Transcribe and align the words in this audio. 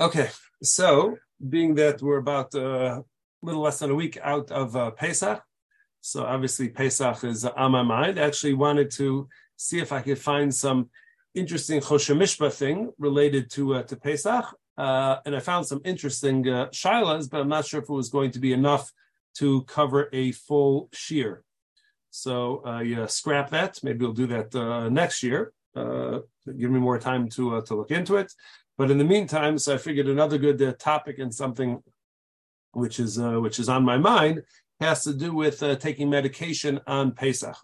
Okay, 0.00 0.28
so 0.62 1.16
being 1.48 1.74
that 1.74 2.00
we're 2.00 2.16
about 2.16 2.54
a 2.54 3.04
little 3.42 3.60
less 3.60 3.78
than 3.78 3.90
a 3.90 3.94
week 3.94 4.18
out 4.22 4.50
of 4.50 4.74
uh, 4.74 4.90
Pesach, 4.92 5.42
so 6.00 6.24
obviously 6.24 6.68
Pesach 6.68 7.22
is 7.24 7.44
on 7.44 7.72
my 7.72 7.82
mind. 7.82 8.18
I 8.18 8.22
actually 8.22 8.54
wanted 8.54 8.90
to 8.92 9.28
see 9.56 9.78
if 9.78 9.92
I 9.92 10.00
could 10.00 10.18
find 10.18 10.52
some 10.52 10.90
interesting 11.34 11.80
Choshen 11.80 12.16
Mishpat 12.16 12.54
thing 12.54 12.90
related 12.98 13.50
to 13.52 13.74
uh, 13.74 13.82
to 13.84 13.96
Pesach, 13.96 14.44
uh, 14.78 15.16
and 15.26 15.36
I 15.36 15.40
found 15.40 15.66
some 15.66 15.82
interesting 15.84 16.48
uh, 16.48 16.68
shilas, 16.70 17.30
but 17.30 17.40
I'm 17.40 17.48
not 17.48 17.66
sure 17.66 17.82
if 17.82 17.88
it 17.88 17.92
was 17.92 18.08
going 18.08 18.30
to 18.32 18.40
be 18.40 18.52
enough 18.52 18.90
to 19.34 19.62
cover 19.64 20.08
a 20.12 20.32
full 20.32 20.88
shiur. 20.94 21.38
So 22.10 22.64
uh, 22.66 22.80
yeah, 22.80 23.06
scrap 23.06 23.50
that. 23.50 23.78
Maybe 23.82 24.04
we'll 24.04 24.14
do 24.14 24.26
that 24.28 24.54
uh, 24.54 24.88
next 24.88 25.22
year. 25.22 25.52
Uh, 25.74 26.20
give 26.46 26.70
me 26.70 26.80
more 26.80 26.98
time 26.98 27.28
to 27.30 27.56
uh, 27.56 27.60
to 27.62 27.74
look 27.74 27.90
into 27.90 28.16
it. 28.16 28.32
But 28.82 28.90
in 28.90 28.98
the 28.98 29.04
meantime, 29.04 29.58
so 29.58 29.74
I 29.74 29.78
figured 29.78 30.08
another 30.08 30.38
good 30.38 30.60
uh, 30.60 30.72
topic 30.72 31.20
and 31.20 31.32
something 31.32 31.84
which 32.72 32.98
is 32.98 33.16
uh, 33.16 33.38
which 33.38 33.60
is 33.60 33.68
on 33.68 33.84
my 33.84 33.96
mind 33.96 34.42
has 34.80 35.04
to 35.04 35.14
do 35.14 35.32
with 35.32 35.62
uh, 35.62 35.76
taking 35.76 36.10
medication 36.10 36.80
on 36.88 37.12
Pesach. 37.12 37.54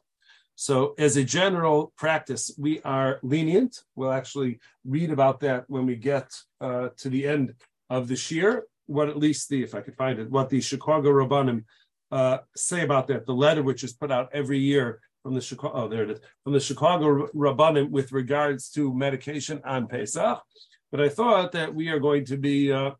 So, 0.54 0.94
as 0.96 1.16
a 1.16 1.24
general 1.24 1.92
practice, 1.96 2.52
we 2.56 2.80
are 2.82 3.18
lenient. 3.24 3.82
We'll 3.96 4.12
actually 4.12 4.60
read 4.84 5.10
about 5.10 5.40
that 5.40 5.64
when 5.66 5.86
we 5.86 5.96
get 5.96 6.30
uh, 6.60 6.90
to 6.98 7.08
the 7.08 7.26
end 7.26 7.54
of 7.90 8.06
the 8.06 8.26
year. 8.32 8.68
What 8.86 9.08
at 9.08 9.18
least 9.18 9.48
the, 9.48 9.60
if 9.60 9.74
I 9.74 9.80
could 9.80 9.96
find 9.96 10.20
it, 10.20 10.30
what 10.30 10.50
the 10.50 10.60
Chicago 10.60 11.10
Rabbanim 11.10 11.64
uh, 12.12 12.38
say 12.54 12.82
about 12.82 13.08
that. 13.08 13.26
The 13.26 13.34
letter 13.34 13.64
which 13.64 13.82
is 13.82 13.92
put 13.92 14.12
out 14.12 14.28
every 14.32 14.60
year 14.60 15.00
from 15.24 15.34
the 15.34 15.40
Chicago, 15.40 15.72
oh, 15.74 15.88
there 15.88 16.04
it 16.04 16.10
is, 16.10 16.20
from 16.44 16.52
the 16.52 16.60
Chicago 16.60 17.26
Rabbanim 17.34 17.90
with 17.90 18.12
regards 18.12 18.70
to 18.70 18.94
medication 18.94 19.60
on 19.64 19.88
Pesach. 19.88 20.40
But 20.90 21.00
I 21.00 21.08
thought 21.08 21.52
that 21.52 21.74
we 21.74 21.88
are 21.88 21.98
going 21.98 22.24
to 22.26 22.36
be 22.36 22.72
uh, 22.72 22.92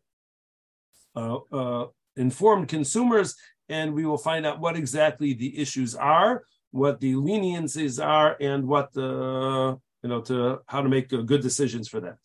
uh, 1.15 1.37
uh, 1.51 1.87
informed 2.15 2.67
consumers, 2.67 3.35
and 3.67 3.93
we 3.93 4.05
will 4.05 4.17
find 4.17 4.45
out 4.45 4.59
what 4.59 4.75
exactly 4.75 5.33
the 5.33 5.59
issues 5.59 5.95
are, 5.95 6.43
what 6.71 6.99
the 6.99 7.13
leniencies 7.13 8.03
are, 8.03 8.37
and 8.39 8.67
what 8.67 8.93
the 8.93 9.77
you 10.03 10.09
know 10.09 10.21
to 10.21 10.59
how 10.67 10.81
to 10.81 10.89
make 10.89 11.11
uh, 11.11 11.21
good 11.21 11.41
decisions 11.41 11.87
for 11.87 11.99
that. 12.01 12.17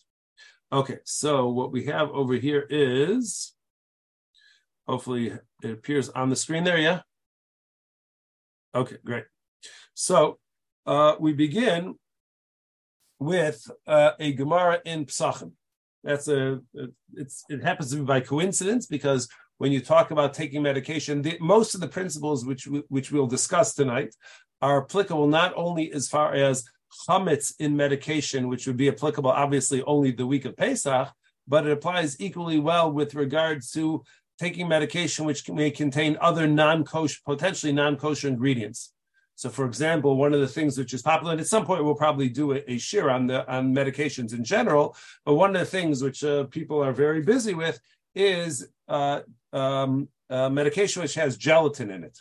Okay, 0.72 0.98
so 1.04 1.48
what 1.48 1.72
we 1.72 1.84
have 1.86 2.10
over 2.10 2.34
here 2.34 2.66
is, 2.68 3.54
hopefully 4.86 5.32
it 5.62 5.70
appears 5.70 6.08
on 6.10 6.30
the 6.30 6.36
screen 6.36 6.64
there. 6.64 6.78
Yeah. 6.78 7.00
Okay, 8.74 8.96
great. 9.04 9.24
So 9.94 10.38
uh, 10.84 11.14
we 11.20 11.32
begin 11.32 11.94
with 13.24 13.70
uh, 13.86 14.12
a 14.20 14.32
Gemara 14.32 14.80
in 14.84 15.06
Psachim. 15.06 15.52
That's 16.02 16.28
a 16.28 16.60
it's 17.14 17.44
it 17.48 17.62
happens 17.62 17.90
to 17.90 17.96
be 17.96 18.02
by 18.02 18.20
coincidence 18.20 18.86
because 18.86 19.28
when 19.58 19.72
you 19.72 19.80
talk 19.80 20.10
about 20.10 20.34
taking 20.34 20.62
medication, 20.62 21.22
the, 21.22 21.38
most 21.40 21.74
of 21.74 21.80
the 21.80 21.88
principles 21.88 22.44
which 22.44 22.68
which 22.88 23.10
we'll 23.10 23.26
discuss 23.26 23.74
tonight 23.74 24.14
are 24.60 24.82
applicable 24.82 25.26
not 25.26 25.52
only 25.56 25.92
as 25.92 26.08
far 26.08 26.34
as 26.34 26.64
chametz 27.08 27.54
in 27.58 27.76
medication, 27.76 28.48
which 28.48 28.66
would 28.66 28.76
be 28.76 28.88
applicable 28.88 29.30
obviously 29.30 29.82
only 29.82 30.10
the 30.12 30.26
week 30.26 30.44
of 30.44 30.56
Pesach, 30.56 31.08
but 31.48 31.66
it 31.66 31.72
applies 31.72 32.20
equally 32.20 32.58
well 32.58 32.92
with 32.92 33.14
regards 33.14 33.70
to 33.72 34.04
taking 34.38 34.68
medication 34.68 35.24
which 35.24 35.48
may 35.48 35.70
contain 35.70 36.18
other 36.20 36.46
non-kosher, 36.46 37.20
potentially 37.24 37.72
non-kosher 37.72 38.28
ingredients. 38.28 38.92
So, 39.36 39.50
for 39.50 39.66
example, 39.66 40.16
one 40.16 40.32
of 40.32 40.40
the 40.40 40.48
things 40.48 40.78
which 40.78 40.94
is 40.94 41.02
popular, 41.02 41.32
and 41.32 41.40
at 41.40 41.46
some 41.46 41.66
point 41.66 41.84
we'll 41.84 41.94
probably 41.94 42.28
do 42.28 42.52
a, 42.52 42.58
a 42.70 42.76
shiur 42.76 43.12
on 43.12 43.26
the 43.26 43.50
on 43.52 43.74
medications 43.74 44.32
in 44.32 44.44
general. 44.44 44.96
But 45.24 45.34
one 45.34 45.54
of 45.54 45.60
the 45.60 45.66
things 45.66 46.02
which 46.02 46.22
uh, 46.22 46.44
people 46.44 46.82
are 46.82 46.92
very 46.92 47.22
busy 47.22 47.54
with 47.54 47.80
is 48.14 48.68
uh, 48.88 49.20
um, 49.52 50.08
medication 50.30 51.02
which 51.02 51.14
has 51.14 51.36
gelatin 51.36 51.90
in 51.90 52.04
it. 52.04 52.18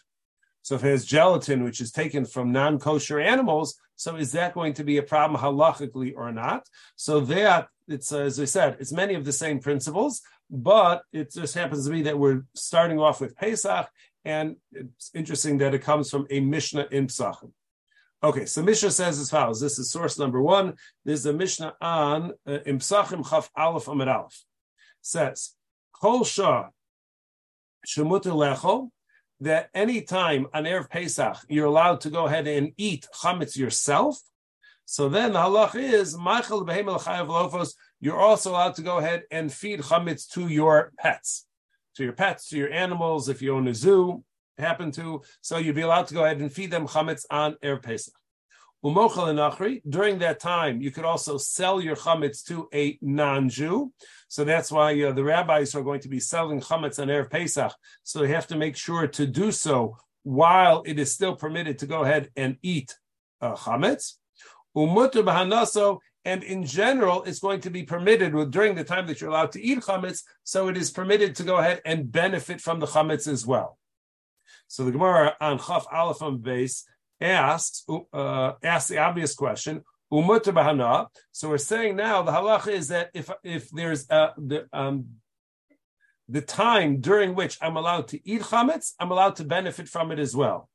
So, 0.64 0.76
if 0.76 0.84
it 0.84 0.90
has 0.90 1.06
gelatin, 1.06 1.64
which 1.64 1.82
is 1.82 1.92
taken 1.92 2.26
from 2.26 2.52
non-kosher 2.52 3.20
animals, 3.20 3.76
so 3.96 4.16
is 4.16 4.32
that 4.32 4.54
going 4.54 4.74
to 4.74 4.84
be 4.84 4.98
a 4.98 5.04
problem 5.04 5.40
halachically 5.40 6.14
or 6.16 6.32
not? 6.32 6.68
So 6.96 7.20
that 7.22 7.68
it's 7.88 8.12
uh, 8.12 8.20
as 8.20 8.40
I 8.40 8.46
said, 8.46 8.78
it's 8.80 8.92
many 8.92 9.14
of 9.14 9.26
the 9.26 9.32
same 9.32 9.60
principles, 9.60 10.22
but 10.50 11.04
it 11.12 11.32
just 11.32 11.56
happens 11.56 11.86
to 11.86 11.92
be 11.92 12.04
that 12.04 12.18
we're 12.18 12.44
starting 12.56 13.00
off 13.00 13.22
with 13.22 13.36
Pesach, 13.36 13.88
and 14.26 14.56
it's 14.72 15.12
interesting 15.14 15.58
that 15.60 15.74
it 15.74 15.82
comes 15.82 16.10
from 16.10 16.28
a 16.30 16.40
Mishnah 16.40 16.88
in 16.92 17.08
Psachim. 17.08 17.52
Okay, 18.24 18.46
so 18.46 18.64
Mishnah 18.64 18.92
says 18.92 19.20
as 19.20 19.30
follows. 19.30 19.60
This 19.60 19.78
is 19.80 19.92
source 19.92 20.18
number 20.18 20.42
one. 20.42 20.76
There's 21.04 21.26
a 21.26 21.34
Mishnah 21.34 21.76
on 21.82 22.32
uh, 22.48 22.60
in 22.66 22.80
Psachim 22.80 23.30
Chaf 23.30 23.50
Aleph 23.56 23.88
Amid 23.88 24.08
Aleph. 24.08 24.44
Says, 25.02 25.56
Kol 25.92 26.24
Shah 26.24 26.70
Shemuter 27.86 28.32
Lechol, 28.32 28.90
that 29.42 29.70
any 29.74 30.02
time 30.02 30.48
on 30.54 30.64
Erev 30.64 30.90
Pesach 30.90 31.38
you're 31.50 31.66
allowed 31.66 32.00
to 32.02 32.10
go 32.10 32.28
ahead 32.28 32.48
and 32.48 32.72
eat 32.78 33.06
chametz 33.22 33.58
yourself. 33.58 34.18
So 34.86 35.10
then 35.10 35.34
the 35.34 35.40
halach 35.40 35.76
is 35.76 36.18
Michael 36.18 36.66
Behemel 36.66 37.02
Chayav 37.02 37.28
Lofos. 37.28 37.74
You're 38.00 38.20
also 38.20 38.52
allowed 38.52 38.76
to 38.76 38.84
go 38.84 39.00
ahead 39.00 39.24
and 39.32 39.52
feed 39.52 39.82
chametz 39.82 40.30
to 40.32 40.48
your 40.48 40.94
pets 40.98 41.46
to 41.96 42.04
your 42.04 42.14
pets, 42.14 42.50
to 42.50 42.58
your 42.58 42.72
animals, 42.72 43.30
if 43.30 43.42
you 43.42 43.56
own 43.56 43.68
a 43.68 43.74
zoo, 43.74 44.24
happen 44.58 44.92
to. 44.92 45.22
So 45.42 45.58
you'd 45.58 45.76
be 45.76 45.82
allowed 45.82 46.08
to 46.08 46.14
go 46.14 46.26
ahead 46.26 46.40
and 46.40 46.52
feed 46.52 46.72
them 46.72 46.88
chametz 46.88 47.26
on 47.30 47.56
Erev 47.64 47.84
Pesach. 47.84 48.14
During 48.84 50.20
that 50.20 50.40
time, 50.42 50.82
you 50.82 50.92
could 50.92 51.06
also 51.06 51.38
sell 51.38 51.80
your 51.80 51.96
chametz 51.96 52.44
to 52.48 52.68
a 52.74 52.98
non-Jew. 53.02 53.94
So 54.28 54.44
that's 54.44 54.72
why 54.72 55.02
uh, 55.02 55.14
the 55.14 55.24
rabbis 55.24 55.74
are 55.74 55.84
going 55.84 56.02
to 56.02 56.10
be 56.10 56.20
selling 56.20 56.60
chametz 56.60 57.00
on 57.00 57.08
Erev 57.08 57.30
Pesach. 57.30 57.74
So 58.04 58.20
they 58.20 58.28
have 58.28 58.48
to 58.48 58.58
make 58.58 58.76
sure 58.76 59.08
to 59.08 59.26
do 59.26 59.52
so 59.54 59.98
while 60.24 60.84
it 60.86 61.00
is 61.00 61.14
still 61.14 61.36
permitted 61.36 61.80
to 61.80 61.86
go 61.86 62.04
ahead 62.04 62.30
and 62.36 62.58
eat 62.62 62.98
uh, 63.40 63.56
chametz. 63.56 64.16
And 66.26 66.44
in 66.44 66.66
general, 66.66 67.24
it's 67.24 67.40
going 67.40 67.60
to 67.62 67.70
be 67.70 67.84
permitted 67.84 68.52
during 68.52 68.76
the 68.76 68.84
time 68.84 69.08
that 69.08 69.20
you're 69.20 69.30
allowed 69.30 69.52
to 69.54 69.62
eat 69.62 69.80
chametz. 69.80 70.24
So 70.44 70.70
it 70.70 70.78
is 70.78 70.90
permitted 70.90 71.36
to 71.36 71.44
go 71.44 71.58
ahead 71.58 71.82
and 71.86 72.12
benefit 72.12 72.62
from 72.62 72.80
the 72.80 72.86
chametz 72.86 73.28
as 73.28 73.46
well. 73.46 73.78
So 74.68 74.86
the 74.86 74.92
Gemara 74.92 75.36
on 75.42 75.60
Chaf 75.60 75.86
Aleph 75.92 76.20
Beis 76.20 76.84
asks 77.20 77.86
uh, 78.14 78.54
asks 78.64 78.90
the 78.90 79.00
obvious 79.00 79.36
question. 79.36 79.84
So 80.12 80.20
we're 81.50 81.58
saying 81.58 81.96
now 81.96 82.22
the 82.22 82.32
halacha 82.32 82.68
is 82.68 82.88
that 82.90 83.10
if 83.14 83.30
if 83.44 83.70
there's 83.72 84.10
uh, 84.10 84.32
the 84.38 84.68
um, 84.72 85.06
the 86.30 86.42
time 86.42 87.02
during 87.02 87.36
which 87.36 87.58
I'm 87.62 87.78
allowed 87.78 88.08
to 88.10 88.30
eat 88.30 88.42
chametz, 88.44 88.94
I'm 89.00 89.12
allowed 89.12 89.36
to 89.38 89.44
benefit 89.44 89.90
from 89.90 90.12
it 90.12 90.20
as 90.20 90.36
well. 90.36 90.70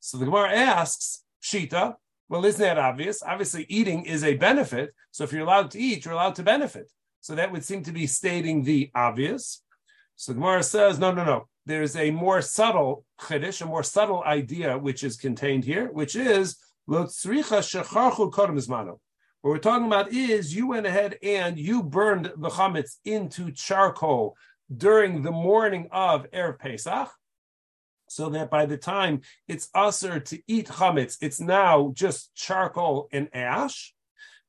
So 0.00 0.18
the 0.18 0.24
Gemara 0.26 0.52
asks 0.52 1.22
Shita, 1.42 1.96
well, 2.28 2.44
isn't 2.44 2.60
that 2.60 2.78
obvious? 2.78 3.22
Obviously, 3.22 3.66
eating 3.68 4.04
is 4.06 4.24
a 4.24 4.36
benefit. 4.36 4.94
So 5.10 5.24
if 5.24 5.32
you're 5.32 5.42
allowed 5.42 5.70
to 5.72 5.78
eat, 5.78 6.04
you're 6.04 6.14
allowed 6.14 6.36
to 6.36 6.42
benefit. 6.42 6.90
So 7.20 7.34
that 7.34 7.52
would 7.52 7.64
seem 7.64 7.82
to 7.84 7.92
be 7.92 8.06
stating 8.06 8.64
the 8.64 8.90
obvious. 8.94 9.62
So 10.16 10.32
Gemara 10.32 10.62
says, 10.62 10.98
no, 10.98 11.12
no, 11.12 11.24
no. 11.24 11.48
There's 11.66 11.96
a 11.96 12.10
more 12.10 12.42
subtle 12.42 13.04
chiddush, 13.20 13.62
a 13.62 13.66
more 13.66 13.82
subtle 13.82 14.22
idea 14.24 14.76
which 14.78 15.02
is 15.02 15.16
contained 15.16 15.64
here, 15.64 15.90
which 15.90 16.14
is 16.14 16.56
what 16.86 17.10
we're 19.42 19.58
talking 19.58 19.86
about 19.86 20.12
is 20.12 20.54
you 20.54 20.66
went 20.66 20.86
ahead 20.86 21.18
and 21.22 21.58
you 21.58 21.82
burned 21.82 22.32
the 22.36 22.50
chametz 22.50 22.96
into 23.04 23.50
charcoal 23.50 24.36
during 24.74 25.22
the 25.22 25.30
morning 25.30 25.88
of 25.90 26.30
Erev 26.30 26.58
Pesach 26.58 27.08
so 28.14 28.28
that 28.30 28.50
by 28.50 28.64
the 28.64 28.76
time 28.76 29.20
it's 29.48 29.68
usher 29.74 30.20
to 30.20 30.40
eat 30.46 30.68
chametz, 30.68 31.16
it's 31.20 31.40
now 31.40 31.92
just 31.94 32.34
charcoal 32.34 33.08
and 33.10 33.28
ash. 33.34 33.92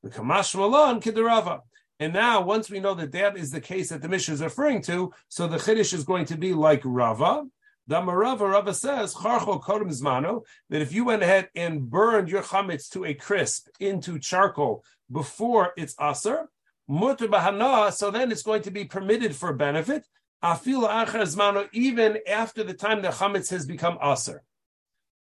The 0.02 0.10
kamash 0.10 0.54
malan 0.54 1.00
kidarava. 1.00 1.60
And 1.98 2.12
now, 2.12 2.42
once 2.42 2.70
we 2.70 2.78
know 2.78 2.94
that 2.94 3.12
that 3.12 3.36
is 3.36 3.50
the 3.50 3.60
case 3.60 3.88
that 3.88 4.02
the 4.02 4.08
Mishnah 4.08 4.34
is 4.34 4.42
referring 4.42 4.82
to, 4.82 5.12
so 5.28 5.48
the 5.48 5.56
Chiddush 5.56 5.94
is 5.94 6.04
going 6.04 6.26
to 6.26 6.36
be 6.36 6.52
like 6.52 6.82
Rava. 6.84 7.44
The 7.86 7.96
Marava 7.96 8.52
Rava 8.52 8.74
says, 8.74 9.14
Charcho 9.14 9.62
Kodem 9.62 9.88
Zmano, 9.88 10.42
that 10.68 10.82
if 10.82 10.92
you 10.92 11.04
went 11.04 11.22
ahead 11.22 11.48
and 11.54 11.88
burned 11.88 12.28
your 12.28 12.42
chametz 12.42 12.90
to 12.90 13.04
a 13.04 13.14
crisp 13.14 13.68
into 13.80 14.18
charcoal 14.18 14.84
before 15.10 15.72
it's 15.76 15.94
aser, 16.00 16.48
so 16.88 18.10
then 18.12 18.30
it's 18.30 18.42
going 18.42 18.62
to 18.62 18.70
be 18.70 18.84
permitted 18.84 19.34
for 19.34 19.52
benefit, 19.52 20.06
even 20.42 22.18
after 22.28 22.64
the 22.64 22.74
time 22.74 23.02
the 23.02 23.08
chametz 23.08 23.50
has 23.50 23.66
become 23.66 23.98
aser. 24.02 24.42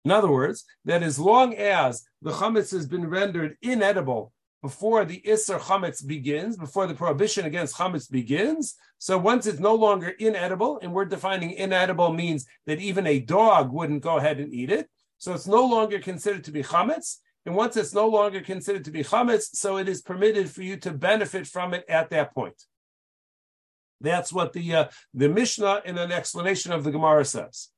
In 0.06 0.12
other 0.12 0.32
words, 0.32 0.66
that 0.86 1.04
as 1.04 1.20
long 1.20 1.56
as 1.56 2.06
the 2.22 2.32
chametz 2.32 2.72
has 2.72 2.88
been 2.88 3.10
rendered 3.10 3.58
inedible 3.62 4.32
before 4.62 5.06
the 5.06 5.22
Isser 5.22 5.60
chametz 5.60 6.06
begins, 6.06 6.58
before 6.58 6.86
the 6.88 6.94
prohibition 6.94 7.46
against 7.46 7.76
chametz 7.76 8.10
begins, 8.10 8.76
so 8.98 9.18
once 9.18 9.46
it's 9.46 9.60
no 9.60 9.76
longer 9.76 10.10
inedible, 10.10 10.80
and 10.82 10.94
we're 10.94 11.06
defining 11.06 11.52
inedible 11.52 12.12
means 12.12 12.46
that 12.66 12.82
even 12.82 13.08
a 13.08 13.20
dog 13.20 13.72
wouldn't 13.72 14.04
go 14.04 14.18
ahead 14.18 14.40
and 14.40 14.54
eat 14.54 14.70
it, 14.70 14.90
so 15.18 15.34
it's 15.34 15.48
no 15.48 15.66
longer 15.66 16.00
considered 16.00 16.44
to 16.44 16.52
be 16.52 16.64
chametz, 16.64 17.18
and 17.46 17.56
once 17.56 17.78
it's 17.78 17.94
no 17.94 18.08
longer 18.08 18.42
considered 18.42 18.84
to 18.86 18.92
be 18.92 19.04
chametz, 19.04 19.56
so 19.56 19.78
it 19.78 19.88
is 19.88 20.02
permitted 20.02 20.50
for 20.50 20.62
you 20.62 20.76
to 20.78 20.92
benefit 20.92 21.48
from 21.48 21.74
it 21.74 21.86
at 21.88 22.10
that 22.10 22.34
point. 22.34 22.62
That's 24.02 24.32
what 24.32 24.54
the 24.54 24.76
uh, 24.76 24.88
the 25.14 25.30
Mishnah 25.30 25.82
in 25.86 25.98
an 25.98 26.12
explanation 26.12 26.72
of 26.72 26.84
the 26.84 26.92
Gemara 26.92 27.26
says. 27.26 27.70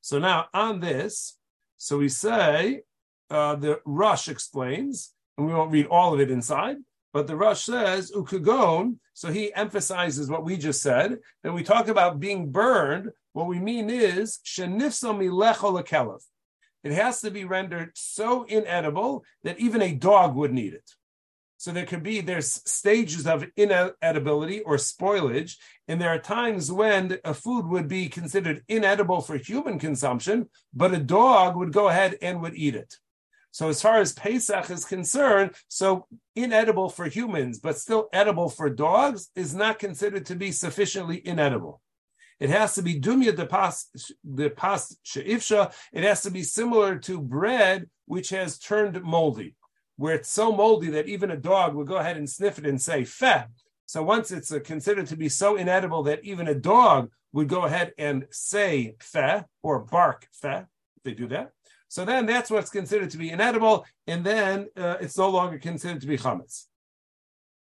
So 0.00 0.18
now 0.18 0.46
on 0.54 0.80
this, 0.80 1.36
so 1.76 1.98
we 1.98 2.08
say 2.08 2.82
uh, 3.28 3.56
the 3.56 3.80
Rosh 3.84 4.28
explains, 4.28 5.12
and 5.36 5.46
we 5.46 5.54
won't 5.54 5.72
read 5.72 5.86
all 5.86 6.14
of 6.14 6.20
it 6.20 6.30
inside, 6.30 6.76
but 7.12 7.26
the 7.26 7.36
Rosh 7.36 7.62
says 7.62 8.12
ukagon. 8.12 8.96
So 9.14 9.30
he 9.30 9.52
emphasizes 9.54 10.30
what 10.30 10.44
we 10.44 10.56
just 10.56 10.82
said. 10.82 11.18
Then 11.42 11.54
we 11.54 11.62
talk 11.62 11.88
about 11.88 12.20
being 12.20 12.50
burned. 12.50 13.10
What 13.32 13.46
we 13.46 13.58
mean 13.58 13.90
is 13.90 14.40
It 16.82 16.92
has 16.92 17.20
to 17.20 17.30
be 17.30 17.44
rendered 17.44 17.90
so 17.94 18.44
inedible 18.44 19.24
that 19.44 19.60
even 19.60 19.82
a 19.82 19.94
dog 19.94 20.34
wouldn't 20.34 20.58
eat 20.58 20.72
it. 20.74 20.90
So 21.60 21.72
there 21.72 21.84
could 21.84 22.02
be 22.02 22.22
there's 22.22 22.62
stages 22.64 23.26
of 23.26 23.44
inedibility 23.54 24.60
or 24.60 24.76
spoilage, 24.76 25.56
and 25.88 26.00
there 26.00 26.08
are 26.08 26.18
times 26.18 26.72
when 26.72 27.18
a 27.22 27.34
food 27.34 27.66
would 27.66 27.86
be 27.86 28.08
considered 28.08 28.64
inedible 28.66 29.20
for 29.20 29.36
human 29.36 29.78
consumption, 29.78 30.48
but 30.72 30.94
a 30.94 30.98
dog 30.98 31.56
would 31.56 31.74
go 31.74 31.88
ahead 31.88 32.16
and 32.22 32.40
would 32.40 32.54
eat 32.54 32.74
it. 32.74 32.94
So 33.50 33.68
as 33.68 33.82
far 33.82 33.98
as 33.98 34.14
Pesach 34.14 34.70
is 34.70 34.86
concerned, 34.86 35.50
so 35.68 36.06
inedible 36.34 36.88
for 36.88 37.04
humans, 37.04 37.58
but 37.58 37.76
still 37.76 38.08
edible 38.10 38.48
for 38.48 38.70
dogs, 38.70 39.28
is 39.36 39.54
not 39.54 39.78
considered 39.78 40.24
to 40.26 40.36
be 40.36 40.52
sufficiently 40.52 41.20
inedible. 41.26 41.82
It 42.38 42.48
has 42.48 42.74
to 42.76 42.82
be 42.82 42.98
dumya 42.98 43.36
de 43.36 43.44
pas 43.44 44.96
sheifsha. 45.04 45.74
It 45.92 46.04
has 46.04 46.22
to 46.22 46.30
be 46.30 46.42
similar 46.42 46.96
to 47.00 47.20
bread 47.20 47.90
which 48.06 48.30
has 48.30 48.58
turned 48.58 49.02
moldy 49.02 49.56
where 50.00 50.14
it's 50.14 50.30
so 50.30 50.50
moldy 50.50 50.88
that 50.88 51.08
even 51.08 51.30
a 51.30 51.36
dog 51.36 51.74
would 51.74 51.86
go 51.86 51.98
ahead 51.98 52.16
and 52.16 52.28
sniff 52.28 52.58
it 52.58 52.64
and 52.64 52.80
say 52.80 53.04
feh. 53.04 53.44
So 53.84 54.02
once 54.02 54.30
it's 54.30 54.50
uh, 54.50 54.60
considered 54.60 55.06
to 55.08 55.16
be 55.16 55.28
so 55.28 55.56
inedible 55.56 56.02
that 56.04 56.24
even 56.24 56.48
a 56.48 56.54
dog 56.54 57.10
would 57.34 57.48
go 57.48 57.66
ahead 57.66 57.92
and 57.98 58.24
say 58.30 58.96
feh 58.98 59.42
or 59.62 59.80
bark 59.80 60.26
feh, 60.32 60.62
they 61.04 61.12
do 61.12 61.28
that. 61.28 61.50
So 61.88 62.06
then 62.06 62.24
that's 62.24 62.50
what's 62.50 62.70
considered 62.70 63.10
to 63.10 63.18
be 63.18 63.28
inedible, 63.28 63.84
and 64.06 64.24
then 64.24 64.68
uh, 64.74 64.96
it's 65.02 65.18
no 65.18 65.28
longer 65.28 65.58
considered 65.58 66.00
to 66.00 66.06
be 66.06 66.16
chametz. 66.16 66.64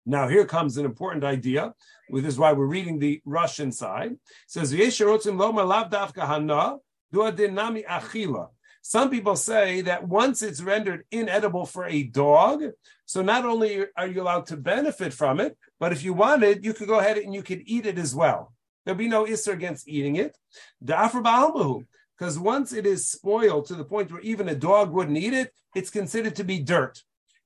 Now 0.05 0.29
here 0.29 0.45
comes 0.45 0.77
an 0.77 0.85
important 0.85 1.25
idea. 1.25 1.73
This 2.09 2.23
is 2.23 2.39
why 2.39 2.53
we're 2.53 2.67
reading 2.67 2.99
the 2.99 3.21
Russian 3.25 3.69
side. 3.69 4.13
It 4.13 4.19
says 4.47 4.71
achila. 7.91 8.47
Some 8.85 9.09
people 9.09 9.37
say 9.37 9.79
that 9.81 10.09
once 10.09 10.41
it's 10.41 10.61
rendered 10.61 11.05
inedible 11.09 11.65
for 11.65 11.85
a 11.85 12.03
dog, 12.03 12.63
so 13.05 13.21
not 13.21 13.45
only 13.45 13.85
are 13.95 14.07
you 14.07 14.21
allowed 14.21 14.45
to 14.47 14.57
benefit 14.57 15.13
from 15.13 15.39
it, 15.39 15.57
but 15.79 15.93
if 15.93 16.03
you 16.03 16.13
wanted, 16.13 16.65
you 16.65 16.73
could 16.73 16.89
go 16.89 16.99
ahead 16.99 17.17
and 17.17 17.33
you 17.33 17.43
could 17.43 17.63
eat 17.65 17.85
it 17.85 17.97
as 17.97 18.13
well. 18.13 18.53
There'll 18.83 18.97
be 18.97 19.07
no 19.07 19.23
issur 19.23 19.53
against 19.53 19.87
eating 19.87 20.17
it. 20.17 20.37
Because 20.81 22.37
once 22.37 22.73
it 22.73 22.85
is 22.85 23.07
spoiled 23.07 23.67
to 23.67 23.75
the 23.75 23.85
point 23.85 24.11
where 24.11 24.19
even 24.19 24.49
a 24.49 24.55
dog 24.55 24.91
wouldn't 24.91 25.17
eat 25.17 25.33
it, 25.33 25.53
it's 25.73 25.89
considered 25.89 26.35
to 26.35 26.43
be 26.43 26.59
dirt. 26.59 27.03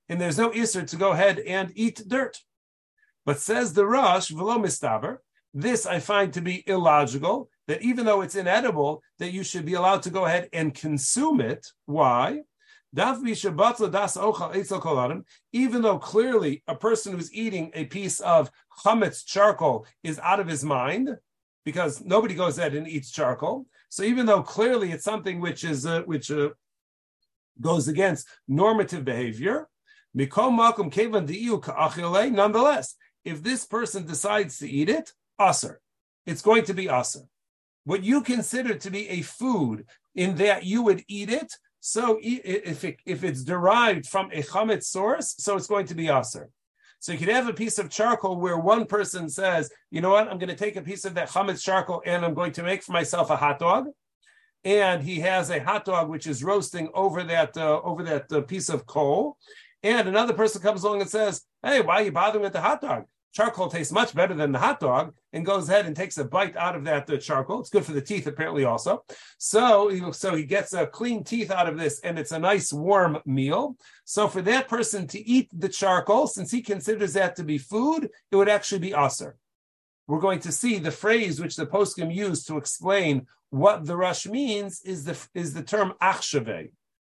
And 0.10 0.20
there's 0.20 0.40
no 0.40 0.50
issur 0.50 0.90
to 0.90 0.96
go 0.96 1.12
ahead 1.12 1.38
and 1.38 1.72
eat 1.76 2.02
dirt. 2.08 2.40
But 3.28 3.40
says 3.40 3.74
the 3.74 3.86
Rosh, 3.86 4.30
velo 4.30 4.60
this 5.54 5.86
I 5.86 6.00
find 6.00 6.34
to 6.34 6.42
be 6.42 6.68
illogical 6.68 7.52
that 7.68 7.82
even 7.82 8.06
though 8.06 8.22
it's 8.22 8.36
inedible, 8.36 9.02
that 9.20 9.32
you 9.32 9.44
should 9.44 9.66
be 9.66 9.76
allowed 9.76 10.02
to 10.04 10.10
go 10.10 10.26
ahead 10.26 10.50
and 10.54 10.74
consume 10.74 11.42
it. 11.42 11.68
Why? 11.86 12.42
Even 12.94 13.24
though 15.82 16.00
clearly 16.00 16.64
a 16.68 16.76
person 16.76 17.14
who's 17.14 17.34
eating 17.34 17.72
a 17.74 17.86
piece 17.86 18.20
of 18.22 18.50
chametz 18.84 19.26
charcoal 19.26 19.86
is 20.04 20.20
out 20.20 20.40
of 20.40 20.48
his 20.48 20.64
mind, 20.64 21.18
because 21.66 22.04
nobody 22.04 22.34
goes 22.34 22.58
ahead 22.58 22.74
and 22.76 22.88
eats 22.88 23.12
charcoal. 23.12 23.68
So 23.90 24.04
even 24.04 24.26
though 24.26 24.42
clearly 24.42 24.94
it's 24.94 25.04
something 25.04 25.42
which 25.42 25.66
is 25.66 25.86
uh, 25.86 26.04
which 26.04 26.32
uh, 26.32 26.52
goes 27.60 27.90
against 27.90 28.26
normative 28.48 29.04
behavior, 29.04 29.68
nonetheless, 32.30 32.96
if 33.26 33.44
this 33.44 33.66
person 33.66 34.06
decides 34.06 34.60
to 34.60 34.70
eat 34.70 34.88
it, 34.88 35.12
aser, 35.42 35.82
it's 36.26 36.42
going 36.42 36.64
to 36.64 36.74
be 36.74 36.88
aser 36.88 37.28
what 37.88 38.04
you 38.04 38.20
consider 38.20 38.74
to 38.76 38.92
be 38.92 39.08
a 39.08 39.22
food 39.22 39.86
in 40.14 40.36
that 40.36 40.66
you 40.66 40.82
would 40.82 41.06
eat 41.08 41.30
it. 41.30 41.54
So 41.80 42.20
if 42.22 42.84
it, 42.84 42.98
if 43.06 43.24
it's 43.24 43.46
derived 43.46 44.08
from 44.08 44.30
a 44.34 44.44
chametz 44.44 44.84
source, 44.84 45.36
so 45.38 45.56
it's 45.56 45.68
going 45.68 45.86
to 45.86 45.96
be 45.96 46.10
aser. 46.10 46.50
So 47.00 47.14
you 47.14 47.18
could 47.18 47.30
have 47.30 47.48
a 47.48 47.54
piece 47.54 47.80
of 47.80 47.90
charcoal 47.90 48.42
where 48.42 48.58
one 48.58 48.88
person 48.88 49.30
says, 49.30 49.72
you 49.90 50.02
know 50.02 50.10
what, 50.10 50.28
I'm 50.28 50.38
going 50.38 50.50
to 50.50 50.64
take 50.64 50.76
a 50.76 50.82
piece 50.82 51.06
of 51.06 51.14
that 51.14 51.30
chametz 51.30 51.64
charcoal 51.64 52.04
and 52.06 52.26
I'm 52.26 52.34
going 52.34 52.52
to 52.54 52.64
make 52.64 52.84
for 52.84 52.92
myself 52.92 53.30
a 53.30 53.38
hot 53.38 53.60
dog. 53.60 53.88
And 54.66 55.02
he 55.02 55.22
has 55.22 55.50
a 55.50 55.64
hot 55.64 55.86
dog 55.86 56.10
which 56.10 56.28
is 56.28 56.44
roasting 56.44 56.90
over 56.94 57.24
that 57.24 57.56
uh, 57.56 57.80
over 57.82 58.04
that 58.04 58.30
uh, 58.34 58.42
piece 58.42 58.68
of 58.68 58.86
coal. 58.86 59.38
And 59.82 60.10
another 60.10 60.34
person 60.34 60.62
comes 60.62 60.84
along 60.84 61.00
and 61.00 61.10
says, 61.10 61.44
"Hey, 61.64 61.80
why 61.80 62.02
are 62.02 62.04
you 62.04 62.12
bothering 62.12 62.44
with 62.44 62.52
the 62.52 62.60
hot 62.60 62.82
dog? 62.82 63.06
Charcoal 63.38 63.70
tastes 63.70 63.94
much 63.94 64.16
better 64.16 64.34
than 64.34 64.52
the 64.52 64.58
hot 64.58 64.80
dog 64.80 65.14
and 65.32 65.46
goes 65.46 65.70
ahead 65.70 65.86
and 65.86 65.96
takes 65.96 66.18
a 66.18 66.24
bite 66.24 66.58
out 66.58 66.76
of 66.76 66.84
that 66.86 67.08
uh, 67.08 67.18
charcoal. 67.18 67.60
It's 67.60 67.70
good 67.70 67.86
for 67.86 67.92
the 67.92 68.02
teeth, 68.02 68.26
apparently, 68.26 68.66
also. 68.66 69.04
So, 69.38 70.12
so 70.12 70.34
he 70.34 70.44
gets 70.44 70.74
a 70.74 70.88
clean 70.88 71.24
teeth 71.24 71.52
out 71.52 71.70
of 71.70 71.78
this, 71.78 72.00
and 72.00 72.18
it's 72.18 72.32
a 72.32 72.40
nice 72.40 72.74
warm 72.74 73.20
meal. 73.28 73.76
So, 74.06 74.28
for 74.28 74.42
that 74.42 74.68
person 74.68 75.06
to 75.10 75.20
eat 75.20 75.52
the 75.54 75.70
charcoal, 75.70 76.26
since 76.26 76.50
he 76.50 76.64
considers 76.64 77.14
that 77.14 77.36
to 77.36 77.44
be 77.44 77.60
food, 77.60 78.10
it 78.32 78.36
would 78.36 78.50
actually 78.50 78.80
be 78.80 78.96
aser. 78.96 79.36
We're 80.08 80.20
going 80.20 80.40
to 80.40 80.52
see 80.52 80.80
the 80.80 80.90
phrase 80.90 81.40
which 81.40 81.58
the 81.58 81.68
poskim 81.68 82.12
used 82.12 82.48
to 82.48 82.58
explain 82.58 83.28
what 83.52 83.86
the 83.86 83.98
Rosh 83.98 84.26
means 84.26 84.82
is 84.82 85.04
the 85.04 85.16
is 85.36 85.54
the 85.54 85.62
term 85.62 85.94
achshave. 86.02 86.72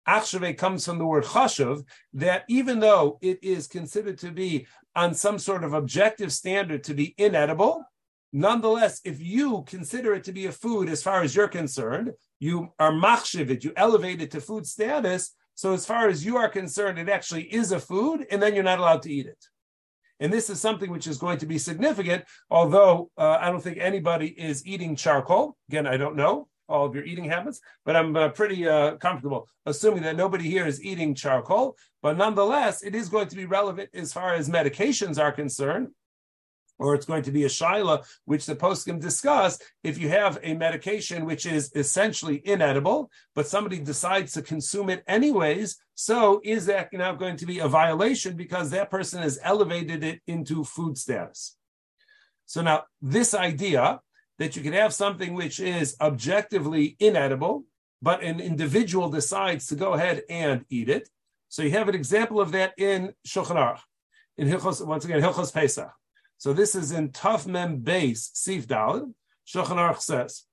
Achshave 0.08 0.56
comes 0.56 0.86
from 0.86 0.98
the 0.98 1.04
word 1.04 1.24
chashuv, 1.24 1.84
that 2.14 2.44
even 2.48 2.80
though 2.80 3.18
it 3.20 3.38
is 3.42 3.66
considered 3.66 4.18
to 4.18 4.30
be 4.30 4.66
on 4.98 5.14
some 5.14 5.38
sort 5.38 5.62
of 5.62 5.74
objective 5.74 6.32
standard 6.32 6.82
to 6.82 6.92
be 6.92 7.14
inedible, 7.18 7.84
nonetheless, 8.32 9.00
if 9.04 9.20
you 9.20 9.62
consider 9.68 10.12
it 10.12 10.24
to 10.24 10.32
be 10.32 10.46
a 10.46 10.52
food 10.52 10.88
as 10.88 11.04
far 11.04 11.22
as 11.22 11.36
you're 11.36 11.46
concerned, 11.46 12.12
you 12.40 12.72
are 12.80 12.90
machshiv 12.90 13.48
it, 13.48 13.62
you 13.62 13.72
elevate 13.76 14.20
it 14.20 14.32
to 14.32 14.40
food 14.40 14.66
status. 14.66 15.36
So 15.54 15.72
as 15.72 15.86
far 15.86 16.08
as 16.08 16.26
you 16.26 16.36
are 16.36 16.48
concerned, 16.48 16.98
it 16.98 17.08
actually 17.08 17.44
is 17.44 17.70
a 17.70 17.78
food, 17.78 18.26
and 18.28 18.42
then 18.42 18.56
you're 18.56 18.64
not 18.64 18.80
allowed 18.80 19.02
to 19.02 19.12
eat 19.12 19.26
it. 19.26 19.44
And 20.18 20.32
this 20.32 20.50
is 20.50 20.60
something 20.60 20.90
which 20.90 21.06
is 21.06 21.16
going 21.16 21.38
to 21.38 21.46
be 21.46 21.58
significant, 21.58 22.24
although 22.50 23.08
uh, 23.16 23.38
I 23.40 23.50
don't 23.50 23.62
think 23.62 23.78
anybody 23.78 24.26
is 24.26 24.66
eating 24.66 24.96
charcoal. 24.96 25.56
Again, 25.68 25.86
I 25.86 25.96
don't 25.96 26.16
know 26.16 26.48
all 26.68 26.86
of 26.86 26.94
your 26.94 27.04
eating 27.04 27.24
habits, 27.24 27.60
but 27.84 27.96
I'm 27.96 28.14
uh, 28.16 28.28
pretty 28.30 28.68
uh, 28.68 28.96
comfortable 28.96 29.48
assuming 29.66 30.02
that 30.02 30.16
nobody 30.16 30.48
here 30.48 30.66
is 30.66 30.82
eating 30.82 31.14
charcoal. 31.14 31.76
But 32.02 32.16
nonetheless, 32.16 32.82
it 32.82 32.94
is 32.94 33.08
going 33.08 33.28
to 33.28 33.36
be 33.36 33.46
relevant 33.46 33.90
as 33.94 34.12
far 34.12 34.34
as 34.34 34.48
medications 34.48 35.18
are 35.18 35.32
concerned. 35.32 35.88
Or 36.80 36.94
it's 36.94 37.06
going 37.06 37.24
to 37.24 37.32
be 37.32 37.42
a 37.42 37.48
shaila, 37.48 38.06
which 38.24 38.46
the 38.46 38.54
poskim 38.54 39.00
discuss. 39.00 39.58
If 39.82 39.98
you 39.98 40.10
have 40.10 40.38
a 40.44 40.54
medication 40.54 41.24
which 41.24 41.44
is 41.44 41.72
essentially 41.74 42.40
inedible, 42.44 43.10
but 43.34 43.48
somebody 43.48 43.80
decides 43.80 44.32
to 44.34 44.42
consume 44.42 44.88
it 44.88 45.02
anyways, 45.08 45.76
so 45.96 46.40
is 46.44 46.66
that 46.66 46.92
now 46.92 47.14
going 47.14 47.36
to 47.38 47.46
be 47.46 47.58
a 47.58 47.66
violation 47.66 48.36
because 48.36 48.70
that 48.70 48.92
person 48.92 49.22
has 49.22 49.40
elevated 49.42 50.04
it 50.04 50.20
into 50.28 50.62
food 50.62 50.96
status? 50.96 51.56
So 52.46 52.62
now 52.62 52.84
this 53.02 53.34
idea 53.34 54.00
that 54.38 54.56
you 54.56 54.62
can 54.62 54.72
have 54.72 54.94
something 54.94 55.34
which 55.34 55.60
is 55.60 55.96
objectively 56.00 56.96
inedible, 57.00 57.64
but 58.00 58.22
an 58.22 58.40
individual 58.40 59.08
decides 59.08 59.66
to 59.66 59.74
go 59.74 59.94
ahead 59.94 60.22
and 60.30 60.64
eat 60.70 60.88
it. 60.88 61.08
So 61.48 61.62
you 61.62 61.70
have 61.70 61.88
an 61.88 61.94
example 61.94 62.40
of 62.40 62.52
that 62.52 62.74
in 62.78 63.14
Shulchan 63.26 63.56
Aruch, 63.56 63.80
in 64.36 64.48
Hilchos, 64.48 64.86
once 64.86 65.04
again, 65.04 65.20
Hilchos 65.20 65.52
Pesach. 65.52 65.90
So 66.36 66.52
this 66.52 66.74
is 66.74 66.92
in 66.92 67.10
Taf 67.10 67.46
Mem 67.46 67.80
Beis 67.80 68.30
Sif 68.34 68.68
Dalad. 68.68 69.12
Shulchan 69.46 69.76
Aruch 69.76 70.00
says, 70.00 70.44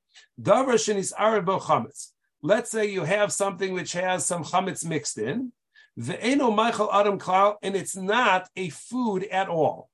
Davar 0.42 0.75
shenis 0.75 1.13
arabo 1.20 1.60
chametz. 1.60 2.12
Let's 2.42 2.72
say 2.72 2.89
you 2.89 3.04
have 3.04 3.32
something 3.32 3.74
which 3.74 3.94
has 3.94 4.25
some 4.25 4.44
chametz 4.44 4.86
mixed 4.86 5.18
in, 5.18 5.51
the 5.98 6.13
ve'eno 6.13 6.54
meichel 6.54 6.89
adam 6.94 7.20
klal, 7.20 7.56
and 7.62 7.75
it's 7.75 7.96
not 7.96 8.50
a 8.56 8.70
food 8.70 9.25
at 9.25 9.48
all. 9.48 9.89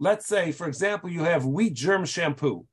Let's 0.00 0.26
say, 0.26 0.52
for 0.52 0.66
example, 0.66 1.10
you 1.10 1.24
have 1.24 1.44
wheat 1.44 1.74
germ 1.74 2.04
shampoo. 2.04 2.66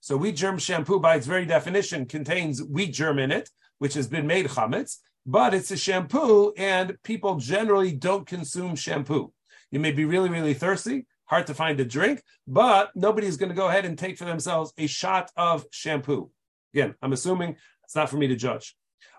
So 0.00 0.16
wheat 0.16 0.36
germ 0.36 0.58
shampoo, 0.58 0.98
by 0.98 1.16
its 1.16 1.26
very 1.26 1.44
definition, 1.44 2.06
contains 2.06 2.62
wheat 2.62 2.92
germ 2.92 3.18
in 3.18 3.30
it, 3.30 3.50
which 3.78 3.94
has 3.94 4.08
been 4.08 4.26
made 4.26 4.46
chametz, 4.46 4.98
but 5.26 5.52
it's 5.52 5.70
a 5.70 5.76
shampoo, 5.76 6.52
and 6.56 6.96
people 7.02 7.36
generally 7.36 7.92
don't 7.92 8.26
consume 8.26 8.76
shampoo. 8.76 9.32
You 9.70 9.78
may 9.78 9.92
be 9.92 10.06
really, 10.06 10.30
really 10.30 10.54
thirsty, 10.54 11.06
hard 11.26 11.46
to 11.48 11.54
find 11.54 11.78
a 11.80 11.84
drink, 11.84 12.22
but 12.46 12.90
nobody's 12.94 13.36
going 13.36 13.50
to 13.50 13.54
go 13.54 13.68
ahead 13.68 13.84
and 13.84 13.98
take 13.98 14.16
for 14.16 14.24
themselves 14.24 14.72
a 14.78 14.86
shot 14.86 15.30
of 15.36 15.66
shampoo. 15.70 16.30
Again, 16.74 16.94
I'm 17.02 17.12
assuming 17.12 17.56
it's 17.84 17.94
not 17.94 18.08
for 18.08 18.16
me 18.16 18.26
to 18.28 18.36
judge. 18.36 18.76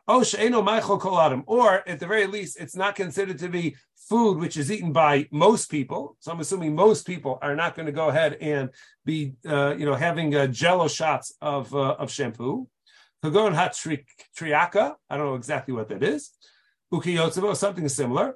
Oh, 0.08 0.24
Or 1.48 1.88
at 1.88 2.00
the 2.00 2.08
very 2.08 2.28
least, 2.28 2.58
it's 2.60 2.76
not 2.76 2.96
considered 2.96 3.40
to 3.40 3.50
be 3.50 3.76
food 4.10 4.40
which 4.40 4.58
is 4.58 4.72
eaten 4.72 4.92
by 4.92 5.28
most 5.32 5.70
people. 5.70 6.18
So 6.20 6.32
I'm 6.32 6.40
assuming 6.40 6.76
most 6.76 7.06
people 7.06 7.40
are 7.42 7.56
not 7.56 7.76
going 7.76 7.86
to 7.86 7.92
go 7.92 8.10
ahead 8.10 8.38
and 8.42 8.70
be, 9.06 9.34
uh, 9.48 9.76
you 9.78 9.86
know, 9.86 9.96
having 9.96 10.36
uh, 10.36 10.48
Jello 10.48 10.88
shots 10.88 11.34
of 11.42 11.74
uh, 11.74 11.96
of 12.00 12.12
shampoo. 12.12 12.68
Kagon 13.24 13.54
hat 13.54 13.74
triaka. 13.74 14.96
I 15.10 15.18
don't 15.18 15.28
know 15.28 15.36
exactly 15.36 15.74
what 15.74 15.90
that 15.90 16.04
is. 16.04 16.32
Ukiyotsubo, 16.92 17.56
something 17.56 17.88
similar. 17.88 18.36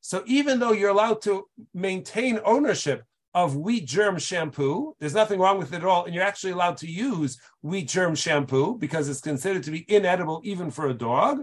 So 0.00 0.22
even 0.26 0.60
though 0.60 0.72
you're 0.72 0.90
allowed 0.90 1.22
to 1.22 1.48
maintain 1.72 2.38
ownership 2.44 3.02
of 3.36 3.54
wheat 3.54 3.84
germ 3.84 4.18
shampoo, 4.18 4.94
there's 4.98 5.14
nothing 5.14 5.38
wrong 5.38 5.58
with 5.58 5.74
it 5.74 5.76
at 5.76 5.84
all, 5.84 6.06
and 6.06 6.14
you're 6.14 6.24
actually 6.24 6.52
allowed 6.52 6.78
to 6.78 6.90
use 6.90 7.38
wheat 7.60 7.86
germ 7.86 8.14
shampoo 8.14 8.78
because 8.78 9.10
it's 9.10 9.20
considered 9.20 9.62
to 9.62 9.70
be 9.70 9.84
inedible 9.88 10.40
even 10.42 10.70
for 10.70 10.88
a 10.88 10.94
dog. 10.94 11.42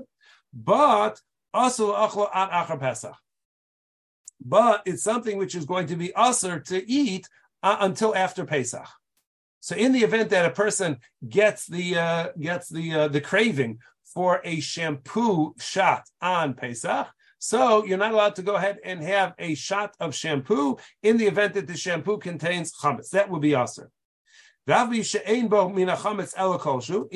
But 0.52 1.22
also 1.54 1.94
achlo 1.94 2.30
an 2.34 2.50
achar 2.50 2.80
pesach. 2.80 3.16
But 4.44 4.82
it's 4.88 5.04
something 5.04 5.38
which 5.38 5.54
is 5.54 5.66
going 5.66 5.86
to 5.88 5.96
be 5.96 6.12
usher 6.16 6.60
to 6.62 6.92
eat 6.92 7.30
uh, 7.62 7.78
until 7.82 8.16
after 8.16 8.44
Pesach. 8.44 8.88
So 9.60 9.76
in 9.76 9.92
the 9.94 10.04
event 10.04 10.32
that 10.32 10.48
a 10.48 10.50
person 10.50 10.98
gets 11.30 11.68
the 11.68 11.96
uh, 11.96 12.28
gets 12.40 12.70
the 12.70 12.94
uh, 12.94 13.08
the 13.08 13.22
craving 13.22 13.80
for 14.04 14.42
a 14.44 14.60
shampoo 14.60 15.54
shot 15.60 16.04
on 16.22 16.56
Pesach. 16.56 17.08
So 17.46 17.84
you're 17.84 17.98
not 17.98 18.14
allowed 18.14 18.36
to 18.38 18.42
go 18.42 18.56
ahead 18.56 18.80
and 18.86 19.04
have 19.04 19.34
a 19.38 19.54
shot 19.54 19.98
of 20.00 20.16
shampoo 20.16 20.78
in 21.02 21.18
the 21.18 21.26
event 21.26 21.56
that 21.56 21.68
the 21.68 21.76
shampoo 21.76 22.18
contains 22.18 22.72
chametz. 22.72 23.10
That 23.10 23.30
would 23.30 23.42
be 23.42 23.54
awesome. 23.54 23.90
And 24.66 24.96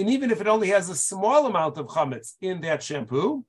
even 0.09 0.31
if 0.31 0.41
it 0.41 0.47
only 0.47 0.67
has 0.67 0.89
a 0.89 0.95
small 0.95 1.45
amount 1.45 1.77
of 1.77 1.87
chametz 1.87 2.33
in 2.41 2.59
that 2.59 2.83
shampoo, 2.83 3.45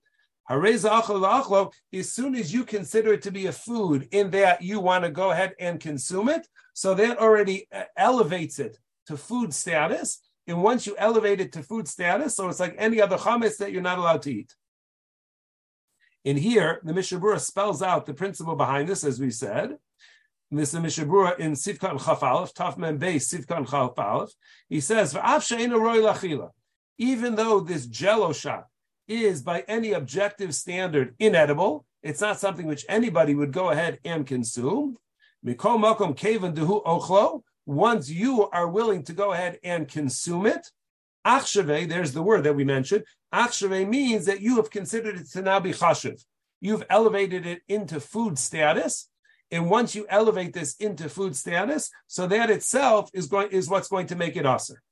as 0.48 2.12
soon 2.12 2.36
as 2.36 2.54
you 2.54 2.64
consider 2.64 3.12
it 3.12 3.22
to 3.22 3.32
be 3.32 3.46
a 3.46 3.52
food 3.52 4.06
in 4.12 4.30
that 4.30 4.62
you 4.62 4.78
want 4.78 5.02
to 5.02 5.10
go 5.10 5.32
ahead 5.32 5.54
and 5.58 5.80
consume 5.80 6.28
it, 6.28 6.46
so 6.74 6.94
that 6.94 7.18
already 7.18 7.66
uh, 7.72 7.82
elevates 7.96 8.60
it 8.60 8.78
to 9.06 9.16
food 9.16 9.52
status. 9.52 10.20
And 10.46 10.62
once 10.62 10.86
you 10.86 10.94
elevate 10.96 11.40
it 11.40 11.50
to 11.54 11.62
food 11.64 11.88
status, 11.88 12.36
so 12.36 12.48
it's 12.48 12.60
like 12.60 12.76
any 12.78 13.00
other 13.00 13.16
chametz 13.16 13.56
that 13.56 13.72
you're 13.72 13.82
not 13.82 13.98
allowed 13.98 14.22
to 14.22 14.32
eat. 14.32 14.54
In 16.24 16.36
here, 16.36 16.80
the 16.82 16.92
Mishnah 16.92 17.20
Berurah 17.20 17.40
spells 17.40 17.82
out 17.82 18.06
the 18.06 18.14
principle 18.14 18.56
behind 18.56 18.88
this, 18.88 19.04
as 19.04 19.20
we 19.20 19.30
said. 19.30 19.78
This 20.50 20.74
is 20.74 20.80
Mishnah 20.80 21.06
Berurah 21.06 21.38
in 21.38 21.52
Sivkan 21.52 22.04
Chaf 22.04 22.20
Tafman 22.54 22.98
Beis 22.98 23.28
Sivkan 23.32 23.68
Chaf 23.68 24.30
He 24.68 24.80
says, 24.80 25.14
Even 26.98 27.34
though 27.34 27.60
this 27.60 27.86
Jello 27.86 28.32
shot 28.32 28.66
is, 29.06 29.42
by 29.42 29.64
any 29.68 29.92
objective 29.92 30.54
standard, 30.54 31.14
inedible, 31.18 31.84
it's 32.02 32.20
not 32.20 32.40
something 32.40 32.66
which 32.66 32.86
anybody 32.88 33.34
would 33.34 33.52
go 33.52 33.70
ahead 33.70 33.98
and 34.04 34.26
consume. 34.26 34.96
Once 37.66 38.10
you 38.10 38.48
are 38.48 38.68
willing 38.68 39.02
to 39.04 39.12
go 39.12 39.32
ahead 39.32 39.58
and 39.62 39.88
consume 39.88 40.46
it, 40.46 40.66
achshave, 41.26 41.88
there's 41.88 42.12
the 42.12 42.22
word 42.22 42.44
that 42.44 42.56
we 42.56 42.64
mentioned. 42.64 43.04
Achshave 43.32 43.88
means 43.88 44.26
that 44.26 44.40
you 44.40 44.56
have 44.56 44.70
considered 44.70 45.18
it 45.18 45.30
to 45.30 45.42
now 45.42 45.60
be 45.60 45.72
chashiv. 45.72 46.24
You've 46.60 46.84
elevated 46.88 47.46
it 47.46 47.62
into 47.68 48.00
food 48.00 48.38
status. 48.38 49.08
And 49.50 49.70
once 49.70 49.94
you 49.94 50.06
elevate 50.08 50.52
this 50.52 50.76
into 50.76 51.08
food 51.08 51.34
status, 51.34 51.90
so 52.06 52.26
that 52.26 52.50
itself 52.50 53.10
is 53.14 53.26
going 53.26 53.50
is 53.50 53.68
what's 53.68 53.88
going 53.88 54.06
to 54.08 54.16
make 54.16 54.36
it 54.36 54.44
aser. 54.44 54.82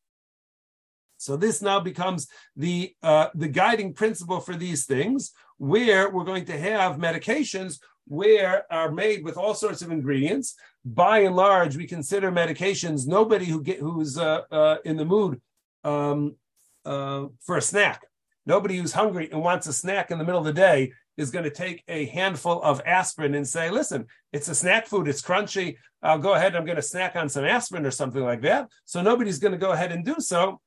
So 1.19 1.37
this 1.37 1.61
now 1.61 1.81
becomes 1.81 2.29
the 2.57 2.95
uh, 3.03 3.29
the 3.35 3.49
guiding 3.49 3.93
principle 3.93 4.41
for 4.41 4.55
these 4.55 4.87
things, 4.87 5.33
where 5.59 6.11
we're 6.11 6.25
going 6.25 6.47
to 6.47 6.59
have 6.59 6.97
medications 6.97 7.79
where 8.07 8.65
are 8.73 8.91
made 8.91 9.25
with 9.25 9.37
all 9.37 9.55
sorts 9.55 9.83
of 9.83 9.91
ingredients. 9.91 10.55
By 10.85 11.21
and 11.21 11.35
large, 11.35 11.77
we 11.77 11.87
consider 11.87 12.31
medications. 12.31 13.07
Nobody 13.07 13.47
who 13.47 13.63
get 13.63 13.81
who's 13.81 14.17
uh, 14.17 14.43
uh, 14.51 14.77
in 14.85 14.97
the 14.97 15.05
mood 15.05 15.41
um, 15.85 16.37
uh, 16.85 17.27
for 17.41 17.57
a 17.57 17.63
snack, 17.63 18.05
nobody 18.47 18.79
who's 18.79 18.93
hungry 18.93 19.29
and 19.31 19.43
wants 19.43 19.67
a 19.67 19.73
snack 19.73 20.11
in 20.11 20.19
the 20.19 20.25
middle 20.25 20.41
of 20.41 20.47
the 20.47 20.53
day 20.53 20.93
is 21.17 21.31
going 21.31 21.45
to 21.45 21.51
take 21.51 21.83
a 21.89 22.07
handful 22.07 22.63
of 22.63 22.81
aspirin 22.87 23.35
and 23.35 23.47
say, 23.47 23.71
"Listen, 23.71 24.07
it's 24.33 24.49
a 24.49 24.55
snack 24.55 24.87
food. 24.87 25.09
It's 25.09 25.23
crunchy. 25.23 25.77
I'll 26.03 26.19
go 26.19 26.35
ahead. 26.35 26.55
I'm 26.55 26.65
going 26.65 26.77
to 26.77 26.83
snack 26.83 27.17
on 27.17 27.29
some 27.29 27.45
aspirin 27.45 27.85
or 27.85 27.91
something 27.91 28.23
like 28.23 28.43
that." 28.43 28.69
So 28.85 29.03
nobody's 29.03 29.39
going 29.39 29.53
to 29.53 29.59
go 29.59 29.73
ahead 29.73 29.93
and 29.93 30.05
do 30.05 30.17
so. 30.19 30.61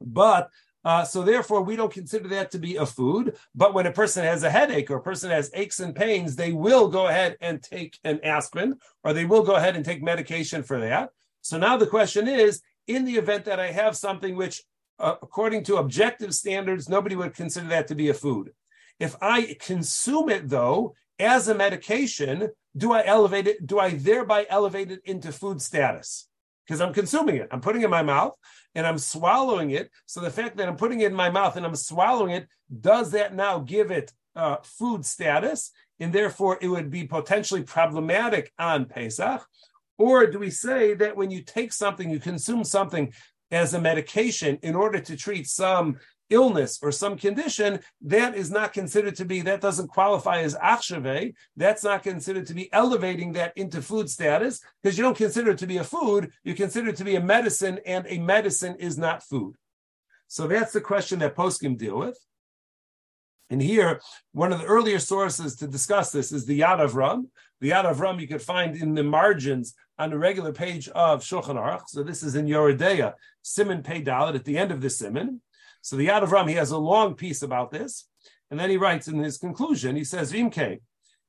But 0.00 0.50
uh, 0.84 1.02
so 1.02 1.22
therefore, 1.22 1.62
we 1.62 1.76
don't 1.76 1.92
consider 1.92 2.28
that 2.28 2.50
to 2.50 2.58
be 2.58 2.76
a 2.76 2.84
food. 2.84 3.36
But 3.54 3.72
when 3.72 3.86
a 3.86 3.92
person 3.92 4.22
has 4.24 4.42
a 4.42 4.50
headache 4.50 4.90
or 4.90 4.96
a 4.96 5.02
person 5.02 5.30
has 5.30 5.50
aches 5.54 5.80
and 5.80 5.94
pains, 5.94 6.36
they 6.36 6.52
will 6.52 6.88
go 6.88 7.06
ahead 7.06 7.36
and 7.40 7.62
take 7.62 7.98
an 8.04 8.20
aspirin, 8.22 8.76
or 9.02 9.12
they 9.12 9.24
will 9.24 9.42
go 9.42 9.54
ahead 9.54 9.76
and 9.76 9.84
take 9.84 10.02
medication 10.02 10.62
for 10.62 10.80
that. 10.80 11.10
So 11.40 11.58
now 11.58 11.76
the 11.76 11.86
question 11.86 12.28
is, 12.28 12.60
in 12.86 13.06
the 13.06 13.16
event 13.16 13.46
that 13.46 13.60
I 13.60 13.70
have 13.70 13.96
something 13.96 14.36
which, 14.36 14.62
uh, 14.98 15.16
according 15.22 15.64
to 15.64 15.76
objective 15.76 16.34
standards, 16.34 16.88
nobody 16.88 17.16
would 17.16 17.34
consider 17.34 17.68
that 17.68 17.88
to 17.88 17.94
be 17.94 18.08
a 18.08 18.14
food. 18.14 18.50
If 19.00 19.16
I 19.20 19.56
consume 19.60 20.28
it 20.28 20.48
though 20.48 20.94
as 21.18 21.48
a 21.48 21.54
medication, 21.54 22.50
do 22.76 22.92
I 22.92 23.04
elevate 23.04 23.46
it? 23.46 23.66
Do 23.66 23.78
I 23.78 23.90
thereby 23.90 24.46
elevate 24.48 24.90
it 24.90 25.00
into 25.04 25.32
food 25.32 25.60
status? 25.60 26.28
Because 26.66 26.80
I'm 26.80 26.94
consuming 26.94 27.36
it. 27.36 27.48
I'm 27.50 27.60
putting 27.60 27.82
it 27.82 27.86
in 27.86 27.90
my 27.90 28.02
mouth 28.02 28.34
and 28.74 28.86
I'm 28.86 28.98
swallowing 28.98 29.70
it. 29.70 29.90
So 30.06 30.20
the 30.20 30.30
fact 30.30 30.56
that 30.56 30.68
I'm 30.68 30.76
putting 30.76 31.00
it 31.00 31.06
in 31.06 31.14
my 31.14 31.30
mouth 31.30 31.56
and 31.56 31.66
I'm 31.66 31.76
swallowing 31.76 32.32
it, 32.32 32.48
does 32.80 33.12
that 33.12 33.34
now 33.34 33.58
give 33.58 33.90
it 33.90 34.12
uh, 34.34 34.56
food 34.62 35.04
status? 35.04 35.70
And 36.00 36.12
therefore 36.12 36.58
it 36.60 36.68
would 36.68 36.90
be 36.90 37.04
potentially 37.04 37.62
problematic 37.62 38.52
on 38.58 38.86
Pesach? 38.86 39.46
Or 39.98 40.26
do 40.26 40.38
we 40.40 40.50
say 40.50 40.94
that 40.94 41.16
when 41.16 41.30
you 41.30 41.42
take 41.42 41.72
something, 41.72 42.10
you 42.10 42.18
consume 42.18 42.64
something 42.64 43.12
as 43.54 43.74
a 43.74 43.80
medication 43.80 44.58
in 44.62 44.74
order 44.74 45.00
to 45.00 45.16
treat 45.16 45.46
some 45.46 45.98
illness 46.30 46.78
or 46.82 46.90
some 46.90 47.16
condition, 47.16 47.80
that 48.02 48.34
is 48.34 48.50
not 48.50 48.72
considered 48.72 49.14
to 49.16 49.24
be, 49.24 49.42
that 49.42 49.60
doesn't 49.60 49.88
qualify 49.88 50.40
as 50.40 50.54
achshave. 50.56 51.34
That's 51.56 51.84
not 51.84 52.02
considered 52.02 52.46
to 52.46 52.54
be 52.54 52.72
elevating 52.72 53.32
that 53.32 53.52
into 53.56 53.82
food 53.82 54.08
status 54.08 54.60
because 54.82 54.96
you 54.96 55.04
don't 55.04 55.16
consider 55.16 55.52
it 55.52 55.58
to 55.58 55.66
be 55.66 55.76
a 55.78 55.84
food, 55.84 56.32
you 56.42 56.54
consider 56.54 56.88
it 56.88 56.96
to 56.96 57.04
be 57.04 57.16
a 57.16 57.20
medicine, 57.20 57.78
and 57.86 58.06
a 58.08 58.18
medicine 58.18 58.76
is 58.78 58.98
not 58.98 59.22
food. 59.22 59.54
So 60.28 60.46
that's 60.46 60.72
the 60.72 60.80
question 60.80 61.18
that 61.20 61.36
poskim 61.36 61.76
deal 61.76 61.98
with. 61.98 62.18
And 63.50 63.60
here, 63.62 64.00
one 64.32 64.52
of 64.52 64.60
the 64.60 64.64
earlier 64.64 64.98
sources 64.98 65.56
to 65.56 65.68
discuss 65.68 66.10
this 66.10 66.32
is 66.32 66.46
the 66.46 66.60
Yad 66.60 66.80
Avram. 66.80 67.26
The 67.64 67.70
Yad 67.70 67.90
Avram 67.90 68.20
you 68.20 68.28
could 68.28 68.42
find 68.42 68.76
in 68.76 68.92
the 68.92 69.02
margins 69.02 69.72
on 69.98 70.10
the 70.10 70.18
regular 70.18 70.52
page 70.52 70.86
of 70.90 71.22
Shulchan 71.22 71.56
Aruch. 71.56 71.88
So 71.88 72.02
this 72.02 72.22
is 72.22 72.34
in 72.34 72.44
Yoreh 72.44 72.76
De'ah, 72.76 73.14
Simon 73.40 73.82
Pei 73.82 74.02
Dalet, 74.02 74.34
at 74.34 74.44
the 74.44 74.58
end 74.58 74.70
of 74.70 74.82
the 74.82 74.90
Simon. 74.90 75.40
So 75.80 75.96
the 75.96 76.08
Yad 76.08 76.28
Avram, 76.28 76.46
he 76.46 76.56
has 76.56 76.72
a 76.72 76.76
long 76.76 77.14
piece 77.14 77.40
about 77.40 77.70
this. 77.70 78.06
And 78.50 78.60
then 78.60 78.68
he 78.68 78.76
writes 78.76 79.08
in 79.08 79.18
his 79.18 79.38
conclusion, 79.38 79.96
he 79.96 80.04
says, 80.04 80.30
Vimke, 80.30 80.80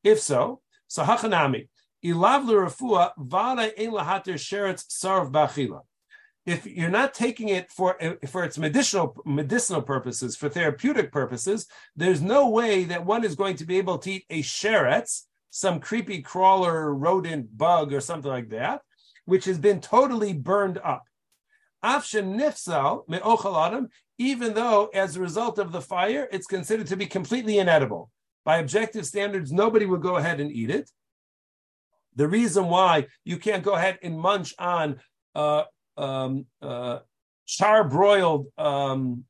if 0.03 0.19
so, 0.19 0.59
so 0.89 1.03
hachanami, 1.03 1.69
ilav 2.03 2.45
l'rafua 2.45 3.11
vada 3.17 3.71
ein 3.81 3.91
lahater 3.91 4.33
sheretz 4.33 4.83
sarv 4.89 5.31
bachila. 5.31 5.83
If 6.45 6.65
you're 6.65 6.89
not 6.89 7.13
taking 7.13 7.47
it 7.47 7.71
for 7.71 7.97
for 8.27 8.43
its 8.43 8.57
medicinal 8.57 9.15
medicinal 9.25 9.81
purposes, 9.81 10.35
for 10.35 10.49
therapeutic 10.49 11.13
purposes, 11.13 11.65
there's 11.95 12.21
no 12.21 12.49
way 12.49 12.83
that 12.83 13.05
one 13.05 13.23
is 13.23 13.35
going 13.35 13.55
to 13.55 13.65
be 13.65 13.77
able 13.77 13.99
to 13.99 14.11
eat 14.11 14.25
a 14.29 14.41
sheretz, 14.41 15.21
some 15.55 15.79
creepy 15.79 16.21
crawler, 16.21 16.93
rodent, 16.93 17.57
bug, 17.57 17.93
or 17.93 18.01
something 18.01 18.29
like 18.29 18.49
that, 18.49 18.81
which 19.23 19.45
has 19.45 19.57
been 19.57 19.79
totally 19.79 20.33
burned 20.33 20.77
up 20.79 21.03
even 24.17 24.53
though 24.53 24.89
as 24.93 25.15
a 25.15 25.21
result 25.21 25.59
of 25.59 25.71
the 25.71 25.81
fire, 25.81 26.27
it's 26.29 26.47
considered 26.47 26.87
to 26.87 26.97
be 26.97 27.05
completely 27.05 27.59
inedible. 27.59 28.09
By 28.43 28.57
objective 28.57 29.05
standards, 29.05 29.53
nobody 29.53 29.85
would 29.85 30.01
go 30.01 30.17
ahead 30.17 30.41
and 30.41 30.51
eat 30.51 30.69
it. 30.69 30.89
The 32.15 32.27
reason 32.27 32.67
why 32.67 33.07
you 33.23 33.37
can't 33.37 33.63
go 33.63 33.75
ahead 33.75 33.99
and 34.01 34.19
munch 34.19 34.53
on 34.59 34.99
uh, 35.35 35.63
um, 35.95 36.47
uh, 36.61 36.99
char-broiled 37.45 38.47
um, 38.57 39.23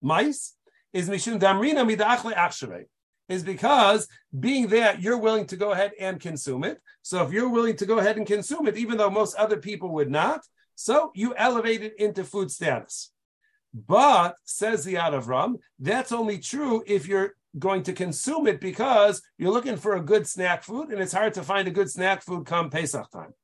mice 0.00 0.54
is 0.92 1.08
mishum 1.08 1.40
damrina 1.40 1.82
midachle 1.84 2.34
achshavei 2.34 2.84
is 3.28 3.42
because 3.42 4.08
being 4.38 4.68
that 4.68 5.02
you're 5.02 5.18
willing 5.18 5.46
to 5.46 5.56
go 5.56 5.72
ahead 5.72 5.92
and 6.00 6.20
consume 6.20 6.64
it. 6.64 6.80
So 7.02 7.22
if 7.24 7.32
you're 7.32 7.48
willing 7.48 7.76
to 7.76 7.86
go 7.86 7.98
ahead 7.98 8.16
and 8.16 8.26
consume 8.26 8.66
it, 8.66 8.76
even 8.76 8.98
though 8.98 9.10
most 9.10 9.36
other 9.36 9.58
people 9.58 9.90
would 9.94 10.10
not, 10.10 10.40
so 10.74 11.12
you 11.14 11.34
elevate 11.36 11.82
it 11.82 11.94
into 11.98 12.24
food 12.24 12.50
status. 12.50 13.10
But, 13.74 14.36
says 14.44 14.84
the 14.84 14.94
Yad 14.94 15.12
Avram, 15.12 15.56
that's 15.78 16.12
only 16.12 16.38
true 16.38 16.82
if 16.86 17.06
you're 17.06 17.34
going 17.58 17.82
to 17.84 17.92
consume 17.92 18.46
it 18.46 18.60
because 18.60 19.20
you're 19.36 19.52
looking 19.52 19.76
for 19.76 19.96
a 19.96 20.02
good 20.02 20.26
snack 20.26 20.62
food, 20.62 20.90
and 20.90 21.00
it's 21.00 21.12
hard 21.12 21.34
to 21.34 21.42
find 21.42 21.68
a 21.68 21.72
good 21.72 21.90
snack 21.90 22.22
food 22.22 22.46
come 22.46 22.70
Pesach 22.70 23.10
time. 23.10 23.34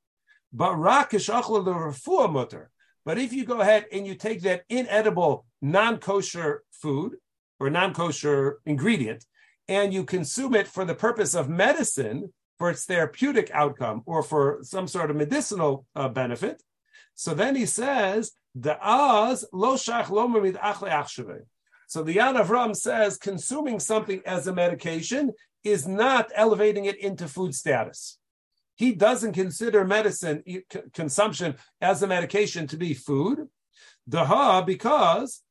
But 0.52 0.76
mutter. 0.76 2.70
But 3.04 3.18
if 3.18 3.32
you 3.32 3.44
go 3.44 3.60
ahead 3.60 3.86
and 3.92 4.06
you 4.06 4.14
take 4.14 4.42
that 4.42 4.64
inedible, 4.68 5.44
non 5.60 5.98
kosher 5.98 6.62
food 6.70 7.16
or 7.60 7.68
non 7.68 7.92
kosher 7.92 8.60
ingredient 8.64 9.24
and 9.68 9.92
you 9.92 10.04
consume 10.04 10.54
it 10.54 10.68
for 10.68 10.84
the 10.84 10.94
purpose 10.94 11.34
of 11.34 11.48
medicine, 11.48 12.32
for 12.58 12.70
its 12.70 12.84
therapeutic 12.84 13.50
outcome, 13.52 14.02
or 14.06 14.22
for 14.22 14.58
some 14.62 14.86
sort 14.86 15.10
of 15.10 15.16
medicinal 15.16 15.86
uh, 15.96 16.08
benefit, 16.08 16.62
so 17.14 17.34
then 17.34 17.54
he 17.56 17.66
says, 17.66 18.32
the 18.54 18.76
az 18.84 19.44
lo 19.52 19.74
shach 19.74 20.10
lo 20.10 20.28
achle 20.28 20.90
achshave. 20.90 21.42
So 21.86 22.02
the 22.02 22.16
Yad 22.16 22.42
Avram 22.42 22.74
says 22.74 23.16
consuming 23.16 23.78
something 23.78 24.20
as 24.26 24.46
a 24.46 24.54
medication 24.54 25.32
is 25.62 25.86
not 25.86 26.30
elevating 26.34 26.86
it 26.86 26.98
into 26.98 27.28
food 27.28 27.54
status. 27.54 28.18
He 28.76 28.92
doesn't 28.92 29.34
consider 29.34 29.84
medicine 29.84 30.42
consumption 30.92 31.56
as 31.80 32.02
a 32.02 32.08
medication 32.08 32.66
to 32.68 32.76
be 32.76 32.94
food. 32.94 33.48
Daha 34.10 34.66
because 34.66 35.42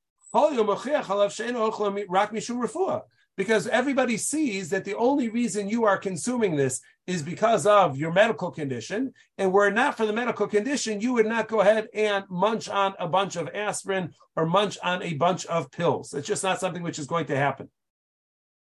because 3.36 3.68
everybody 3.68 4.18
sees 4.18 4.70
that 4.70 4.86
the 4.86 4.96
only 4.96 5.30
reason 5.30 5.70
you 5.70 5.86
are 5.86 5.98
consuming 5.98 6.56
this 6.56 6.82
is 7.08 7.22
because 7.22 7.66
of 7.66 7.98
your 7.98 8.12
medical 8.12 8.52
condition. 8.52 9.14
And 9.38 9.52
were 9.52 9.68
it 9.68 9.74
not 9.74 9.98
for 9.98 10.06
the 10.06 10.14
medical 10.14 10.48
condition, 10.48 11.02
you 11.02 11.14
would 11.14 11.26
not 11.26 11.48
go 11.48 11.62
ahead 11.62 11.88
and 11.94 12.26
munch 12.30 12.70
on 12.70 12.94
a 13.00 13.08
bunch 13.08 13.36
of 13.36 13.50
aspirin 13.54 14.14
or 14.36 14.46
munch 14.46 14.78
on 14.84 15.02
a 15.02 15.16
bunch 15.16 15.46
of 15.48 15.72
pills. 15.72 16.14
It's 16.14 16.28
just 16.28 16.44
not 16.44 16.60
something 16.60 16.84
which 16.84 17.00
is 17.00 17.08
going 17.08 17.26
to 17.28 17.36
happen. 17.36 17.70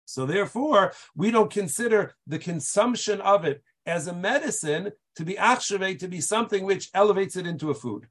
So 0.04 0.26
therefore, 0.26 0.92
we 1.14 1.30
don't 1.30 1.50
consider 1.50 2.14
the 2.26 2.38
consumption 2.38 3.20
of 3.20 3.44
it 3.44 3.62
as 3.86 4.06
a 4.06 4.14
medicine 4.14 4.92
to 5.16 5.24
be 5.24 5.38
activate 5.38 6.00
to 6.00 6.08
be 6.08 6.20
something 6.20 6.64
which 6.64 6.90
elevates 6.92 7.36
it 7.36 7.46
into 7.46 7.70
a 7.70 7.74
food. 7.74 8.06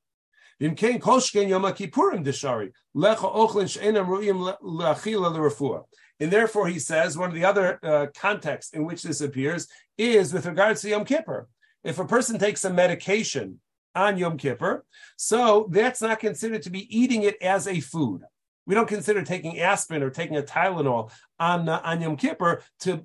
And 6.20 6.32
therefore, 6.32 6.68
he 6.68 6.80
says 6.80 7.18
one 7.18 7.30
of 7.30 7.36
the 7.36 7.46
other 7.46 7.80
uh, 7.84 8.08
contexts 8.16 8.74
in 8.74 8.86
which 8.86 9.04
this 9.04 9.22
appears 9.22 9.68
is 9.98 10.34
with 10.34 10.46
regards 10.46 10.82
to 10.82 10.90
Yom 10.90 11.06
Kippur. 11.06 11.48
If 11.84 12.00
a 12.00 12.06
person 12.06 12.40
takes 12.40 12.64
a 12.64 12.70
medication 12.70 13.60
on 13.94 14.18
Yom 14.18 14.38
Kippur, 14.38 14.86
so 15.18 15.68
that's 15.72 16.02
not 16.02 16.20
considered 16.20 16.62
to 16.64 16.70
be 16.70 16.98
eating 16.98 17.24
it 17.24 17.42
as 17.42 17.68
a 17.68 17.80
food. 17.80 18.22
We 18.66 18.74
don't 18.74 18.88
consider 18.88 19.22
taking 19.24 19.60
aspirin 19.60 20.02
or 20.02 20.10
taking 20.10 20.38
a 20.38 20.42
Tylenol 20.42 21.12
on, 21.40 21.70
uh, 21.70 21.82
on 21.84 22.02
Yom 22.02 22.18
Kippur 22.18 22.64
to, 22.80 23.04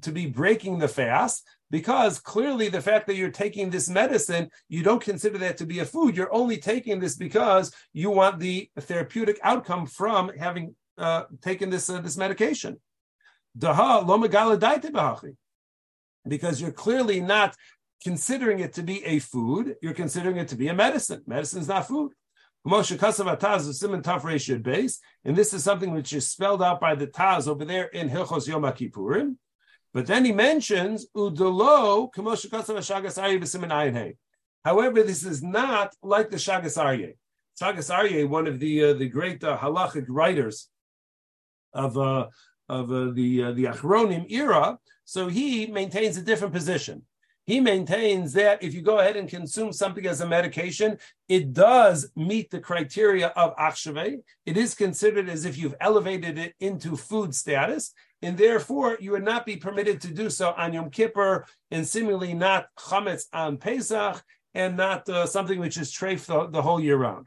to 0.00 0.10
be 0.10 0.26
breaking 0.26 0.78
the 0.78 0.88
fast, 0.88 1.46
because 1.70 2.18
clearly 2.18 2.68
the 2.68 2.80
fact 2.80 3.06
that 3.06 3.16
you're 3.16 3.30
taking 3.30 3.70
this 3.70 3.88
medicine, 3.88 4.50
you 4.68 4.82
don't 4.82 5.02
consider 5.02 5.38
that 5.38 5.58
to 5.58 5.66
be 5.66 5.78
a 5.78 5.84
food. 5.84 6.16
You're 6.16 6.34
only 6.34 6.58
taking 6.58 7.00
this 7.00 7.16
because 7.16 7.72
you 7.92 8.10
want 8.10 8.40
the 8.40 8.70
therapeutic 8.78 9.38
outcome 9.42 9.86
from 9.86 10.30
having 10.36 10.74
uh, 10.98 11.24
taking 11.42 11.70
this 11.70 11.90
uh, 11.90 12.00
this 12.00 12.16
medication. 12.16 12.80
Because 16.28 16.60
you're 16.60 16.72
clearly 16.72 17.20
not 17.20 17.56
considering 18.02 18.60
it 18.60 18.74
to 18.74 18.82
be 18.82 19.04
a 19.04 19.18
food, 19.18 19.76
you're 19.80 19.94
considering 19.94 20.36
it 20.36 20.48
to 20.48 20.56
be 20.56 20.68
a 20.68 20.74
medicine. 20.74 21.22
Medicine 21.26 21.60
is 21.60 21.68
not 21.68 21.88
food. 21.88 22.12
And 22.68 22.74
this 25.36 25.54
is 25.54 25.64
something 25.64 25.92
which 25.92 26.12
is 26.12 26.28
spelled 26.28 26.62
out 26.62 26.80
by 26.80 26.96
the 26.96 27.06
Taz 27.06 27.46
over 27.46 27.64
there 27.64 27.84
in 27.84 28.10
Hilchos 28.10 28.48
Yom 28.48 28.64
Kippurim. 28.64 29.36
But 29.94 30.06
then 30.06 30.24
he 30.24 30.32
mentions 30.32 31.06
However, 34.64 35.02
this 35.02 35.24
is 35.24 35.42
not 35.42 35.94
like 36.02 36.30
the 36.30 36.36
Shagas 36.36 36.76
Aryeh. 36.76 37.14
Shagas 37.60 37.94
Aryeh, 37.94 38.28
one 38.28 38.48
of 38.48 38.58
the 38.58 38.84
uh, 38.84 38.92
the 38.94 39.08
great 39.08 39.44
uh, 39.44 39.56
halachic 39.56 40.06
writers 40.08 40.68
of 41.76 41.96
uh, 41.96 42.26
of 42.68 42.90
uh, 42.90 43.10
the 43.12 43.44
uh, 43.44 43.52
the 43.52 43.64
Achronim 43.64 44.30
era. 44.30 44.78
So 45.04 45.28
he 45.28 45.66
maintains 45.66 46.16
a 46.16 46.22
different 46.22 46.52
position. 46.52 47.02
He 47.46 47.60
maintains 47.60 48.32
that 48.32 48.60
if 48.60 48.74
you 48.74 48.82
go 48.82 48.98
ahead 48.98 49.16
and 49.16 49.28
consume 49.28 49.72
something 49.72 50.04
as 50.04 50.20
a 50.20 50.26
medication, 50.26 50.98
it 51.28 51.52
does 51.52 52.10
meet 52.16 52.50
the 52.50 52.58
criteria 52.58 53.28
of 53.28 53.56
achshave. 53.56 54.18
It 54.44 54.56
is 54.56 54.74
considered 54.74 55.28
as 55.28 55.44
if 55.44 55.56
you've 55.56 55.76
elevated 55.80 56.38
it 56.38 56.54
into 56.58 56.96
food 56.96 57.36
status, 57.36 57.92
and 58.20 58.36
therefore 58.36 58.98
you 59.00 59.12
would 59.12 59.24
not 59.24 59.46
be 59.46 59.56
permitted 59.56 60.00
to 60.00 60.12
do 60.12 60.28
so 60.28 60.54
on 60.56 60.72
Yom 60.72 60.90
Kippur, 60.90 61.46
and 61.70 61.86
similarly 61.86 62.34
not 62.34 62.66
chametz 62.76 63.26
on 63.32 63.58
Pesach, 63.58 64.24
and 64.54 64.76
not 64.76 65.08
uh, 65.08 65.24
something 65.26 65.60
which 65.60 65.76
is 65.76 65.92
treif 65.92 66.26
the, 66.26 66.48
the, 66.48 66.62
whole 66.62 66.80
year 66.80 66.96
round. 66.96 67.26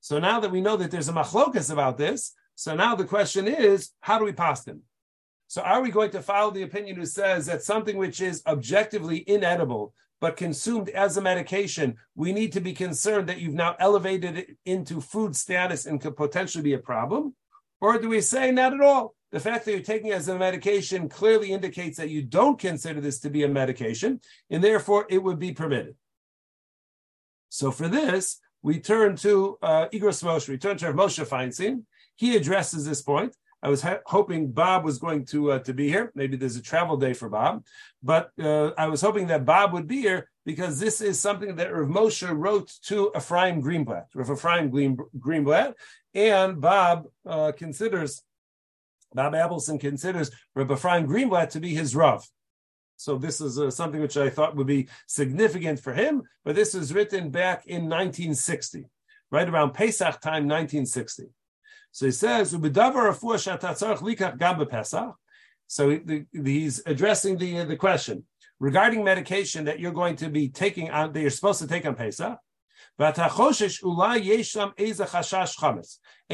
So 0.00 0.18
now 0.18 0.40
that 0.40 0.50
we 0.50 0.62
know 0.62 0.76
that 0.78 0.90
there's 0.90 1.08
a 1.08 1.12
machlokas 1.12 1.70
about 1.70 1.98
this, 1.98 2.32
so 2.54 2.74
now 2.74 2.94
the 2.94 3.04
question 3.04 3.48
is, 3.48 3.90
how 4.00 4.18
do 4.18 4.24
we 4.24 4.32
pass 4.32 4.64
them? 4.64 4.82
So 5.48 5.62
are 5.62 5.82
we 5.82 5.90
going 5.90 6.10
to 6.12 6.22
follow 6.22 6.50
the 6.50 6.62
opinion 6.62 6.96
who 6.96 7.06
says 7.06 7.46
that 7.46 7.62
something 7.62 7.96
which 7.96 8.20
is 8.20 8.42
objectively 8.46 9.24
inedible 9.28 9.94
but 10.20 10.36
consumed 10.36 10.88
as 10.90 11.16
a 11.16 11.20
medication, 11.20 11.96
we 12.14 12.32
need 12.32 12.52
to 12.52 12.60
be 12.60 12.72
concerned 12.72 13.28
that 13.28 13.40
you've 13.40 13.54
now 13.54 13.74
elevated 13.80 14.38
it 14.38 14.56
into 14.64 15.00
food 15.00 15.34
status 15.34 15.84
and 15.84 16.00
could 16.00 16.16
potentially 16.16 16.62
be 16.62 16.74
a 16.74 16.78
problem? 16.78 17.34
Or 17.80 17.98
do 17.98 18.08
we 18.08 18.20
say 18.20 18.52
not 18.52 18.72
at 18.72 18.80
all? 18.80 19.14
The 19.32 19.40
fact 19.40 19.64
that 19.64 19.72
you're 19.72 19.80
taking 19.80 20.08
it 20.08 20.14
as 20.14 20.28
a 20.28 20.38
medication 20.38 21.08
clearly 21.08 21.52
indicates 21.52 21.96
that 21.96 22.10
you 22.10 22.22
don't 22.22 22.58
consider 22.58 23.00
this 23.00 23.18
to 23.20 23.30
be 23.30 23.42
a 23.42 23.48
medication, 23.48 24.20
and 24.48 24.62
therefore 24.62 25.06
it 25.10 25.22
would 25.22 25.38
be 25.38 25.52
permitted. 25.52 25.96
So 27.48 27.70
for 27.72 27.88
this, 27.88 28.38
we 28.62 28.78
turn 28.78 29.16
to 29.16 29.58
uh, 29.60 29.88
Igros 29.88 30.22
Moshe, 30.22 30.48
we 30.48 30.56
turn 30.56 30.76
to 30.78 30.92
Moshe 30.92 31.26
Feinstein, 31.26 31.82
he 32.16 32.36
addresses 32.36 32.86
this 32.86 33.02
point. 33.02 33.36
I 33.62 33.68
was 33.68 33.82
ha- 33.82 34.00
hoping 34.06 34.50
Bob 34.50 34.84
was 34.84 34.98
going 34.98 35.24
to 35.26 35.52
uh, 35.52 35.58
to 35.60 35.72
be 35.72 35.88
here. 35.88 36.10
Maybe 36.14 36.36
there's 36.36 36.56
a 36.56 36.62
travel 36.62 36.96
day 36.96 37.12
for 37.14 37.28
Bob, 37.28 37.64
but 38.02 38.30
uh, 38.40 38.70
I 38.76 38.88
was 38.88 39.00
hoping 39.00 39.28
that 39.28 39.44
Bob 39.44 39.72
would 39.72 39.86
be 39.86 40.00
here 40.00 40.28
because 40.44 40.80
this 40.80 41.00
is 41.00 41.20
something 41.20 41.54
that 41.56 41.72
Rav 41.72 41.88
Moshe 41.88 42.28
wrote 42.36 42.72
to 42.86 43.12
Ephraim 43.16 43.62
Greenblatt, 43.62 44.06
Rav 44.14 44.30
Ephraim 44.30 44.96
Greenblatt, 45.18 45.74
and 46.14 46.60
Bob 46.60 47.06
uh, 47.24 47.52
considers 47.52 48.22
Bob 49.14 49.34
Appleson 49.34 49.78
considers 49.78 50.30
Rav 50.56 50.70
Ephraim 50.70 51.06
Greenblatt 51.06 51.50
to 51.50 51.60
be 51.60 51.74
his 51.74 51.94
Rav. 51.94 52.26
So 52.96 53.18
this 53.18 53.40
is 53.40 53.58
uh, 53.58 53.70
something 53.70 54.00
which 54.00 54.16
I 54.16 54.30
thought 54.30 54.56
would 54.56 54.66
be 54.66 54.88
significant 55.06 55.80
for 55.80 55.92
him, 55.92 56.22
but 56.44 56.54
this 56.54 56.74
was 56.74 56.94
written 56.94 57.30
back 57.30 57.66
in 57.66 57.88
1960, 57.88 58.86
right 59.30 59.48
around 59.48 59.74
Pesach 59.74 60.20
time, 60.20 60.48
1960. 60.48 61.30
So 61.92 62.06
he 62.06 62.12
says, 62.12 62.50
So 65.66 66.00
he's 66.32 66.82
addressing 66.86 67.38
the, 67.38 67.64
the 67.64 67.76
question 67.76 68.24
regarding 68.58 69.04
medication 69.04 69.64
that 69.66 69.78
you're 69.78 69.92
going 69.92 70.16
to 70.16 70.28
be 70.30 70.48
taking 70.48 70.90
on, 70.90 71.12
that 71.12 71.20
you're 71.20 71.30
supposed 71.30 71.60
to 71.60 71.66
take 71.66 71.84
on 71.86 71.94
Pesach. 71.94 72.38
And 72.98 73.16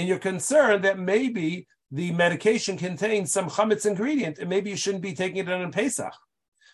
you're 0.08 0.18
concerned 0.18 0.84
that 0.84 0.98
maybe 0.98 1.66
the 1.90 2.12
medication 2.12 2.76
contains 2.76 3.32
some 3.32 3.48
chametz 3.48 3.86
ingredient, 3.86 4.38
and 4.38 4.48
maybe 4.48 4.70
you 4.70 4.76
shouldn't 4.76 5.02
be 5.02 5.14
taking 5.14 5.38
it 5.38 5.48
on 5.48 5.72
Pesach. 5.72 6.12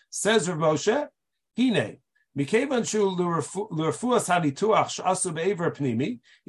Says 0.09 0.49
Rav 0.49 0.57
Moshe, 0.57 1.07
Hine, 1.57 1.97
he 2.37 2.43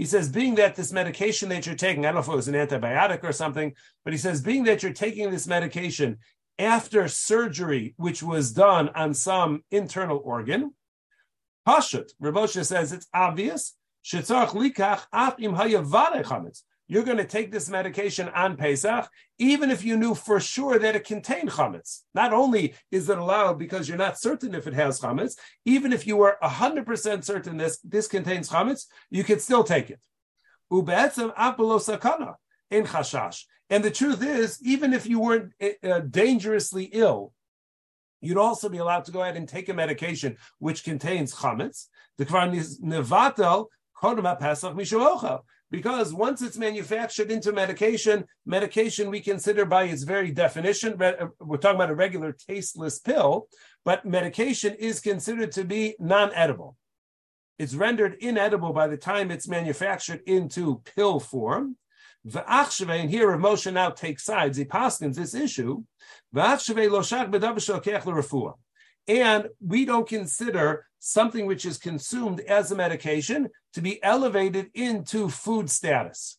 says, 0.05 0.29
being 0.29 0.55
that 0.57 0.75
this 0.75 0.92
medication 0.92 1.49
that 1.51 1.66
you're 1.66 1.77
taking, 1.77 2.05
I 2.05 2.09
don't 2.09 2.14
know 2.16 2.20
if 2.20 2.29
it 2.29 2.35
was 2.35 2.49
an 2.49 2.55
antibiotic 2.55 3.22
or 3.22 3.33
something, 3.33 3.72
but 4.05 4.12
he 4.12 4.18
says, 4.18 4.42
being 4.42 4.64
that 4.64 4.83
you're 4.83 4.92
taking 4.92 5.31
this 5.31 5.46
medication 5.46 6.18
after 6.59 7.07
surgery, 7.07 7.94
which 7.99 8.22
was 8.22 8.53
done 8.53 8.88
on 8.90 9.14
some 9.14 9.62
internal 9.70 10.20
organ, 10.25 10.75
Pashut, 11.66 12.11
Rabosha 12.22 12.64
says 12.64 12.92
it's 12.92 13.07
obvious. 13.14 13.77
You're 16.88 17.03
going 17.03 17.16
to 17.16 17.25
take 17.25 17.51
this 17.51 17.68
medication 17.68 18.29
on 18.29 18.57
Pesach, 18.57 19.09
even 19.38 19.70
if 19.70 19.85
you 19.85 19.96
knew 19.96 20.14
for 20.14 20.38
sure 20.38 20.79
that 20.79 20.94
it 20.94 21.05
contained 21.05 21.51
chametz. 21.51 22.03
Not 22.14 22.33
only 22.33 22.75
is 22.92 23.09
it 23.09 23.18
allowed 23.18 23.59
because 23.59 23.88
you're 23.88 23.99
not 23.99 24.20
certain 24.20 24.55
if 24.55 24.68
it 24.68 24.75
has 24.75 25.01
chametz, 25.01 25.37
even 25.64 25.92
if 25.92 26.07
you 26.07 26.16
were 26.16 26.37
100% 26.42 27.25
certain 27.25 27.57
this, 27.57 27.79
this 27.83 28.07
contains 28.07 28.49
chametz, 28.49 28.87
you 29.11 29.25
could 29.25 29.40
still 29.40 29.64
take 29.64 29.90
it. 29.90 30.01
in 30.70 30.79
chashash. 32.85 33.44
And 33.68 33.85
the 33.85 33.90
truth 33.90 34.22
is, 34.22 34.61
even 34.62 34.92
if 34.92 35.07
you 35.07 35.18
weren't 35.18 35.53
uh, 35.83 36.01
dangerously 36.01 36.85
ill, 36.92 37.33
you'd 38.20 38.38
also 38.38 38.68
be 38.68 38.79
allowed 38.79 39.07
to 39.07 39.12
go 39.12 39.22
ahead 39.22 39.37
and 39.37 39.49
take 39.49 39.68
a 39.68 39.75
medication 39.75 40.37
which 40.61 40.85
contains 40.85 41.35
chametz. 41.35 41.87
The 42.18 42.27
kvar 42.27 42.49
nevatel 42.81 43.66
kodem 44.01 44.38
pesach 44.38 44.75
mishuocha 44.75 45.40
because 45.70 46.14
once 46.14 46.42
it's 46.42 46.57
manufactured 46.57 47.31
into 47.31 47.52
medication, 47.52 48.24
medication 48.44 49.11
we 49.11 49.20
consider 49.20 49.64
by 49.64 49.85
its 49.85 50.05
very 50.05 50.31
definition, 50.31 51.00
uh, 51.02 51.26
we're 51.40 51.57
talking 51.57 51.76
about 51.76 51.90
a 51.90 51.94
regular 51.94 52.33
tasteless 52.33 52.98
pill, 52.98 53.48
but 53.85 54.05
medication 54.05 54.74
is 54.74 55.00
considered 55.00 55.52
to 55.52 55.64
be 55.64 55.96
non 55.98 56.33
edible. 56.35 56.76
it's 57.59 57.74
rendered 57.74 58.16
inedible 58.20 58.72
by 58.72 58.87
the 58.87 58.96
time 58.96 59.31
it's 59.31 59.48
manufactured 59.48 60.20
into 60.26 60.83
pill 60.94 61.18
form. 61.20 61.76
And 62.24 63.11
here 63.11 63.31
Rav 63.31 63.40
Moshe 63.40 63.72
now 63.72 63.90
takes 63.90 64.24
sides. 64.24 64.59
He 64.59 64.64
paskins 64.64 65.14
this 65.14 65.35
issue. 65.35 65.85
And 69.09 69.48
we 69.61 69.85
don't 69.85 70.09
consider 70.09 70.87
something 71.06 71.46
which 71.46 71.64
is 71.64 71.78
consumed 71.78 72.40
as 72.40 72.70
a 72.70 72.74
medication 72.74 73.48
to 73.72 73.80
be 73.80 74.02
elevated 74.02 74.70
into 74.74 75.28
food 75.28 75.70
status. 75.70 76.38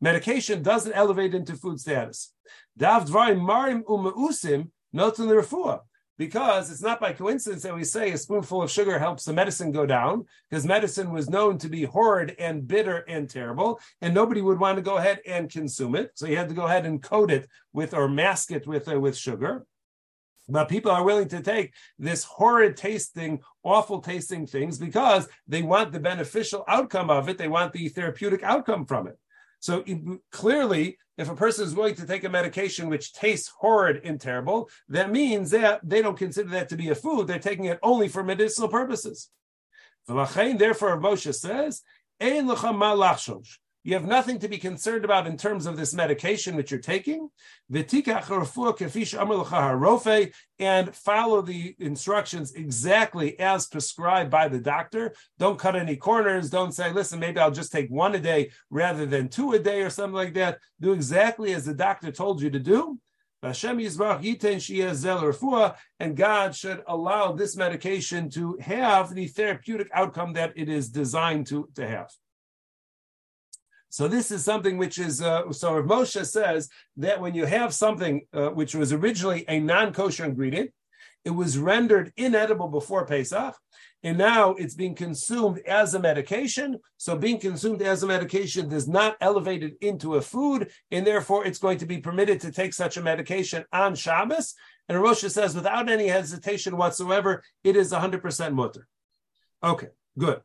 Medication 0.00 0.62
doesn't 0.62 0.92
elevate 0.92 1.34
into 1.34 1.54
food 1.54 1.80
status. 1.80 2.32
Refuah 5.34 5.80
because 6.16 6.70
it's 6.70 6.82
not 6.82 7.00
by 7.00 7.12
coincidence 7.12 7.62
that 7.62 7.74
we 7.74 7.84
say 7.84 8.12
a 8.12 8.18
spoonful 8.18 8.62
of 8.62 8.70
sugar 8.70 8.98
helps 8.98 9.24
the 9.24 9.32
medicine 9.32 9.72
go 9.72 9.84
down, 9.84 10.24
because 10.48 10.64
medicine 10.64 11.10
was 11.10 11.28
known 11.28 11.58
to 11.58 11.68
be 11.68 11.84
horrid 11.84 12.36
and 12.38 12.68
bitter 12.68 12.98
and 13.08 13.28
terrible, 13.28 13.80
and 14.00 14.14
nobody 14.14 14.40
would 14.40 14.60
want 14.60 14.76
to 14.76 14.82
go 14.82 14.98
ahead 14.98 15.20
and 15.26 15.50
consume 15.50 15.96
it. 15.96 16.12
So 16.14 16.26
you 16.26 16.36
had 16.36 16.48
to 16.48 16.54
go 16.54 16.66
ahead 16.66 16.86
and 16.86 17.02
coat 17.02 17.30
it 17.30 17.48
with 17.72 17.94
or 17.94 18.08
mask 18.08 18.52
it 18.52 18.66
with 18.66 18.88
uh, 18.88 19.00
with 19.00 19.16
sugar. 19.16 19.66
But 20.48 20.68
people 20.68 20.90
are 20.90 21.04
willing 21.04 21.28
to 21.28 21.40
take 21.40 21.72
this 21.98 22.24
horrid 22.24 22.76
tasting, 22.76 23.40
awful 23.62 24.00
tasting 24.00 24.46
things 24.46 24.78
because 24.78 25.26
they 25.48 25.62
want 25.62 25.92
the 25.92 26.00
beneficial 26.00 26.64
outcome 26.68 27.08
of 27.08 27.28
it. 27.28 27.38
They 27.38 27.48
want 27.48 27.72
the 27.72 27.88
therapeutic 27.88 28.42
outcome 28.42 28.84
from 28.84 29.06
it. 29.06 29.18
So 29.60 29.82
clearly, 30.30 30.98
if 31.16 31.30
a 31.30 31.34
person 31.34 31.64
is 31.64 31.74
willing 31.74 31.94
to 31.94 32.06
take 32.06 32.24
a 32.24 32.28
medication 32.28 32.90
which 32.90 33.14
tastes 33.14 33.50
horrid 33.58 34.02
and 34.04 34.20
terrible, 34.20 34.68
that 34.88 35.10
means 35.10 35.50
that 35.52 35.80
they 35.82 36.02
don't 36.02 36.18
consider 36.18 36.50
that 36.50 36.68
to 36.68 36.76
be 36.76 36.90
a 36.90 36.94
food. 36.94 37.26
They're 37.26 37.38
taking 37.38 37.64
it 37.66 37.78
only 37.82 38.08
for 38.08 38.22
medicinal 38.22 38.68
purposes. 38.68 39.30
Therefore, 40.06 41.00
Moshe 41.00 41.34
says, 41.34 41.80
you 43.84 43.92
have 43.92 44.06
nothing 44.06 44.38
to 44.38 44.48
be 44.48 44.56
concerned 44.56 45.04
about 45.04 45.26
in 45.26 45.36
terms 45.36 45.66
of 45.66 45.76
this 45.76 45.92
medication 45.92 46.56
which 46.56 46.70
you're 46.70 46.80
taking. 46.80 47.28
And 50.58 50.96
follow 50.96 51.42
the 51.42 51.76
instructions 51.78 52.54
exactly 52.54 53.38
as 53.38 53.66
prescribed 53.66 54.30
by 54.30 54.48
the 54.48 54.58
doctor. 54.58 55.14
Don't 55.38 55.58
cut 55.58 55.76
any 55.76 55.96
corners. 55.96 56.48
Don't 56.48 56.72
say, 56.72 56.90
listen, 56.92 57.20
maybe 57.20 57.38
I'll 57.38 57.50
just 57.50 57.72
take 57.72 57.90
one 57.90 58.14
a 58.14 58.20
day 58.20 58.52
rather 58.70 59.04
than 59.04 59.28
two 59.28 59.52
a 59.52 59.58
day 59.58 59.82
or 59.82 59.90
something 59.90 60.14
like 60.14 60.32
that. 60.34 60.60
Do 60.80 60.94
exactly 60.94 61.52
as 61.52 61.66
the 61.66 61.74
doctor 61.74 62.10
told 62.10 62.40
you 62.40 62.48
to 62.50 62.58
do. 62.58 62.98
And 63.42 63.54
God 66.16 66.56
should 66.56 66.82
allow 66.86 67.32
this 67.32 67.56
medication 67.56 68.30
to 68.30 68.56
have 68.62 69.14
the 69.14 69.26
therapeutic 69.26 69.90
outcome 69.92 70.32
that 70.32 70.54
it 70.56 70.70
is 70.70 70.88
designed 70.88 71.46
to, 71.48 71.68
to 71.74 71.86
have. 71.86 72.10
So 73.94 74.08
this 74.08 74.32
is 74.32 74.44
something 74.44 74.76
which 74.76 74.98
is 74.98 75.22
uh, 75.22 75.52
so. 75.52 75.78
If 75.78 75.86
Moshe 75.86 76.26
says 76.26 76.68
that 76.96 77.20
when 77.20 77.32
you 77.32 77.44
have 77.44 77.72
something 77.72 78.22
uh, 78.32 78.48
which 78.48 78.74
was 78.74 78.92
originally 78.92 79.44
a 79.46 79.60
non-kosher 79.60 80.24
ingredient, 80.24 80.72
it 81.24 81.30
was 81.30 81.58
rendered 81.58 82.12
inedible 82.16 82.66
before 82.66 83.06
Pesach, 83.06 83.54
and 84.02 84.18
now 84.18 84.54
it's 84.54 84.74
being 84.74 84.96
consumed 84.96 85.60
as 85.60 85.94
a 85.94 86.00
medication. 86.00 86.80
So 86.96 87.16
being 87.16 87.38
consumed 87.38 87.82
as 87.82 88.02
a 88.02 88.08
medication 88.08 88.68
does 88.68 88.88
not 88.88 89.16
elevate 89.20 89.62
it 89.62 89.74
into 89.80 90.16
a 90.16 90.20
food, 90.20 90.72
and 90.90 91.06
therefore 91.06 91.46
it's 91.46 91.60
going 91.60 91.78
to 91.78 91.86
be 91.86 91.98
permitted 91.98 92.40
to 92.40 92.50
take 92.50 92.74
such 92.74 92.96
a 92.96 93.00
medication 93.00 93.64
on 93.72 93.94
Shabbos. 93.94 94.54
And 94.88 94.98
Moshe 94.98 95.30
says, 95.30 95.54
without 95.54 95.88
any 95.88 96.08
hesitation 96.08 96.76
whatsoever, 96.76 97.44
it 97.62 97.76
is 97.76 97.92
100% 97.92 98.54
mutter. 98.54 98.88
Okay, 99.62 99.90
good. 100.18 100.40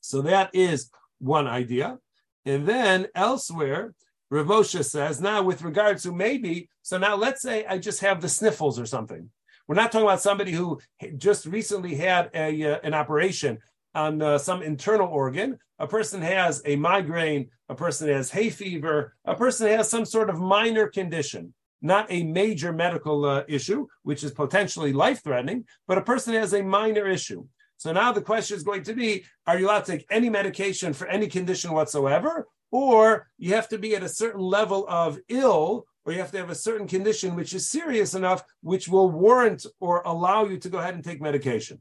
So 0.00 0.22
that 0.22 0.50
is 0.54 0.92
one 1.18 1.48
idea. 1.48 1.98
And 2.46 2.66
then 2.66 3.06
elsewhere, 3.14 3.94
Rav 4.30 4.46
Moshe 4.46 4.84
says, 4.84 5.20
now 5.20 5.42
with 5.42 5.62
regard 5.62 5.98
to 5.98 6.12
maybe, 6.12 6.68
so 6.82 6.98
now 6.98 7.16
let's 7.16 7.42
say 7.42 7.64
I 7.66 7.78
just 7.78 8.00
have 8.00 8.20
the 8.20 8.28
sniffles 8.28 8.78
or 8.78 8.86
something. 8.86 9.30
We're 9.66 9.74
not 9.76 9.92
talking 9.92 10.06
about 10.06 10.22
somebody 10.22 10.52
who 10.52 10.80
just 11.16 11.46
recently 11.46 11.94
had 11.94 12.30
a, 12.34 12.72
uh, 12.72 12.78
an 12.82 12.94
operation 12.94 13.58
on 13.94 14.22
uh, 14.22 14.38
some 14.38 14.62
internal 14.62 15.08
organ. 15.08 15.58
A 15.78 15.86
person 15.86 16.22
has 16.22 16.62
a 16.64 16.76
migraine, 16.76 17.50
a 17.68 17.74
person 17.74 18.08
has 18.08 18.30
hay 18.30 18.50
fever, 18.50 19.14
a 19.24 19.34
person 19.34 19.68
has 19.68 19.88
some 19.88 20.04
sort 20.04 20.30
of 20.30 20.40
minor 20.40 20.88
condition, 20.88 21.54
not 21.82 22.06
a 22.10 22.22
major 22.22 22.72
medical 22.72 23.24
uh, 23.24 23.44
issue, 23.48 23.86
which 24.02 24.22
is 24.24 24.32
potentially 24.32 24.92
life 24.92 25.22
threatening, 25.22 25.64
but 25.86 25.98
a 25.98 26.02
person 26.02 26.34
has 26.34 26.52
a 26.52 26.62
minor 26.62 27.06
issue. 27.06 27.46
So 27.80 27.92
now 27.92 28.12
the 28.12 28.20
question 28.20 28.58
is 28.58 28.62
going 28.62 28.82
to 28.82 28.92
be 28.92 29.24
are 29.46 29.58
you 29.58 29.64
allowed 29.64 29.86
to 29.86 29.92
take 29.92 30.06
any 30.10 30.28
medication 30.28 30.92
for 30.92 31.06
any 31.06 31.28
condition 31.28 31.72
whatsoever? 31.72 32.46
Or 32.70 33.30
you 33.38 33.54
have 33.54 33.70
to 33.70 33.78
be 33.78 33.96
at 33.96 34.02
a 34.02 34.08
certain 34.08 34.42
level 34.42 34.84
of 34.86 35.18
ill, 35.30 35.86
or 36.04 36.12
you 36.12 36.18
have 36.18 36.30
to 36.32 36.36
have 36.36 36.50
a 36.50 36.54
certain 36.54 36.86
condition 36.86 37.34
which 37.34 37.54
is 37.54 37.70
serious 37.70 38.14
enough, 38.14 38.44
which 38.60 38.86
will 38.86 39.10
warrant 39.10 39.64
or 39.80 40.02
allow 40.02 40.44
you 40.44 40.58
to 40.58 40.68
go 40.68 40.76
ahead 40.76 40.92
and 40.92 41.02
take 41.02 41.22
medication. 41.22 41.78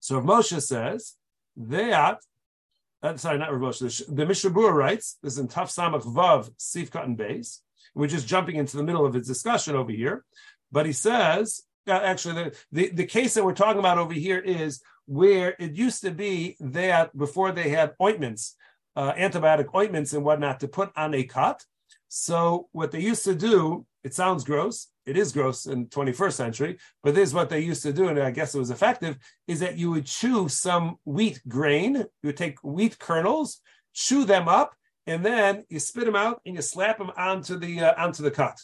So 0.00 0.22
Moshe 0.22 0.62
says 0.62 1.14
that, 1.58 2.16
uh, 3.02 3.18
sorry, 3.18 3.36
not 3.36 3.52
Rav 3.52 3.60
Moshe, 3.60 4.02
the 4.08 4.24
Mishnah 4.24 4.50
Berurah 4.50 4.72
writes, 4.72 5.18
this 5.22 5.34
is 5.34 5.40
in 5.40 5.48
Taf 5.48 5.68
Samach 5.68 6.06
Vav, 6.06 6.50
Sif 6.56 6.90
Katan 6.90 7.18
Beis. 7.18 7.58
We're 7.94 8.06
just 8.06 8.26
jumping 8.26 8.56
into 8.56 8.78
the 8.78 8.82
middle 8.82 9.04
of 9.04 9.12
his 9.12 9.26
discussion 9.26 9.76
over 9.76 9.92
here. 9.92 10.24
But 10.72 10.86
he 10.86 10.92
says 10.92 11.64
actually, 11.86 12.34
the, 12.34 12.56
the, 12.72 12.88
the 12.90 13.06
case 13.06 13.34
that 13.34 13.44
we're 13.44 13.54
talking 13.54 13.78
about 13.78 13.98
over 13.98 14.12
here 14.12 14.38
is 14.38 14.80
where 15.06 15.54
it 15.58 15.74
used 15.74 16.02
to 16.02 16.10
be 16.10 16.56
that 16.60 17.16
before 17.16 17.52
they 17.52 17.68
had 17.68 17.94
ointments, 18.00 18.56
uh, 18.96 19.12
antibiotic 19.14 19.74
ointments 19.74 20.12
and 20.12 20.24
whatnot 20.24 20.60
to 20.60 20.68
put 20.68 20.90
on 20.96 21.14
a 21.14 21.24
cut. 21.24 21.64
So 22.08 22.68
what 22.72 22.90
they 22.90 23.00
used 23.00 23.24
to 23.24 23.34
do, 23.34 23.86
it 24.04 24.14
sounds 24.14 24.44
gross. 24.44 24.88
It 25.06 25.16
is 25.16 25.32
gross 25.32 25.66
in 25.66 25.86
21st 25.86 26.32
century, 26.32 26.78
but 27.02 27.14
this 27.14 27.30
is 27.30 27.34
what 27.34 27.48
they 27.48 27.60
used 27.60 27.82
to 27.82 27.92
do, 27.92 28.08
and 28.08 28.20
I 28.20 28.30
guess 28.30 28.54
it 28.54 28.58
was 28.58 28.70
effective, 28.70 29.18
is 29.48 29.58
that 29.60 29.76
you 29.76 29.90
would 29.90 30.06
chew 30.06 30.48
some 30.48 30.96
wheat 31.04 31.40
grain, 31.48 31.96
you 31.96 32.06
would 32.22 32.36
take 32.36 32.62
wheat 32.62 32.98
kernels, 33.00 33.60
chew 33.92 34.24
them 34.24 34.46
up, 34.46 34.76
and 35.06 35.24
then 35.24 35.64
you 35.68 35.80
spit 35.80 36.04
them 36.04 36.14
out 36.14 36.40
and 36.46 36.54
you 36.54 36.62
slap 36.62 36.98
them 36.98 37.10
onto 37.16 37.58
the 37.58 37.80
uh, 37.80 37.94
onto 38.02 38.22
the 38.22 38.30
cut 38.30 38.60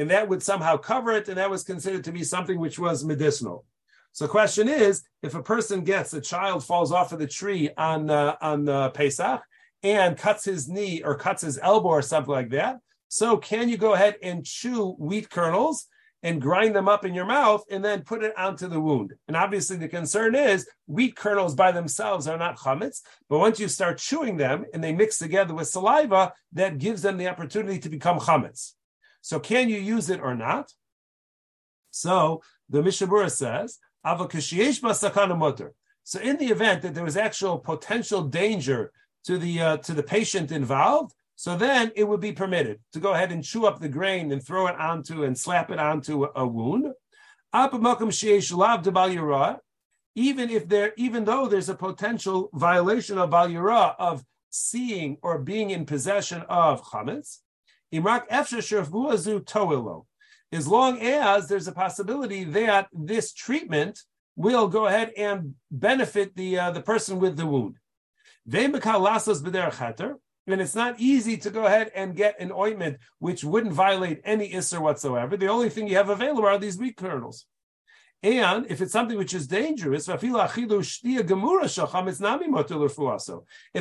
and 0.00 0.10
that 0.10 0.28
would 0.28 0.42
somehow 0.42 0.78
cover 0.78 1.12
it, 1.12 1.28
and 1.28 1.36
that 1.36 1.50
was 1.50 1.62
considered 1.62 2.04
to 2.04 2.12
be 2.12 2.24
something 2.24 2.58
which 2.58 2.78
was 2.78 3.04
medicinal. 3.04 3.66
So, 4.12 4.24
the 4.24 4.30
question 4.30 4.66
is, 4.66 5.02
if 5.22 5.34
a 5.34 5.42
person 5.42 5.84
gets 5.84 6.14
a 6.14 6.22
child 6.22 6.64
falls 6.64 6.90
off 6.90 7.12
of 7.12 7.18
the 7.18 7.26
tree 7.26 7.68
on 7.76 8.08
uh, 8.08 8.36
on 8.40 8.66
uh, 8.66 8.88
Pesach 8.90 9.42
and 9.82 10.16
cuts 10.16 10.46
his 10.46 10.68
knee 10.68 11.02
or 11.02 11.16
cuts 11.16 11.42
his 11.42 11.58
elbow 11.58 11.90
or 11.90 12.02
something 12.02 12.32
like 12.32 12.48
that, 12.50 12.78
so 13.08 13.36
can 13.36 13.68
you 13.68 13.76
go 13.76 13.92
ahead 13.92 14.16
and 14.22 14.44
chew 14.44 14.92
wheat 14.98 15.28
kernels 15.28 15.86
and 16.22 16.40
grind 16.40 16.74
them 16.74 16.88
up 16.88 17.04
in 17.04 17.14
your 17.14 17.26
mouth 17.26 17.62
and 17.70 17.84
then 17.84 18.02
put 18.02 18.24
it 18.24 18.36
onto 18.38 18.68
the 18.68 18.80
wound? 18.80 19.12
And 19.28 19.36
obviously, 19.36 19.76
the 19.76 19.88
concern 19.88 20.34
is 20.34 20.66
wheat 20.86 21.14
kernels 21.14 21.54
by 21.54 21.72
themselves 21.72 22.26
are 22.26 22.38
not 22.38 22.58
chametz, 22.58 23.02
but 23.28 23.38
once 23.38 23.60
you 23.60 23.68
start 23.68 23.98
chewing 23.98 24.38
them 24.38 24.64
and 24.72 24.82
they 24.82 24.94
mix 24.94 25.18
together 25.18 25.52
with 25.52 25.68
saliva, 25.68 26.32
that 26.54 26.78
gives 26.78 27.02
them 27.02 27.18
the 27.18 27.28
opportunity 27.28 27.78
to 27.80 27.90
become 27.90 28.18
chametz. 28.18 28.72
So 29.20 29.38
can 29.38 29.68
you 29.68 29.78
use 29.78 30.10
it 30.10 30.20
or 30.20 30.34
not? 30.34 30.72
So 31.90 32.42
the 32.68 32.82
Mishnah 32.82 33.06
Berurah 33.06 33.30
says. 33.30 33.78
So 36.04 36.20
in 36.20 36.36
the 36.38 36.46
event 36.46 36.82
that 36.82 36.94
there 36.94 37.04
was 37.04 37.16
actual 37.16 37.58
potential 37.58 38.22
danger 38.22 38.92
to 39.24 39.36
the 39.36 39.60
uh, 39.60 39.76
to 39.78 39.92
the 39.92 40.02
patient 40.02 40.50
involved, 40.50 41.12
so 41.36 41.56
then 41.56 41.92
it 41.94 42.04
would 42.04 42.20
be 42.20 42.32
permitted 42.32 42.80
to 42.92 43.00
go 43.00 43.12
ahead 43.12 43.32
and 43.32 43.44
chew 43.44 43.66
up 43.66 43.80
the 43.80 43.88
grain 43.88 44.32
and 44.32 44.42
throw 44.42 44.66
it 44.66 44.76
onto 44.76 45.24
and 45.24 45.36
slap 45.36 45.70
it 45.70 45.78
onto 45.78 46.24
a, 46.34 46.46
wound. 46.46 46.92
Even 50.14 50.50
if 50.50 50.68
there, 50.68 50.92
even 50.96 51.24
though 51.24 51.46
there's 51.48 51.68
a 51.68 51.74
potential 51.74 52.50
violation 52.52 53.18
of 53.18 53.30
bal 53.30 53.94
of 53.98 54.24
seeing 54.50 55.16
or 55.22 55.38
being 55.38 55.70
in 55.70 55.86
possession 55.86 56.42
of 56.48 56.82
chametz. 56.82 57.38
As 57.92 58.02
long 60.66 61.00
as 61.00 61.48
there's 61.48 61.68
a 61.68 61.72
possibility 61.72 62.44
that 62.44 62.88
this 62.92 63.32
treatment 63.32 64.00
will 64.36 64.68
go 64.68 64.86
ahead 64.86 65.12
and 65.16 65.54
benefit 65.70 66.34
the 66.36 66.58
uh, 66.58 66.70
the 66.70 66.80
person 66.80 67.18
with 67.20 67.36
the 67.36 67.46
wound. 67.46 67.76
And 70.46 70.60
it's 70.60 70.74
not 70.74 70.98
easy 70.98 71.36
to 71.36 71.50
go 71.50 71.66
ahead 71.66 71.92
and 71.94 72.16
get 72.16 72.40
an 72.40 72.50
ointment 72.50 72.98
which 73.18 73.44
wouldn't 73.44 73.74
violate 73.74 74.20
any 74.24 74.50
isser 74.52 74.80
whatsoever. 74.80 75.36
The 75.36 75.48
only 75.48 75.68
thing 75.68 75.86
you 75.86 75.96
have 75.96 76.08
available 76.08 76.46
are 76.46 76.58
these 76.58 76.78
wheat 76.78 76.96
kernels. 76.96 77.46
And 78.22 78.66
if 78.68 78.82
it's 78.82 78.92
something 78.92 79.16
which 79.16 79.32
is 79.32 79.46
dangerous, 79.46 80.06
if 80.06 80.22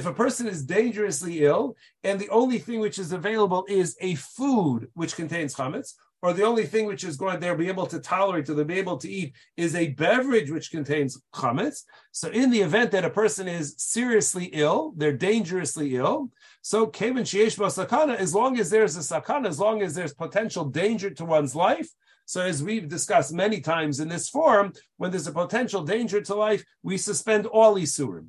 a 0.06 0.13
person 0.13 0.47
is 0.47 0.63
dangerously 0.63 1.43
ill 1.43 1.75
and 2.06 2.19
the 2.19 2.30
only 2.30 2.60
thing 2.60 2.80
which 2.80 2.99
is 2.99 3.12
available 3.12 3.65
is 3.67 3.97
a 3.99 4.15
food 4.15 4.88
which 4.93 5.17
contains 5.17 5.54
chametz, 5.54 5.95
or 6.21 6.34
the 6.34 6.43
only 6.43 6.65
thing 6.65 6.86
which 6.86 7.04
is 7.04 7.15
going 7.15 7.39
there 7.39 7.56
be 7.56 7.69
able 7.69 7.88
to 7.88 7.99
tolerate 7.99 8.45
they'll 8.45 8.63
be 8.63 8.80
able 8.80 8.97
to 8.97 9.10
eat 9.10 9.34
is 9.56 9.75
a 9.75 9.89
beverage 9.89 10.52
which 10.52 10.71
contains 10.71 11.21
chametz. 11.34 11.84
So 12.12 12.30
in 12.30 12.49
the 12.49 12.62
event 12.62 12.91
that 12.91 13.06
a 13.06 13.10
person 13.10 13.47
is 13.47 13.75
seriously 13.78 14.45
ill, 14.54 14.93
they're 14.97 15.13
dangerously 15.13 15.95
ill. 15.95 16.32
So 16.62 16.88
kevin 16.88 17.23
sheyesh 17.23 17.58
sakana, 17.58 18.15
as 18.15 18.34
long 18.34 18.60
as 18.60 18.69
there's 18.69 18.97
a 18.97 18.99
sakana, 18.99 19.47
as 19.47 19.60
long 19.60 19.82
as 19.82 19.95
there's 19.95 20.13
potential 20.13 20.65
danger 20.65 21.10
to 21.12 21.25
one's 21.25 21.56
life. 21.56 21.89
So 22.30 22.42
as 22.42 22.62
we've 22.62 22.88
discussed 22.88 23.34
many 23.34 23.60
times 23.60 24.00
in 24.00 24.08
this 24.08 24.30
forum, 24.30 24.74
when 24.98 25.10
there's 25.10 25.26
a 25.26 25.32
potential 25.32 25.82
danger 25.82 26.22
to 26.22 26.36
life, 26.36 26.63
we 26.84 26.96
suspend 26.96 27.48
all 27.48 27.74
isurim. 27.74 28.28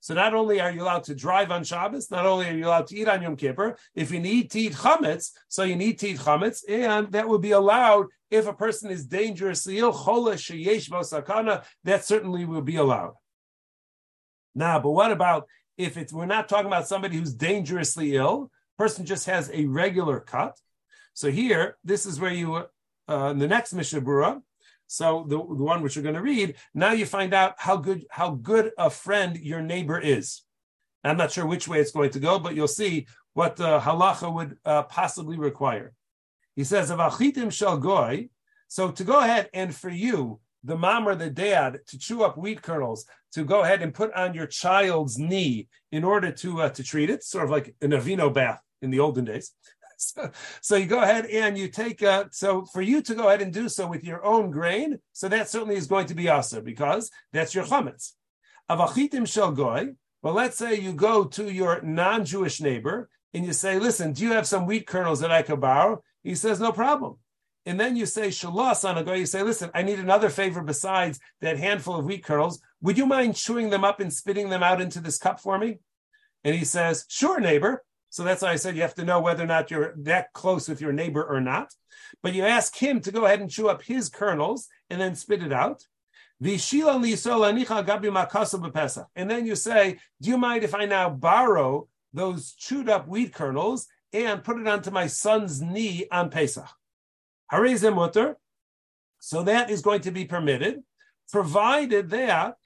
So 0.00 0.14
not 0.14 0.32
only 0.32 0.58
are 0.58 0.70
you 0.70 0.80
allowed 0.80 1.04
to 1.04 1.14
drive 1.14 1.50
on 1.50 1.62
Shabbos, 1.62 2.10
not 2.10 2.24
only 2.24 2.48
are 2.48 2.56
you 2.56 2.66
allowed 2.66 2.86
to 2.86 2.96
eat 2.96 3.08
on 3.08 3.20
Yom 3.20 3.36
Kippur, 3.36 3.76
if 3.94 4.10
you 4.10 4.20
need 4.20 4.50
to 4.52 4.60
eat 4.60 4.72
chametz, 4.72 5.32
so 5.48 5.64
you 5.64 5.76
need 5.76 5.98
to 5.98 6.08
eat 6.08 6.20
chametz, 6.20 6.62
and 6.66 7.12
that 7.12 7.28
would 7.28 7.42
be 7.42 7.50
allowed 7.50 8.06
if 8.30 8.46
a 8.46 8.54
person 8.54 8.90
is 8.90 9.04
dangerously 9.04 9.80
ill, 9.80 9.92
that 9.92 12.04
certainly 12.04 12.46
will 12.46 12.62
be 12.62 12.76
allowed. 12.76 13.16
Now, 14.54 14.78
but 14.78 14.92
what 14.92 15.12
about 15.12 15.46
if 15.76 15.98
it's 15.98 16.10
we're 16.10 16.24
not 16.24 16.48
talking 16.48 16.68
about 16.68 16.88
somebody 16.88 17.18
who's 17.18 17.34
dangerously 17.34 18.16
ill, 18.16 18.50
person 18.78 19.04
just 19.04 19.26
has 19.26 19.50
a 19.52 19.66
regular 19.66 20.20
cut. 20.20 20.58
So 21.12 21.30
here, 21.30 21.76
this 21.84 22.06
is 22.06 22.18
where 22.18 22.32
you 22.32 22.64
uh, 23.08 23.30
in 23.30 23.38
the 23.38 23.48
next 23.48 23.72
Mishnah 23.72 24.00
so 24.86 25.24
the, 25.28 25.36
the 25.36 25.64
one 25.64 25.82
which 25.82 25.96
you're 25.96 26.02
going 26.02 26.14
to 26.14 26.22
read, 26.22 26.56
now 26.74 26.92
you 26.92 27.06
find 27.06 27.34
out 27.34 27.54
how 27.58 27.76
good 27.76 28.06
how 28.10 28.30
good 28.30 28.70
a 28.78 28.90
friend 28.90 29.36
your 29.36 29.60
neighbor 29.60 29.98
is. 29.98 30.42
I'm 31.02 31.16
not 31.16 31.32
sure 31.32 31.46
which 31.46 31.68
way 31.68 31.80
it's 31.80 31.92
going 31.92 32.10
to 32.10 32.20
go, 32.20 32.38
but 32.38 32.54
you'll 32.54 32.68
see 32.68 33.06
what 33.34 33.56
the 33.56 33.78
halacha 33.80 34.32
would 34.32 34.58
uh, 34.64 34.84
possibly 34.84 35.38
require. 35.38 35.92
He 36.54 36.64
says, 36.64 36.90
"Avachitim 36.90 37.52
shall 37.52 37.78
goy." 37.78 38.28
So 38.68 38.90
to 38.90 39.04
go 39.04 39.20
ahead 39.20 39.48
and 39.54 39.74
for 39.74 39.90
you, 39.90 40.40
the 40.64 40.76
mom 40.76 41.06
or 41.06 41.14
the 41.14 41.30
dad, 41.30 41.80
to 41.88 41.98
chew 41.98 42.24
up 42.24 42.36
wheat 42.36 42.62
kernels, 42.62 43.06
to 43.32 43.44
go 43.44 43.62
ahead 43.62 43.82
and 43.82 43.94
put 43.94 44.12
on 44.14 44.34
your 44.34 44.46
child's 44.46 45.18
knee 45.18 45.68
in 45.92 46.02
order 46.02 46.32
to 46.32 46.62
uh, 46.62 46.68
to 46.70 46.82
treat 46.82 47.10
it, 47.10 47.22
sort 47.24 47.44
of 47.44 47.50
like 47.50 47.74
an 47.80 47.90
Aveeno 47.90 48.32
bath 48.32 48.62
in 48.82 48.90
the 48.90 49.00
olden 49.00 49.24
days. 49.24 49.52
so, 49.98 50.30
so, 50.60 50.76
you 50.76 50.86
go 50.86 51.02
ahead 51.02 51.24
and 51.26 51.56
you 51.56 51.68
take 51.68 52.02
uh, 52.02 52.24
so 52.30 52.66
for 52.66 52.82
you 52.82 53.00
to 53.00 53.14
go 53.14 53.28
ahead 53.28 53.40
and 53.40 53.52
do 53.52 53.68
so 53.68 53.86
with 53.86 54.04
your 54.04 54.24
own 54.24 54.50
grain, 54.50 54.98
so 55.12 55.28
that 55.28 55.48
certainly 55.48 55.76
is 55.76 55.86
going 55.86 56.06
to 56.06 56.14
be 56.14 56.28
asa 56.28 56.60
because 56.60 57.10
that's 57.32 57.54
your 57.54 57.64
chametz. 57.64 58.12
Avachitim 58.70 59.26
shel 59.26 59.52
goy. 59.52 59.94
Well, 60.22 60.34
let's 60.34 60.58
say 60.58 60.74
you 60.74 60.92
go 60.92 61.24
to 61.24 61.50
your 61.50 61.80
non-Jewish 61.80 62.60
neighbor 62.60 63.08
and 63.32 63.46
you 63.46 63.54
say, 63.54 63.78
"Listen, 63.78 64.12
do 64.12 64.22
you 64.22 64.32
have 64.32 64.46
some 64.46 64.66
wheat 64.66 64.86
kernels 64.86 65.20
that 65.20 65.30
I 65.30 65.42
could 65.42 65.60
borrow?" 65.60 66.02
He 66.22 66.34
says, 66.34 66.60
"No 66.60 66.72
problem." 66.72 67.16
And 67.64 67.80
then 67.80 67.96
you 67.96 68.04
say 68.04 68.28
shalas 68.28 68.86
on 68.86 68.98
a 68.98 69.02
goy. 69.02 69.14
You 69.14 69.26
say, 69.26 69.42
"Listen, 69.42 69.70
I 69.72 69.82
need 69.82 69.98
another 69.98 70.28
favor 70.28 70.62
besides 70.62 71.18
that 71.40 71.58
handful 71.58 71.96
of 71.96 72.04
wheat 72.04 72.22
kernels. 72.22 72.60
Would 72.82 72.98
you 72.98 73.06
mind 73.06 73.36
chewing 73.36 73.70
them 73.70 73.84
up 73.84 74.00
and 74.00 74.12
spitting 74.12 74.50
them 74.50 74.62
out 74.62 74.82
into 74.82 75.00
this 75.00 75.16
cup 75.16 75.40
for 75.40 75.58
me?" 75.58 75.78
And 76.44 76.54
he 76.54 76.66
says, 76.66 77.06
"Sure, 77.08 77.40
neighbor." 77.40 77.82
So 78.10 78.24
that's 78.24 78.42
why 78.42 78.52
I 78.52 78.56
said 78.56 78.76
you 78.76 78.82
have 78.82 78.94
to 78.94 79.04
know 79.04 79.20
whether 79.20 79.44
or 79.44 79.46
not 79.46 79.70
you're 79.70 79.94
that 79.98 80.32
close 80.32 80.68
with 80.68 80.80
your 80.80 80.92
neighbor 80.92 81.22
or 81.22 81.40
not. 81.40 81.72
But 82.22 82.34
you 82.34 82.44
ask 82.44 82.76
him 82.76 83.00
to 83.00 83.12
go 83.12 83.24
ahead 83.26 83.40
and 83.40 83.50
chew 83.50 83.68
up 83.68 83.82
his 83.82 84.08
kernels 84.08 84.68
and 84.90 85.00
then 85.00 85.14
spit 85.14 85.42
it 85.42 85.52
out. 85.52 85.82
And 86.40 86.60
then 89.30 89.46
you 89.46 89.56
say, 89.56 89.98
Do 90.20 90.30
you 90.30 90.38
mind 90.38 90.64
if 90.64 90.74
I 90.74 90.84
now 90.84 91.10
borrow 91.10 91.88
those 92.12 92.52
chewed 92.52 92.88
up 92.88 93.08
wheat 93.08 93.34
kernels 93.34 93.86
and 94.12 94.44
put 94.44 94.58
it 94.58 94.68
onto 94.68 94.90
my 94.90 95.06
son's 95.06 95.60
knee 95.60 96.06
on 96.10 96.30
Pesach? 96.30 96.68
So 99.20 99.42
that 99.42 99.70
is 99.70 99.82
going 99.82 100.02
to 100.02 100.10
be 100.10 100.24
permitted, 100.24 100.82
provided 101.30 102.10
that 102.10 102.56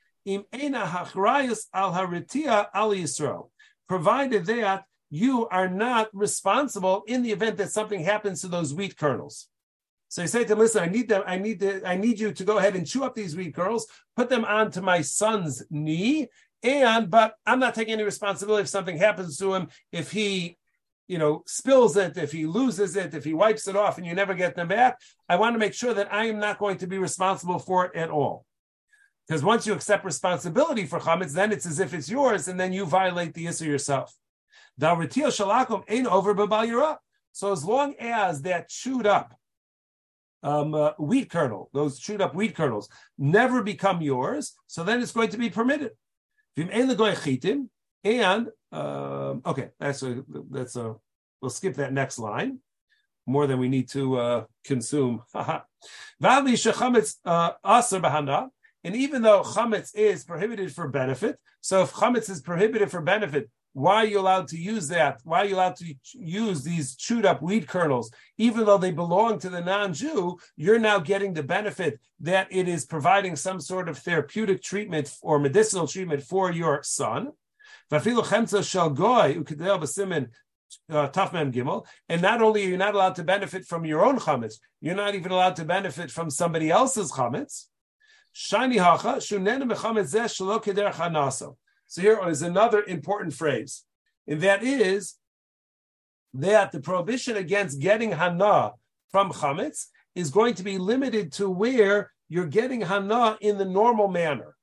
provided 3.89 4.47
that 4.47 4.85
you 5.11 5.49
are 5.49 5.69
not 5.69 6.09
responsible 6.13 7.03
in 7.07 7.23
the 7.23 7.33
event 7.33 7.57
that 7.59 7.73
something 7.73 8.01
happens 8.05 8.41
to 8.41 8.49
those 8.49 8.73
wheat 8.73 8.97
kernels. 8.97 9.49
So 10.09 10.23
you 10.23 10.29
say 10.29 10.45
to 10.45 10.53
him, 10.53 10.59
listen, 10.59 10.83
I 10.83 10.87
need 10.87 11.09
them, 11.09 11.23
I 11.27 11.39
need 11.39 11.61
to, 11.61 11.87
I 11.87 11.97
need 11.97 12.19
you 12.19 12.33
to 12.33 12.45
go 12.45 12.59
ahead 12.59 12.75
and 12.75 12.87
chew 12.87 13.05
up 13.05 13.15
these 13.15 13.37
wheat 13.37 13.55
kernels, 13.55 13.87
put 14.17 14.29
them 14.29 14.45
onto 14.45 14.81
my 14.81 15.03
son's 15.03 15.63
knee, 15.71 16.29
and 16.63 17.11
but 17.11 17.35
I'm 17.47 17.61
not 17.61 17.75
taking 17.75 17.95
any 17.95 18.03
responsibility 18.03 18.63
if 18.63 18.69
something 18.69 18.97
happens 18.97 19.37
to 19.39 19.55
him, 19.55 19.69
if 19.93 20.11
he 20.11 20.59
you 21.11 21.19
know, 21.19 21.43
spills 21.45 21.97
it, 21.97 22.17
if 22.17 22.31
he 22.31 22.47
loses 22.47 22.95
it, 22.95 23.15
if 23.15 23.25
he 23.25 23.35
wipes 23.35 23.67
it 23.67 23.75
off 23.75 23.99
and 23.99 24.07
you 24.07 24.15
never 24.15 24.33
get 24.33 24.55
them 24.55 24.69
back, 24.69 24.97
I 25.29 25.35
want 25.35 25.57
to 25.57 25.59
make 25.59 25.75
sure 25.75 25.93
that 25.93 26.15
I 26.15 26.27
am 26.27 26.39
not 26.39 26.61
going 26.61 26.79
to 26.79 26.87
be 26.87 26.99
responsible 26.99 27.59
for 27.59 27.87
it 27.87 27.97
at 27.97 28.11
all. 28.11 28.47
Because 29.27 29.43
once 29.43 29.67
you 29.67 29.73
accept 29.73 30.05
responsibility 30.05 30.87
for 30.87 31.01
chametz, 31.01 31.33
then 31.33 31.51
it's 31.51 31.67
as 31.67 31.81
if 31.81 31.95
it's 31.95 32.09
yours, 32.09 32.47
and 32.47 32.61
then 32.61 32.73
you 32.73 32.87
violate 32.87 33.35
the 33.35 33.49
issue 33.49 33.65
yourself. 33.65 34.15
Ain't 35.89 36.07
over 36.07 36.35
So 37.33 37.53
as 37.53 37.65
long 37.65 37.95
as 38.01 38.43
that 38.43 38.69
chewed 38.69 39.07
up 39.07 39.35
um, 40.43 40.75
uh, 40.75 40.93
wheat 40.99 41.31
kernel, 41.31 41.69
those 41.73 41.99
chewed 41.99 42.21
up 42.21 42.35
wheat 42.35 42.57
kernels, 42.57 42.89
never 43.19 43.63
become 43.63 44.01
yours, 44.01 44.55
so 44.67 44.83
then 44.83 45.03
it's 45.03 45.13
going 45.13 45.29
to 45.31 45.39
be 45.39 45.51
permitted. 45.51 45.93
And 48.05 48.49
um, 48.73 49.43
okay, 49.45 49.71
that's 49.79 50.03
a 50.03 50.25
that's 50.51 50.77
a 50.77 50.97
we'll 51.41 51.51
skip 51.51 51.75
that 51.75 51.93
next 51.93 52.19
line 52.19 52.61
more 53.27 53.47
than 53.47 53.59
we 53.59 53.69
need 53.69 53.89
to 53.91 54.17
uh, 54.19 54.45
consume. 54.65 55.23
uh, 55.35 55.61
and 58.83 58.97
even 58.97 59.23
though 59.23 59.43
chametz 59.43 59.95
is 59.95 60.25
prohibited 60.25 60.75
for 60.75 60.89
benefit, 60.89 61.39
so 61.61 61.83
if 61.83 61.93
chametz 61.93 62.31
is 62.31 62.41
prohibited 62.41 62.91
for 62.91 63.03
benefit, 63.03 63.51
why 63.73 63.97
are 63.97 64.07
you 64.07 64.19
allowed 64.19 64.49
to 64.49 64.57
use 64.57 64.89
that? 64.89 65.21
Why 65.25 65.41
are 65.41 65.45
you 65.45 65.55
allowed 65.55 65.77
to 65.77 65.95
use 66.15 66.65
these 66.65 66.97
chewed 66.97 67.25
up 67.25 67.41
wheat 67.41 67.69
kernels? 67.69 68.11
Even 68.37 68.65
though 68.65 68.79
they 68.79 68.91
belong 68.91 69.39
to 69.41 69.49
the 69.49 69.61
non 69.61 69.93
Jew, 69.93 70.39
you're 70.57 70.81
now 70.81 70.99
getting 70.99 71.35
the 71.35 71.43
benefit 71.43 72.01
that 72.21 72.49
it 72.51 72.69
is 72.69 72.85
providing 72.85 73.37
some 73.37 73.61
sort 73.61 73.89
of 73.89 73.99
therapeutic 73.99 74.63
treatment 74.63 75.15
or 75.23 75.39
medicinal 75.39 75.87
treatment 75.87 76.23
for 76.23 76.51
your 76.51 76.83
son. 76.83 77.31
Uh, 80.89 81.09
and 82.09 82.23
not 82.23 82.43
only 82.43 82.65
are 82.65 82.69
you 82.69 82.77
not 82.77 82.95
allowed 82.95 83.15
to 83.17 83.25
benefit 83.25 83.67
from 83.67 83.85
your 83.85 84.05
own 84.05 84.19
chametz, 84.19 84.55
you're 84.81 84.95
not 84.95 85.15
even 85.15 85.33
allowed 85.33 85.57
to 85.57 85.65
benefit 85.65 86.11
from 86.11 86.31
somebody 86.31 86.71
else's 86.71 87.13
chametz. 87.13 87.67
So 91.91 92.03
here 92.03 92.21
is 92.29 92.41
another 92.41 92.85
important 92.85 93.35
phrase, 93.35 93.83
and 94.29 94.41
that 94.43 94.63
is 94.63 95.17
that 96.35 96.71
the 96.71 96.79
prohibition 96.79 97.37
against 97.37 97.81
getting 97.81 98.13
hana 98.13 98.75
from 99.11 99.33
chametz 99.33 99.87
is 100.15 100.31
going 100.31 100.55
to 100.55 100.63
be 100.63 100.79
limited 100.79 101.33
to 101.33 101.51
where 101.51 102.13
you're 102.29 102.47
getting 102.47 102.83
hana 102.83 103.37
in 103.41 103.59
the 103.59 103.65
normal 103.65 104.07
manner. 104.07 104.55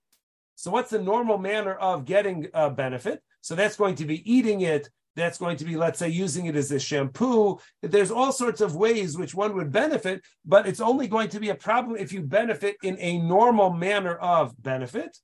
So, 0.56 0.72
what's 0.72 0.90
the 0.90 1.02
normal 1.02 1.38
manner 1.38 1.74
of 1.74 2.06
getting 2.06 2.48
a 2.54 2.70
benefit? 2.70 3.22
So, 3.42 3.56
that's 3.56 3.76
going 3.76 3.96
to 3.96 4.06
be 4.06 4.24
eating 4.32 4.62
it. 4.62 4.90
That's 5.18 5.38
going 5.38 5.58
to 5.58 5.66
be, 5.66 5.76
let's 5.76 6.00
say, 6.00 6.08
using 6.08 6.46
it 6.46 6.56
as 6.56 6.72
a 6.72 6.80
shampoo. 6.80 7.60
There's 7.82 8.10
all 8.10 8.32
sorts 8.32 8.62
of 8.62 8.78
ways 8.78 9.18
which 9.18 9.36
one 9.36 9.54
would 9.56 9.74
benefit, 9.74 10.22
but 10.46 10.66
it's 10.66 10.80
only 10.80 11.10
going 11.10 11.28
to 11.30 11.42
be 11.42 11.50
a 11.50 11.56
problem 11.56 11.98
if 11.98 12.14
you 12.14 12.22
benefit 12.22 12.78
in 12.84 12.96
a 13.02 13.18
normal 13.18 13.74
manner 13.74 14.16
of 14.16 14.54
benefit. 14.64 15.18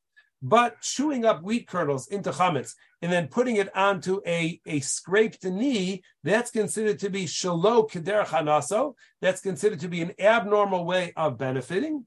But 0.45 0.81
chewing 0.81 1.23
up 1.23 1.41
wheat 1.41 1.69
kernels 1.69 2.07
into 2.07 2.31
chametz 2.31 2.73
and 3.01 3.09
then 3.09 3.29
putting 3.29 3.55
it 3.55 3.73
onto 3.75 4.19
a, 4.27 4.59
a 4.65 4.81
scraped 4.81 5.45
knee, 5.45 6.03
that's 6.21 6.51
considered 6.51 6.99
to 6.99 7.09
be 7.09 7.23
shalo 7.23 7.89
keder 7.89 8.25
chanaso. 8.25 8.95
That's 9.21 9.39
considered 9.39 9.79
to 9.79 9.87
be 9.87 10.01
an 10.01 10.11
abnormal 10.19 10.83
way 10.83 11.13
of 11.15 11.37
benefiting. 11.37 12.05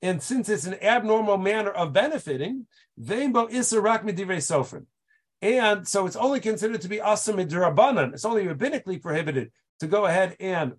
And 0.00 0.22
since 0.22 0.48
it's 0.48 0.64
an 0.64 0.80
abnormal 0.80 1.38
manner 1.38 1.72
of 1.72 1.92
benefiting, 1.92 2.66
veimbo 3.00 3.50
isarak 3.50 4.04
midivrei 4.04 4.38
sofrim. 4.38 4.86
And 5.40 5.86
so 5.88 6.06
it's 6.06 6.14
only 6.14 6.38
considered 6.38 6.82
to 6.82 6.88
be 6.88 7.00
asa 7.00 7.32
midrabanan. 7.32 8.12
It's 8.12 8.24
only 8.24 8.44
rabbinically 8.44 9.02
prohibited 9.02 9.50
to 9.80 9.88
go 9.88 10.06
ahead 10.06 10.36
and 10.38 10.74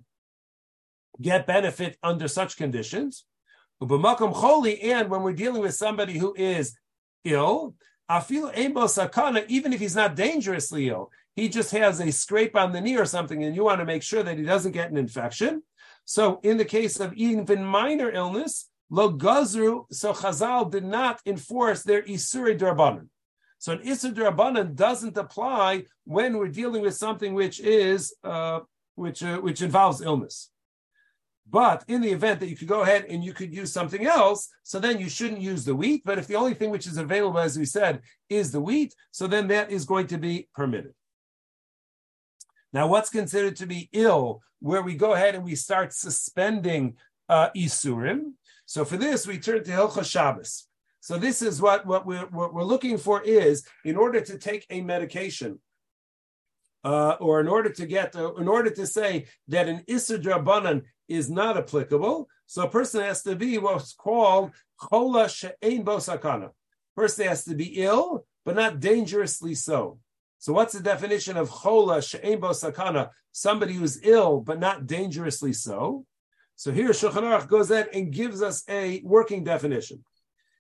get 1.22 1.48
benefit 1.48 1.98
under 2.02 2.30
such 2.30 2.56
conditions. 2.56 3.26
And 3.82 3.90
when 3.90 5.24
we're 5.24 5.34
dealing 5.34 5.62
with 5.62 5.76
somebody 5.76 6.18
who 6.18 6.34
is 6.38 6.78
ill, 7.24 7.76
even 8.10 9.74
if 9.74 9.80
he's 9.80 9.96
not 9.96 10.16
dangerously 10.16 10.90
ill, 10.90 11.10
he 11.36 11.50
just 11.50 11.72
has 11.72 12.00
a 12.00 12.12
scrape 12.12 12.56
on 12.56 12.72
the 12.72 12.82
knee 12.82 12.98
or 12.98 13.06
something, 13.06 13.44
and 13.44 13.56
you 13.56 13.64
want 13.64 13.80
to 13.80 13.86
make 13.86 14.04
sure 14.04 14.24
that 14.24 14.38
he 14.38 14.44
doesn't 14.44 14.74
get 14.74 14.92
an 14.92 14.98
infection. 14.98 15.64
So, 16.06 16.40
in 16.44 16.58
the 16.58 16.66
case 16.66 17.00
of 17.00 17.14
even 17.14 17.64
minor 17.64 18.12
illness, 18.12 18.70
lo 18.90 19.10
so 19.18 20.14
Chazal 20.14 20.70
did 20.70 20.84
not 20.84 21.22
enforce 21.26 21.84
their 21.84 22.04
isuri 22.04 22.58
drabanan. 22.58 23.08
So, 23.58 23.74
an 23.74 23.80
isur 23.80 24.14
drabanan 24.14 24.76
doesn't 24.76 25.18
apply 25.18 25.86
when 26.04 26.38
we're 26.38 26.50
dealing 26.50 26.82
with 26.82 26.96
something 26.96 27.34
which 27.34 27.60
is 27.60 28.14
uh, 28.24 28.60
which 28.96 29.24
uh, 29.24 29.40
which 29.40 29.62
involves 29.62 30.02
illness. 30.02 30.50
But 31.50 31.84
in 31.88 32.02
the 32.02 32.12
event 32.12 32.40
that 32.40 32.50
you 32.50 32.56
could 32.56 32.68
go 32.68 32.82
ahead 32.82 33.06
and 33.10 33.24
you 33.24 33.34
could 33.34 33.54
use 33.54 33.72
something 33.72 34.06
else, 34.06 34.50
so 34.64 34.80
then 34.80 35.00
you 35.00 35.10
shouldn't 35.10 35.42
use 35.42 35.66
the 35.66 35.76
wheat. 35.76 36.02
But 36.06 36.18
if 36.18 36.28
the 36.28 36.36
only 36.36 36.54
thing 36.54 36.72
which 36.72 36.88
is 36.88 36.98
available, 36.98 37.40
as 37.40 37.58
we 37.58 37.66
said, 37.66 38.02
is 38.30 38.52
the 38.52 38.62
wheat, 38.62 38.96
so 39.12 39.28
then 39.28 39.48
that 39.50 39.70
is 39.70 39.86
going 39.86 40.08
to 40.08 40.18
be 40.18 40.48
permitted. 40.56 40.94
Now, 42.72 42.88
what's 42.88 43.10
considered 43.10 43.56
to 43.58 43.68
be 43.68 43.90
ill, 43.92 44.42
where 44.60 44.82
we 44.82 44.96
go 44.96 45.14
ahead 45.14 45.36
and 45.36 45.44
we 45.44 45.56
start 45.56 45.94
suspending 45.94 46.96
uh, 47.30 47.50
isurim? 47.56 48.34
So 48.66 48.84
for 48.86 48.98
this, 48.98 49.28
we 49.28 49.38
turn 49.38 49.64
to 49.64 49.72
Hilchah 49.72 50.10
Shabbos. 50.10 50.68
So 51.02 51.18
this 51.18 51.42
is 51.42 51.62
what, 51.62 51.86
what, 51.86 52.06
we're, 52.06 52.26
what 52.28 52.54
we're 52.54 52.64
looking 52.64 52.98
for 52.98 53.22
is 53.22 53.68
in 53.84 53.98
order 53.98 54.22
to 54.22 54.38
take 54.38 54.66
a 54.70 54.82
medication, 54.82 55.60
uh, 56.86 57.18
or 57.20 57.42
in 57.42 57.48
order 57.48 57.70
to 57.70 57.86
get, 57.86 58.16
uh, 58.16 58.34
in 58.36 58.48
order 58.48 58.70
to 58.70 58.88
say 58.88 59.26
that 59.50 59.68
an 59.68 59.84
Isser 59.88 60.18
Drabanan 60.18 60.84
is 61.08 61.30
not 61.30 61.58
applicable, 61.58 62.28
so 62.46 62.64
a 62.64 62.70
person 62.70 63.02
has 63.02 63.24
to 63.24 63.36
be 63.36 63.58
what's 63.58 63.94
called 63.94 64.52
Chola 64.90 65.30
She'ein 65.30 65.84
Bosakana. 65.84 66.52
Person 66.96 67.28
has 67.28 67.44
to 67.46 67.56
be 67.56 67.84
ill, 67.84 68.26
but 68.46 68.56
not 68.56 68.80
dangerously 68.80 69.56
so. 69.56 70.00
So 70.44 70.52
what's 70.52 70.74
the 70.74 70.82
definition 70.82 71.38
of 71.38 71.50
chola 71.50 72.02
she'ein 72.02 72.42
bo 72.42 72.50
sakana? 72.50 73.12
Somebody 73.32 73.76
who's 73.76 74.04
ill 74.04 74.42
but 74.42 74.60
not 74.60 74.86
dangerously 74.86 75.54
so. 75.54 76.06
So 76.58 76.74
here 76.74 76.90
Shulchan 76.90 77.24
Aruch 77.24 77.48
goes 77.48 77.72
in 77.72 77.88
and 77.94 78.12
gives 78.12 78.42
us 78.42 78.62
a 78.68 79.02
working 79.06 79.46
definition, 79.46 80.04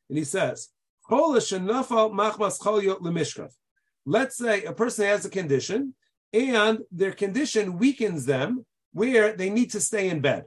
and 0.07 0.17
he 0.17 0.23
says 0.23 0.69
chola 1.09 1.39
shenafal 1.39 2.13
machmas 2.13 2.57
lemishkav. 2.61 3.51
Let's 4.05 4.37
say 4.37 4.63
a 4.63 4.71
person 4.71 5.05
has 5.05 5.25
a 5.25 5.29
condition, 5.29 5.95
and 6.31 6.79
their 6.89 7.11
condition 7.11 7.77
weakens 7.77 8.25
them 8.25 8.65
where 8.93 9.33
they 9.33 9.49
need 9.49 9.71
to 9.71 9.81
stay 9.81 10.09
in 10.09 10.21
bed. 10.21 10.45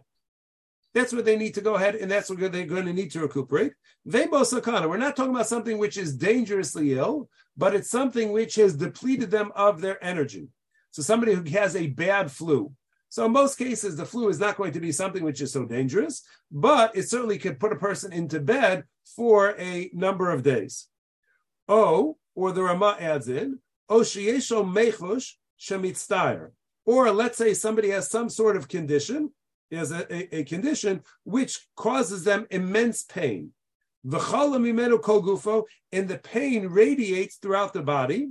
That's 0.94 1.12
where 1.12 1.22
they 1.22 1.37
need 1.37 1.54
to 1.54 1.61
go 1.61 1.74
ahead, 1.74 1.94
and 1.96 2.11
that's 2.11 2.30
where 2.30 2.48
they're 2.48 2.64
going 2.64 2.87
to 2.87 2.92
need 2.92 3.11
to 3.11 3.20
recuperate. 3.20 3.72
Vebo 4.09 4.40
sakana. 4.42 4.88
We're 4.88 4.96
not 4.96 5.14
talking 5.14 5.35
about 5.35 5.46
something 5.46 5.76
which 5.76 5.98
is 5.98 6.16
dangerously 6.16 6.94
ill, 6.94 7.28
but 7.56 7.74
it's 7.74 7.90
something 7.90 8.32
which 8.32 8.54
has 8.54 8.76
depleted 8.76 9.30
them 9.30 9.52
of 9.54 9.82
their 9.82 10.02
energy. 10.02 10.48
So 10.92 11.02
somebody 11.02 11.35
who 11.35 11.44
has 11.50 11.76
a 11.76 11.88
bad 11.88 12.32
flu. 12.32 12.72
So 13.11 13.26
in 13.26 13.32
most 13.32 13.59
cases, 13.59 13.96
the 13.96 14.06
flu 14.06 14.28
is 14.28 14.40
not 14.40 14.56
going 14.56 14.72
to 14.72 14.80
be 14.80 14.90
something 14.90 15.22
which 15.22 15.42
is 15.42 15.52
so 15.52 15.66
dangerous, 15.66 16.22
but 16.50 16.96
it 16.96 17.09
certainly 17.09 17.38
could 17.38 17.61
put 17.61 17.72
a 17.72 17.76
person 17.76 18.12
into 18.12 18.40
bed 18.40 18.85
for 19.04 19.54
a 19.59 19.90
number 19.92 20.30
of 20.30 20.42
days. 20.42 20.87
Oh, 21.68 22.16
or 22.35 22.52
the 22.52 22.62
Rama 22.62 22.96
adds 22.98 23.28
in, 23.28 23.59
O 23.88 24.00
sheyesho 24.00 24.64
mechush 24.64 25.32
shemitztayer. 25.61 26.52
Or 26.87 27.11
let's 27.11 27.37
say 27.37 27.53
somebody 27.53 27.90
has 27.90 28.09
some 28.09 28.31
sort 28.31 28.57
of 28.57 28.68
condition 28.68 29.33
is 29.70 29.90
a, 29.90 30.07
a, 30.14 30.38
a, 30.38 30.44
condition 30.44 31.03
which 31.25 31.66
causes 31.75 32.22
them 32.22 32.46
immense 32.51 33.03
pain. 33.03 33.51
And 34.05 34.12
the 34.12 34.20
pain 36.22 36.68
radiates 36.68 37.37
throughout 37.37 37.72
the 37.72 37.83
body. 37.83 38.29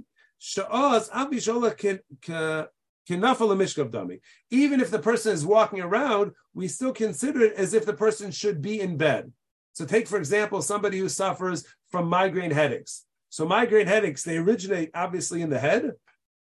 Even 4.50 4.80
if 4.80 4.92
the 4.92 5.02
person 5.04 5.34
is 5.34 5.46
walking 5.46 5.82
around, 5.82 6.32
we 6.54 6.70
still 6.70 6.94
consider 6.94 7.42
it 7.42 7.56
as 7.56 7.74
if 7.74 7.86
the 7.86 7.94
person 7.94 8.32
should 8.32 8.62
be 8.62 8.80
in 8.80 8.96
bed. 8.96 9.34
So, 9.74 9.86
take 9.86 10.08
for 10.08 10.18
example 10.18 10.62
somebody 10.62 11.00
who 11.00 11.10
suffers 11.10 11.66
from 11.92 12.08
migraine 12.08 12.52
headaches. 12.52 13.04
So, 13.30 13.46
migraine 13.46 13.88
headaches 13.88 14.24
they 14.24 14.38
originate 14.38 14.92
obviously 14.94 15.42
in 15.42 15.50
the 15.50 15.60
head, 15.60 15.92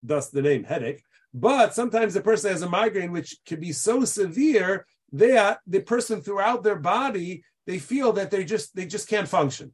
thus 0.02 0.30
the 0.30 0.42
name 0.42 0.64
headache. 0.64 1.04
But 1.34 1.74
sometimes 1.74 2.14
the 2.14 2.22
person 2.22 2.52
has 2.52 2.62
a 2.62 2.70
migraine 2.70 3.12
which 3.12 3.38
can 3.46 3.60
be 3.60 3.72
so 3.72 4.06
severe 4.06 4.86
that 5.14 5.60
the 5.68 5.82
person 5.82 6.22
throughout 6.22 6.64
their 6.64 6.78
body 6.78 7.44
they 7.66 7.80
feel 7.80 8.14
that 8.14 8.32
they 8.32 8.46
just 8.46 8.76
they 8.76 8.86
just 8.86 9.10
can't 9.10 9.28
function. 9.28 9.74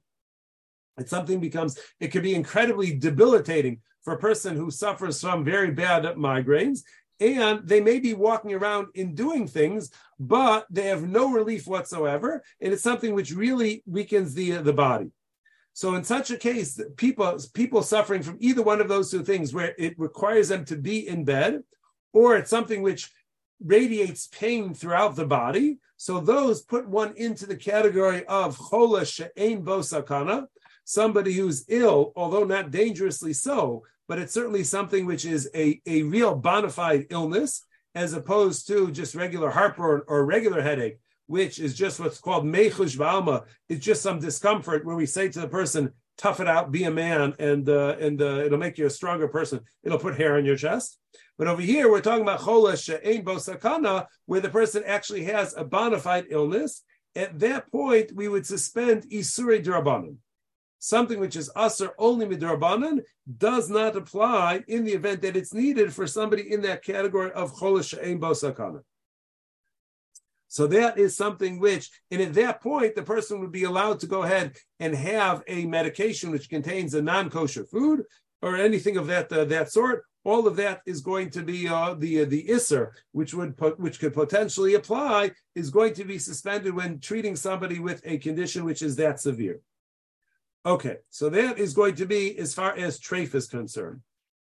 And 0.98 1.08
something 1.08 1.40
becomes 1.40 1.78
it 2.00 2.12
can 2.12 2.22
be 2.22 2.36
incredibly 2.36 2.96
debilitating 2.96 3.82
for 4.04 4.14
a 4.14 4.20
person 4.20 4.56
who 4.56 4.72
suffers 4.72 5.22
from 5.22 5.46
very 5.46 5.72
bad 5.72 6.04
migraines 6.16 6.80
and 7.20 7.66
they 7.66 7.80
may 7.80 8.00
be 8.00 8.14
walking 8.14 8.54
around 8.54 8.88
and 8.96 9.16
doing 9.16 9.48
things, 9.48 9.92
but 10.20 10.66
they 10.70 10.88
have 10.88 11.08
no 11.08 11.32
relief 11.32 11.68
whatsoever, 11.68 12.44
and 12.60 12.74
it's 12.74 12.84
something 12.84 13.14
which 13.14 13.32
really 13.32 13.84
weakens 13.86 14.34
the 14.34 14.52
the 14.58 14.74
body. 14.74 15.12
So 15.74 15.96
in 15.96 16.04
such 16.04 16.30
a 16.30 16.38
case, 16.38 16.80
people 16.98 17.38
people 17.54 17.82
suffering 17.82 18.22
from 18.22 18.38
either 18.40 18.62
one 18.62 18.80
of 18.80 18.88
those 18.88 19.10
two 19.10 19.24
things, 19.24 19.54
where 19.54 19.74
it 19.78 19.98
requires 19.98 20.50
them 20.50 20.66
to 20.66 20.76
be 20.76 21.08
in 21.08 21.26
bed, 21.26 21.64
or 22.14 22.38
it's 22.38 22.50
something 22.50 22.82
which 22.84 23.12
radiates 23.60 24.28
pain 24.28 24.74
throughout 24.74 25.16
the 25.16 25.26
body. 25.26 25.80
So 25.98 26.20
those 26.20 26.62
put 26.62 26.88
one 26.88 27.14
into 27.16 27.46
the 27.46 27.56
category 27.56 28.26
of 28.26 28.58
chola 28.58 29.06
she'ein 29.06 29.64
bo 29.64 29.80
sakana, 29.80 30.48
somebody 30.84 31.34
who's 31.34 31.66
ill, 31.70 32.14
although 32.16 32.44
not 32.44 32.72
dangerously 32.72 33.34
so, 33.34 33.84
but 34.08 34.20
it's 34.20 34.34
certainly 34.34 34.64
something 34.64 35.06
which 35.06 35.26
is 35.26 35.50
a, 35.56 35.82
a 35.86 36.04
real 36.04 36.36
bona 36.36 36.70
fide 36.70 37.08
illness, 37.10 37.66
as 37.96 38.14
opposed 38.14 38.68
to 38.68 38.92
just 38.92 39.16
regular 39.16 39.50
heartburn 39.50 40.02
or 40.08 40.26
regular 40.26 40.62
headache, 40.62 41.00
which 41.28 41.60
is 41.60 41.74
just 41.74 42.00
what's 42.00 42.20
called 42.20 42.46
mechush 42.46 42.98
ba'alma. 42.98 43.46
It's 43.70 43.86
just 43.86 44.02
some 44.02 44.20
discomfort 44.20 44.86
where 44.86 44.96
we 44.96 45.06
say 45.06 45.30
to 45.30 45.40
the 45.42 45.48
person, 45.48 45.92
tough 46.18 46.40
it 46.40 46.48
out, 46.48 46.72
be 46.72 46.84
a 46.84 46.92
man, 46.92 47.34
and 47.40 47.68
uh, 47.68 47.96
and 48.00 48.22
uh, 48.22 48.44
it'll 48.46 48.58
make 48.58 48.78
you 48.78 48.86
a 48.86 48.90
stronger 48.90 49.28
person. 49.28 49.62
It'll 49.84 50.00
put 50.00 50.18
hair 50.18 50.38
on 50.38 50.46
your 50.46 50.58
chest. 50.58 51.00
But 51.38 51.48
over 51.48 51.62
here, 51.62 51.90
we're 51.90 52.02
talking 52.02 52.22
about 52.24 52.42
chola 52.42 52.78
she'ein 52.78 53.24
bosakana, 53.24 54.06
where 54.26 54.42
the 54.42 54.50
person 54.50 54.84
actually 54.86 55.24
has 55.26 55.56
a 55.56 55.64
bona 55.64 56.00
fide 56.00 56.26
illness. 56.30 56.84
At 57.16 57.40
that 57.40 57.72
point, 57.72 58.12
we 58.14 58.28
would 58.28 58.46
suspend 58.46 59.10
isure 59.12 59.64
drabanan. 59.64 60.18
Something 60.80 61.20
which 61.20 61.36
is 61.36 61.50
usher 61.56 61.92
only 61.98 62.26
midrabanan 62.26 63.04
does 63.38 63.70
not 63.70 63.96
apply 63.96 64.64
in 64.68 64.84
the 64.84 64.92
event 64.92 65.22
that 65.22 65.38
it's 65.38 65.54
needed 65.54 65.94
for 65.94 66.06
somebody 66.06 66.52
in 66.52 66.62
that 66.64 66.84
category 66.84 67.32
of 67.32 67.58
chola 67.58 67.84
she'ein 67.84 68.20
bosakana. 68.20 68.82
So 70.54 70.68
that 70.68 71.00
is 71.00 71.18
something 71.18 71.58
which, 71.58 71.90
and 72.12 72.22
at 72.22 72.36
that 72.36 72.62
point, 72.62 72.94
the 72.94 73.02
person 73.02 73.40
would 73.40 73.52
be 73.52 73.64
allowed 73.64 74.00
to 74.02 74.06
go 74.06 74.22
ahead 74.22 74.56
and 74.80 74.94
have 74.94 75.42
a 75.48 75.66
medication 75.66 76.30
which 76.30 76.48
contains 76.48 76.94
a 76.94 77.02
non-kosher 77.02 77.66
food 77.66 78.04
or 78.40 78.56
anything 78.56 78.96
of 78.98 79.08
that 79.08 79.34
uh, 79.34 79.46
that 79.46 79.72
sort. 79.72 80.04
All 80.24 80.46
of 80.46 80.56
that 80.58 80.82
is 80.86 81.02
going 81.02 81.32
to 81.32 81.42
be 81.42 81.68
uh, 81.68 81.96
the 81.96 82.22
uh, 82.22 82.26
the 82.26 82.44
isser, 82.44 82.92
which 83.14 83.34
would 83.34 83.58
put, 83.58 83.80
which 83.80 84.00
could 84.00 84.14
potentially 84.14 84.76
apply, 84.76 85.32
is 85.56 85.72
going 85.72 85.96
to 85.96 86.04
be 86.04 86.20
suspended 86.20 86.76
when 86.76 87.00
treating 87.00 87.36
somebody 87.36 87.80
with 87.80 88.04
a 88.06 88.20
condition 88.20 88.64
which 88.64 88.84
is 88.84 88.96
that 88.98 89.20
severe. 89.20 89.60
Okay, 90.68 90.98
so 91.10 91.30
that 91.32 91.58
is 91.58 91.74
going 91.74 91.96
to 91.96 92.06
be 92.06 92.38
as 92.38 92.54
far 92.54 92.78
as 92.78 93.00
trafe 93.00 93.34
is 93.34 93.48
concerned. 93.48 94.02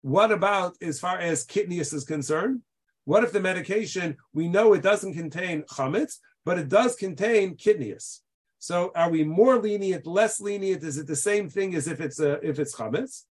What 0.02 0.32
about 0.32 0.76
as 0.82 1.00
far 1.00 1.18
as 1.18 1.46
kitnius 1.46 1.94
is 1.94 2.04
concerned? 2.04 2.60
What 3.04 3.24
if 3.24 3.32
the 3.32 3.40
medication 3.40 4.16
we 4.32 4.48
know 4.48 4.72
it 4.72 4.82
doesn't 4.82 5.14
contain 5.14 5.62
chametz, 5.62 6.18
but 6.44 6.58
it 6.58 6.68
does 6.68 6.96
contain 6.96 7.56
kitnius? 7.56 8.20
So 8.58 8.92
are 8.94 9.10
we 9.10 9.24
more 9.24 9.58
lenient, 9.58 10.06
less 10.06 10.40
lenient? 10.40 10.82
Is 10.82 10.96
it 10.96 11.06
the 11.06 11.16
same 11.16 11.50
thing 11.50 11.74
as 11.74 11.86
if 11.86 12.00
it's 12.00 12.18
a, 12.18 12.40
if 12.46 12.58
it's 12.58 12.74
chametz? 12.74 13.24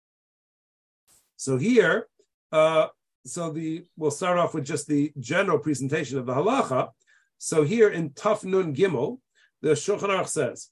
So 1.38 1.58
here, 1.58 2.08
uh, 2.52 2.88
so 3.26 3.52
the 3.52 3.86
we'll 3.98 4.12
start 4.12 4.38
off 4.38 4.54
with 4.54 4.66
just 4.66 4.88
the 4.88 5.12
general 5.20 5.58
presentation 5.58 6.20
of 6.20 6.26
the 6.26 6.34
halacha. 6.34 6.90
So 7.40 7.64
here 7.64 7.90
in 7.90 8.12
Taf 8.12 8.44
Nun 8.44 8.76
Gimel, 8.76 9.20
the 9.62 9.70
Shulchan 9.70 10.10
Aruch 10.10 10.28
says, 10.28 10.70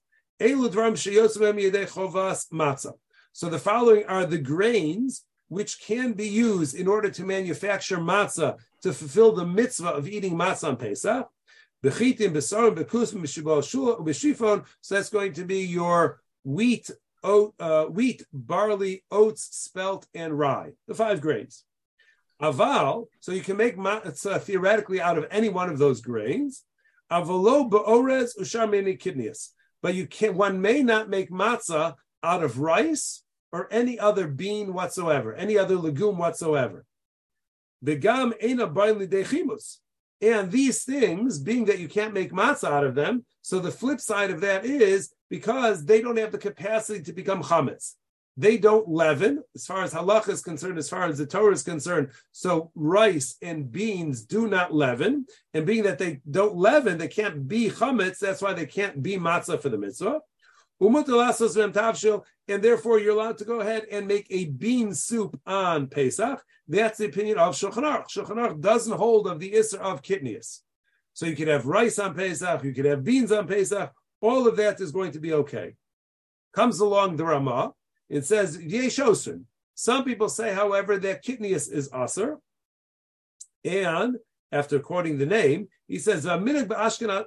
So 3.34 3.50
the 3.50 3.60
following 3.60 4.06
are 4.06 4.26
the 4.26 4.38
grains 4.38 5.26
which 5.52 5.82
can 5.82 6.14
be 6.14 6.30
used 6.30 6.74
in 6.76 6.88
order 6.88 7.10
to 7.10 7.26
manufacture 7.26 7.98
matzah 7.98 8.58
to 8.82 8.94
fulfill 8.94 9.34
the 9.34 9.46
mitzvah 9.46 9.90
of 9.90 10.08
eating 10.08 10.34
matzah 10.34 10.70
on 10.70 10.78
Pesach. 10.78 11.28
So 14.82 14.96
that's 14.96 15.10
going 15.10 15.34
to 15.34 15.44
be 15.44 15.60
your 15.66 16.22
wheat, 16.46 16.90
oat, 17.22 17.54
uh, 17.60 17.84
wheat, 17.88 18.26
barley, 18.32 19.04
oats, 19.12 19.50
spelt, 19.52 20.08
and 20.16 20.40
rye, 20.40 20.72
the 20.88 20.96
five 20.96 21.20
grains. 21.20 21.66
Aval, 22.42 23.08
so 23.20 23.34
you 23.34 23.42
can 23.42 23.58
make 23.58 23.76
matzah 23.76 24.42
theoretically 24.42 25.02
out 25.02 25.17
of 25.17 25.28
any 25.32 25.50
one 25.50 25.69
of 25.69 25.80
those 25.80 26.00
grains. 26.00 26.63
Avalo 27.12 27.69
be'orez 27.69 28.40
ushar 28.40 28.69
kitnius. 28.98 29.50
But 29.82 29.96
you 29.96 30.08
can 30.08 30.38
one 30.38 30.62
may 30.62 30.82
not 30.82 31.10
make 31.10 31.30
matzah 31.30 31.96
out 32.23 32.42
of 32.42 32.60
rice 32.60 33.23
or 33.52 33.67
any 33.71 33.99
other 33.99 34.27
bean 34.27 34.73
whatsoever, 34.73 35.35
any 35.35 35.58
other 35.58 35.75
legume 35.75 36.17
whatsoever. 36.17 36.85
Begam 37.83 38.33
And 40.21 40.52
these 40.52 40.83
things, 40.83 41.39
being 41.39 41.65
that 41.65 41.79
you 41.79 41.87
can't 41.87 42.13
make 42.13 42.31
matzah 42.31 42.71
out 42.71 42.85
of 42.85 42.95
them, 42.95 43.25
so 43.41 43.60
the 43.60 43.71
flip 43.71 43.99
side 43.99 44.29
of 44.29 44.41
that 44.41 44.65
is 44.65 45.12
because 45.29 45.85
they 45.85 46.02
don't 46.02 46.17
have 46.17 46.31
the 46.31 46.37
capacity 46.37 47.02
to 47.04 47.13
become 47.13 47.41
chametz. 47.41 47.95
they 48.37 48.58
don't 48.58 48.87
leaven 48.87 49.43
as 49.56 49.65
far 49.65 49.83
as 49.83 49.93
halacha 49.93 50.29
is 50.29 50.41
concerned, 50.41 50.77
as 50.77 50.89
far 50.89 51.06
as 51.06 51.17
the 51.17 51.25
Torah 51.25 51.54
is 51.54 51.63
concerned. 51.63 52.10
So 52.31 52.71
rice 52.75 53.35
and 53.41 53.71
beans 53.71 54.23
do 54.23 54.47
not 54.47 54.73
leaven, 54.73 55.25
and 55.54 55.65
being 55.65 55.83
that 55.83 55.99
they 55.99 56.21
don't 56.29 56.56
leaven, 56.56 56.97
they 56.97 57.08
can't 57.08 57.47
be 57.47 57.69
chametz. 57.69 58.19
That's 58.19 58.41
why 58.41 58.54
they 58.54 58.65
can't 58.65 59.04
be 59.04 59.17
matzah 59.17 59.62
for 59.62 59.69
the 59.69 59.77
mitzvah. 59.77 60.21
And 62.52 62.62
therefore, 62.62 62.99
you're 62.99 63.13
allowed 63.13 63.37
to 63.37 63.45
go 63.45 63.62
ahead 63.62 63.85
and 63.89 64.06
make 64.06 64.27
a 64.29 64.47
bean 64.47 64.93
soup 64.93 65.39
on 65.45 65.87
Pesach. 65.87 66.43
That's 66.67 66.97
the 66.97 67.06
opinion 67.06 67.37
of 67.37 67.56
Shulchan 67.56 67.83
Aruch. 67.83 68.10
Shulchan 68.10 68.35
Aruch 68.35 68.60
doesn't 68.60 68.97
hold 68.97 69.25
of 69.27 69.39
the 69.39 69.54
Isser 69.54 69.79
of 69.79 70.02
Kitnius. 70.02 70.60
So 71.13 71.25
you 71.25 71.37
could 71.37 71.47
have 71.47 71.65
rice 71.65 71.97
on 71.97 72.13
Pesach, 72.13 72.62
you 72.65 72.73
could 72.73 72.83
have 72.83 73.06
beans 73.06 73.31
on 73.31 73.47
Pesach. 73.47 73.93
All 74.19 74.49
of 74.49 74.58
that 74.58 74.81
is 74.81 74.91
going 74.91 75.13
to 75.13 75.19
be 75.21 75.31
okay. 75.31 75.75
Comes 76.54 76.81
along 76.81 77.15
the 77.15 77.23
Rama. 77.23 77.71
It 78.10 78.25
says 78.25 78.58
Yeshosin. 78.58 79.45
Some 79.73 80.04
people 80.04 80.27
say, 80.27 80.54
however, 80.54 80.97
that 80.97 81.23
Kitnius 81.23 81.71
is 81.71 81.89
Aser. 81.95 82.37
And 83.63 84.17
after 84.52 84.79
quoting 84.79 85.17
the 85.17 85.25
name, 85.25 85.69
he 85.87 85.99
says, 85.99 86.25
Minig 86.25 86.67
ba'ashkenaz. 86.67 87.25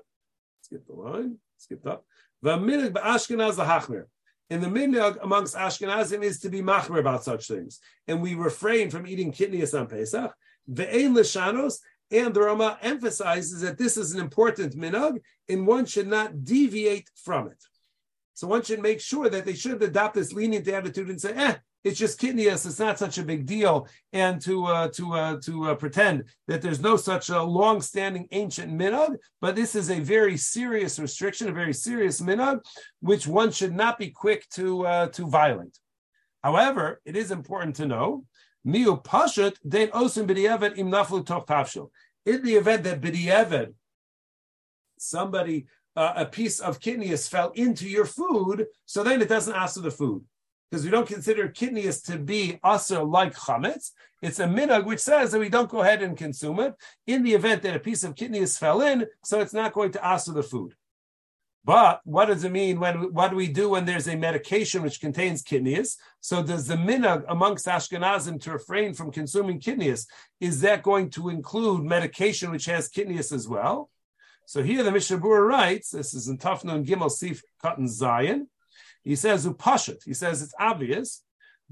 Skip 0.61 0.87
the 0.87 0.93
line. 0.93 1.39
Skip 1.57 1.87
up. 1.87 2.05
V'minig 2.45 2.93
ba'ashkenaz 2.93 3.55
lahachmer. 3.55 4.05
And 4.51 4.63
the 4.63 4.69
minhag 4.69 5.19
amongst 5.23 5.57
Ashkenazim 5.57 6.23
is 6.23 6.41
to 6.41 6.51
be 6.51 6.61
machmer 6.61 6.99
about 6.99 7.25
such 7.25 7.49
things. 7.49 7.81
And 8.07 8.21
we 8.21 8.35
refrain 8.35 8.91
from 8.91 9.07
eating 9.07 9.33
kitnius 9.33 9.79
on 9.79 9.87
Pesach. 9.87 10.35
Ve'ein 10.71 11.15
l'shanos, 11.15 11.79
and 12.11 12.35
the 12.35 12.41
Rama 12.41 12.79
emphasizes 12.83 13.63
that 13.63 13.79
this 13.79 13.97
is 13.97 14.15
an 14.15 14.21
important 14.21 14.77
minhag, 14.77 15.21
and 15.49 15.67
one 15.67 15.87
should 15.87 16.07
not 16.07 16.45
deviate 16.45 17.09
from 17.17 17.49
it. 17.49 17.63
So 18.35 18.47
one 18.47 18.63
should 18.63 18.83
make 18.83 19.01
sure 19.01 19.29
that 19.29 19.45
they 19.45 19.55
should 19.55 19.83
adopt 19.83 20.15
this 20.15 20.33
lenient 20.33 20.69
attitude 20.69 21.09
and 21.09 21.21
say, 21.21 21.33
eh, 21.35 21.57
it's 21.85 21.99
just 21.99 22.19
kitnius, 22.19 22.65
it's 22.65 22.79
not 22.79 22.99
such 22.99 23.19
a 23.19 23.23
big 23.23 23.45
deal, 23.45 23.87
and 24.15 24.41
to 24.41 24.65
uh, 24.65 24.89
to 24.89 25.13
uh, 25.13 25.41
to 25.43 25.71
uh, 25.71 25.75
pretend 25.75 26.25
that 26.49 26.63
there's 26.63 26.81
no 26.81 26.97
such 26.97 27.29
a 27.29 27.43
long-standing 27.43 28.27
ancient 28.33 28.73
minhag, 28.73 29.17
but 29.43 29.55
this 29.55 29.75
is 29.75 29.91
a 29.91 30.01
very 30.01 30.39
serious 30.39 30.99
restriction, 30.99 31.49
a 31.49 31.53
very 31.53 31.75
serious 31.75 32.23
minhag, 32.23 32.61
which 33.01 33.27
one 33.27 33.53
should 33.53 33.75
not 33.75 33.99
be 33.99 34.11
quick 34.11 34.49
to 34.49 34.87
uh, 34.87 35.09
to 35.09 35.27
violate. 35.27 35.79
However, 36.43 37.03
it 37.05 37.17
is 37.17 37.31
important 37.31 37.77
to 37.77 37.87
know 37.87 38.25
miu 38.67 39.05
pashut 39.05 39.57
osim 39.65 40.79
im 40.79 40.91
naflu 40.91 41.25
toch. 41.25 41.91
In 42.25 42.43
the 42.43 42.55
event 42.55 42.85
that 42.85 43.75
somebody 44.99 45.67
uh, 45.97 46.15
a 46.17 46.25
piece 46.25 46.61
of 46.61 46.81
kitnius 46.81 47.29
fell 47.29 47.51
into 47.51 47.87
your 47.87 48.07
food, 48.07 48.67
so 48.87 49.03
then 49.03 49.21
it 49.21 49.29
doesn't 49.29 49.55
ask 49.55 49.75
for 49.75 49.83
the 49.83 49.91
food 49.91 50.25
because 50.71 50.85
we 50.85 50.91
don't 50.91 51.09
consider 51.09 51.49
kitnius 51.49 52.05
to 52.07 52.19
be 52.19 52.59
aser 52.65 53.03
like 53.03 53.35
chametz. 53.35 53.93
It's 54.23 54.41
a 54.41 54.47
minhag 54.47 54.87
which 54.87 55.01
says 55.01 55.33
that 55.33 55.39
we 55.39 55.49
don't 55.49 55.71
go 55.71 55.83
ahead 55.83 56.03
and 56.03 56.17
consume 56.17 56.61
it 56.61 56.75
in 57.07 57.23
the 57.23 57.35
event 57.35 57.63
that 57.63 57.77
a 57.77 57.81
piece 57.81 58.05
of 58.05 58.15
kitnius 58.15 58.59
fell 58.59 58.81
in, 58.81 59.07
so 59.23 59.41
it's 59.41 59.53
not 59.53 59.73
going 59.73 59.93
to 59.93 60.15
aser 60.15 60.33
the 60.33 60.43
food. 60.43 60.75
But 61.65 62.03
what 62.05 62.27
does 62.27 62.45
it 62.45 62.53
mean 62.53 62.79
when 62.79 63.13
what 63.15 63.31
do 63.31 63.37
we 63.37 63.49
do 63.49 63.71
when 63.71 63.87
there's 63.87 64.07
a 64.07 64.17
medication 64.17 64.83
which 64.83 65.01
contains 65.01 65.43
kitnius? 65.43 65.97
So 66.21 66.43
does 66.43 66.67
the 66.67 66.75
minhag 66.75 67.25
amongst 67.27 67.67
Ashkenazim 67.67 68.41
to 68.43 68.53
refrain 68.53 68.93
from 68.93 69.11
consuming 69.11 69.61
kitnius? 69.61 70.07
is 70.41 70.61
that 70.61 70.83
going 70.83 71.09
to 71.11 71.31
include 71.31 71.85
medication 71.85 72.51
which 72.51 72.67
has 72.67 72.91
kitnius 72.91 73.33
as 73.33 73.49
well? 73.49 73.89
So 74.47 74.63
here 74.63 74.83
the 74.83 74.93
Mishnah 74.93 75.17
writes, 75.17 75.91
this 75.91 76.13
is 76.13 76.29
in 76.29 76.37
Tafnun 76.37 76.85
Gimel 76.85 77.11
Sif 77.11 77.43
Katan 77.63 77.89
Zayin. 77.89 78.47
He 79.05 79.17
says 79.17 79.47
upashit. 79.47 80.03
He 80.05 80.15
says 80.15 80.43
it's 80.43 80.55
obvious. 80.59 81.23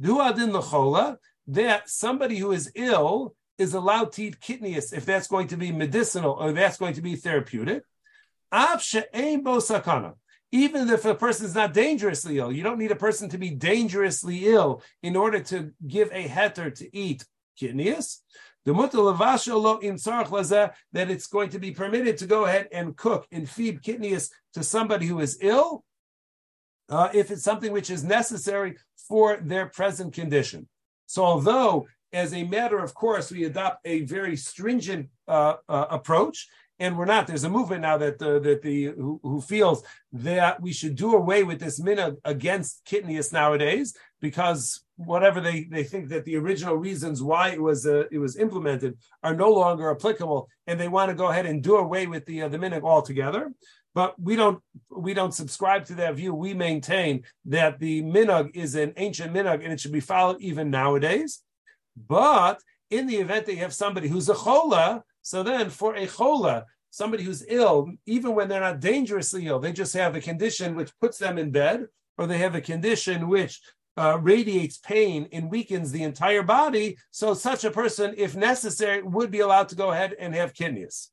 Duadin 0.00 0.52
lechola 0.52 1.16
that 1.48 1.88
somebody 1.88 2.36
who 2.36 2.52
is 2.52 2.70
ill 2.74 3.34
is 3.58 3.74
allowed 3.74 4.12
to 4.12 4.22
eat 4.22 4.40
kitnius 4.40 4.92
if 4.92 5.04
that's 5.04 5.26
going 5.26 5.48
to 5.48 5.56
be 5.56 5.72
medicinal 5.72 6.32
or 6.32 6.52
that's 6.52 6.76
going 6.76 6.94
to 6.94 7.02
be 7.02 7.16
therapeutic. 7.16 7.82
Even 10.54 10.90
if 10.90 11.04
a 11.06 11.14
person 11.14 11.46
is 11.46 11.54
not 11.54 11.72
dangerously 11.72 12.38
ill, 12.38 12.52
you 12.52 12.62
don't 12.62 12.78
need 12.78 12.90
a 12.90 12.96
person 12.96 13.30
to 13.30 13.38
be 13.38 13.50
dangerously 13.50 14.46
ill 14.46 14.82
in 15.02 15.16
order 15.16 15.40
to 15.40 15.72
give 15.86 16.10
a 16.12 16.28
heter 16.28 16.74
to 16.74 16.96
eat 16.96 17.24
sarchlaza, 19.96 20.72
that 20.92 21.10
it's 21.10 21.26
going 21.26 21.48
to 21.50 21.58
be 21.58 21.70
permitted 21.70 22.18
to 22.18 22.26
go 22.26 22.44
ahead 22.44 22.68
and 22.72 22.96
cook 22.96 23.26
and 23.32 23.48
feed 23.48 23.82
kitnius 23.82 24.30
to 24.52 24.62
somebody 24.62 25.06
who 25.06 25.20
is 25.20 25.38
ill 25.40 25.84
uh, 26.92 27.08
if 27.14 27.30
it's 27.30 27.42
something 27.42 27.72
which 27.72 27.90
is 27.90 28.04
necessary 28.04 28.76
for 29.08 29.38
their 29.38 29.66
present 29.66 30.12
condition. 30.12 30.68
So, 31.06 31.24
although 31.24 31.86
as 32.12 32.34
a 32.34 32.44
matter 32.44 32.78
of 32.78 32.92
course 32.94 33.30
we 33.30 33.44
adopt 33.44 33.86
a 33.86 34.02
very 34.02 34.36
stringent 34.36 35.08
uh, 35.26 35.54
uh, 35.68 35.86
approach, 35.90 36.48
and 36.78 36.98
we're 36.98 37.04
not. 37.04 37.26
There's 37.26 37.44
a 37.44 37.50
movement 37.50 37.82
now 37.82 37.96
that 37.98 38.18
the, 38.18 38.40
that 38.40 38.62
the 38.62 38.86
who, 38.86 39.20
who, 39.22 39.40
feels 39.40 39.84
that 40.12 40.60
we 40.60 40.72
should 40.72 40.96
do 40.96 41.14
away 41.14 41.44
with 41.44 41.60
this 41.60 41.80
minhag 41.80 42.16
against 42.24 42.84
kitnius 42.84 43.32
nowadays 43.32 43.94
because 44.20 44.80
whatever 44.96 45.40
they, 45.40 45.64
they 45.70 45.84
think 45.84 46.08
that 46.08 46.24
the 46.24 46.36
original 46.36 46.74
reasons 46.74 47.22
why 47.22 47.50
it 47.50 47.62
was 47.62 47.86
uh, 47.86 48.04
it 48.10 48.18
was 48.18 48.36
implemented 48.36 48.98
are 49.22 49.34
no 49.34 49.50
longer 49.50 49.90
applicable, 49.90 50.48
and 50.66 50.78
they 50.78 50.88
want 50.88 51.08
to 51.08 51.14
go 51.14 51.28
ahead 51.28 51.46
and 51.46 51.62
do 51.62 51.76
away 51.76 52.06
with 52.06 52.26
the 52.26 52.42
uh, 52.42 52.48
the 52.48 52.58
minhag 52.58 52.82
altogether 52.82 53.52
but 53.94 54.20
we 54.20 54.36
don't 54.36 54.62
we 54.90 55.14
don't 55.14 55.34
subscribe 55.34 55.84
to 55.86 55.94
that 55.96 56.14
view. 56.14 56.34
We 56.34 56.54
maintain 56.54 57.24
that 57.46 57.78
the 57.78 58.02
minhag 58.02 58.56
is 58.56 58.74
an 58.74 58.92
ancient 58.96 59.32
minhag 59.32 59.62
and 59.62 59.72
it 59.72 59.80
should 59.80 59.92
be 59.92 60.00
followed 60.00 60.40
even 60.40 60.70
nowadays. 60.70 61.42
But 61.96 62.60
in 62.90 63.06
the 63.06 63.16
event 63.16 63.46
that 63.46 63.52
you 63.52 63.58
have 63.60 63.74
somebody 63.74 64.08
who's 64.08 64.28
a 64.28 64.34
chola, 64.34 65.02
so 65.22 65.42
then 65.42 65.70
for 65.70 65.94
a 65.94 66.06
chola, 66.06 66.66
somebody 66.90 67.22
who's 67.22 67.44
ill, 67.48 67.90
even 68.06 68.34
when 68.34 68.48
they're 68.48 68.60
not 68.60 68.80
dangerously 68.80 69.46
ill, 69.46 69.58
they 69.58 69.72
just 69.72 69.94
have 69.94 70.14
a 70.14 70.20
condition 70.20 70.74
which 70.74 70.92
puts 71.00 71.18
them 71.18 71.38
in 71.38 71.50
bed, 71.50 71.86
or 72.18 72.26
they 72.26 72.38
have 72.38 72.54
a 72.54 72.60
condition 72.60 73.28
which 73.28 73.60
uh, 73.96 74.18
radiates 74.20 74.78
pain 74.78 75.28
and 75.32 75.50
weakens 75.50 75.90
the 75.90 76.02
entire 76.02 76.42
body. 76.42 76.96
So 77.10 77.34
such 77.34 77.64
a 77.64 77.70
person, 77.70 78.14
if 78.16 78.36
necessary, 78.36 79.02
would 79.02 79.30
be 79.30 79.40
allowed 79.40 79.68
to 79.70 79.74
go 79.74 79.90
ahead 79.90 80.14
and 80.18 80.34
have 80.34 80.54
kitnius. 80.54 81.08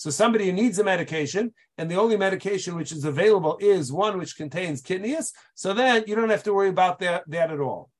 So 0.00 0.08
somebody 0.08 0.46
who 0.46 0.52
needs 0.52 0.78
a 0.78 0.84
medication, 0.84 1.52
and 1.76 1.90
the 1.90 1.96
only 1.96 2.16
medication 2.16 2.74
which 2.74 2.90
is 2.90 3.04
available 3.04 3.58
is 3.60 3.92
one 3.92 4.16
which 4.16 4.34
contains 4.34 4.80
kitnius, 4.80 5.30
so 5.54 5.74
then 5.74 6.04
you 6.06 6.14
don't 6.14 6.30
have 6.30 6.42
to 6.44 6.54
worry 6.54 6.70
about 6.70 7.00
that, 7.00 7.24
that 7.28 7.50
at 7.50 7.60
all. 7.60 7.90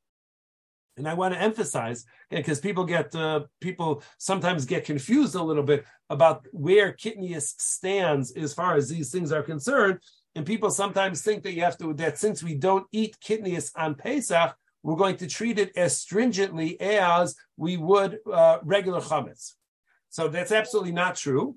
And 0.97 1.07
I 1.07 1.13
want 1.13 1.35
to 1.35 1.41
emphasize 1.43 2.07
because 2.31 2.59
people 2.59 2.87
get 2.87 3.15
uh, 3.15 3.41
people 3.61 4.03
sometimes 4.17 4.65
get 4.65 4.87
confused 4.87 5.35
a 5.35 5.43
little 5.43 5.63
bit 5.63 5.85
about 6.09 6.47
where 6.53 6.95
kitnius 6.95 7.53
stands 7.59 8.33
as 8.33 8.55
far 8.55 8.77
as 8.77 8.89
these 8.89 9.11
things 9.11 9.31
are 9.31 9.43
concerned. 9.43 9.99
And 10.35 10.47
people 10.47 10.71
sometimes 10.71 11.21
think 11.21 11.43
that 11.43 11.53
you 11.53 11.61
have 11.65 11.77
to 11.79 11.93
that 11.95 12.17
since 12.17 12.43
we 12.43 12.55
don't 12.55 12.87
eat 12.93 13.19
kitnius 13.23 13.73
on 13.77 13.95
Pesach, 13.95 14.57
we're 14.83 14.97
going 14.97 15.19
to 15.19 15.27
treat 15.27 15.59
it 15.59 15.77
as 15.77 15.99
stringently 15.99 16.81
as 16.81 17.37
we 17.59 17.77
would 17.77 18.21
uh, 18.33 18.57
regular 18.63 19.03
chametz. 19.03 19.53
So 20.09 20.29
that's 20.29 20.51
absolutely 20.51 20.93
not 20.93 21.17
true. 21.17 21.57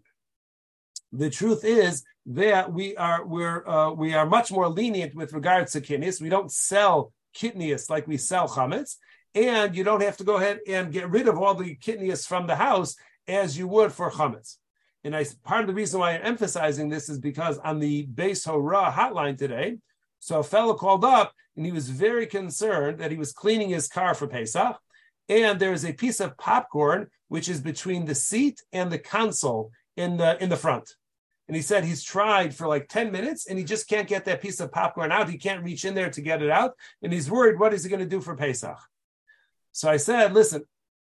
The 1.16 1.30
truth 1.30 1.64
is 1.64 2.04
that 2.26 2.74
we 2.74 2.98
are 2.98 3.24
we're 3.24 3.68
uh, 3.68 3.92
we 3.92 4.16
are 4.16 4.26
much 4.26 4.52
more 4.52 4.68
lenient 4.68 5.14
with 5.14 5.32
regards 5.32 5.74
to 5.74 5.82
kitnius. 5.82 6.20
We 6.20 6.30
don't 6.30 6.52
sell 6.52 7.14
kitnius 7.36 7.88
like 7.88 8.08
we 8.08 8.18
sell 8.18 8.48
chametz, 8.48 8.96
and 9.36 9.76
you 9.76 9.84
don't 9.84 10.02
have 10.02 10.18
to 10.18 10.24
go 10.24 10.38
ahead 10.38 10.62
and 10.68 10.92
get 10.92 11.12
rid 11.12 11.28
of 11.28 11.38
all 11.38 11.54
the 11.54 11.76
kitnius 11.76 12.26
from 12.28 12.48
the 12.48 12.56
house 12.56 12.96
as 13.28 13.56
you 13.56 13.68
would 13.68 13.92
for 13.92 14.10
chametz. 14.10 14.58
And 15.04 15.16
I 15.16 15.24
part 15.44 15.62
of 15.62 15.68
the 15.68 15.76
reason 15.76 16.00
why 16.00 16.14
I'm 16.14 16.26
emphasizing 16.26 16.90
this 16.90 17.10
is 17.10 17.20
because 17.20 17.60
on 17.60 17.78
the 17.78 18.08
base 18.08 18.46
hora 18.46 18.92
hotline 18.92 19.38
today, 19.38 19.78
so 20.20 20.40
a 20.40 20.44
fellow 20.44 20.74
called 20.74 21.06
up 21.06 21.32
and 21.56 21.64
he 21.64 21.72
was 21.72 21.90
very 21.90 22.26
concerned 22.26 22.98
that 22.98 23.12
he 23.12 23.18
was 23.18 23.34
cleaning 23.34 23.70
his 23.70 23.88
car 23.88 24.16
for 24.16 24.26
Pesach, 24.26 24.78
and 25.30 25.60
there 25.60 25.74
is 25.74 25.86
a 25.86 25.94
piece 25.94 26.20
of 26.20 26.38
popcorn 26.38 27.08
which 27.28 27.50
is 27.50 27.62
between 27.62 28.06
the 28.06 28.16
seat 28.16 28.64
and 28.72 28.92
the 28.92 28.98
console 28.98 29.70
in 29.96 30.18
the 30.18 30.42
in 30.42 30.50
the 30.50 30.58
front. 30.58 30.96
And 31.48 31.56
he 31.56 31.62
said 31.62 31.84
he's 31.84 32.04
tried 32.04 32.56
for 32.56 32.68
like 32.68 32.88
10 32.88 33.12
minutes 33.12 33.48
and 33.48 33.60
he 33.60 33.66
just 33.66 33.90
can't 33.90 34.08
get 34.08 34.26
that 34.26 34.42
piece 34.42 34.60
of 34.60 34.72
popcorn 34.72 35.12
out. 35.12 35.30
He 35.30 35.38
can't 35.38 35.64
reach 35.64 35.84
in 35.84 35.94
there 35.94 36.10
to 36.10 36.22
get 36.22 36.42
it 36.42 36.50
out. 36.50 36.72
And 37.02 37.12
he's 37.12 37.30
worried, 37.30 37.60
what 37.60 37.74
is 37.74 37.84
he 37.84 37.90
going 37.90 38.00
to 38.00 38.06
do 38.06 38.22
for 38.22 38.36
Pesach? 38.36 38.78
So 39.74 39.90
I 39.90 39.98
said, 39.98 40.34
listen, 40.34 40.64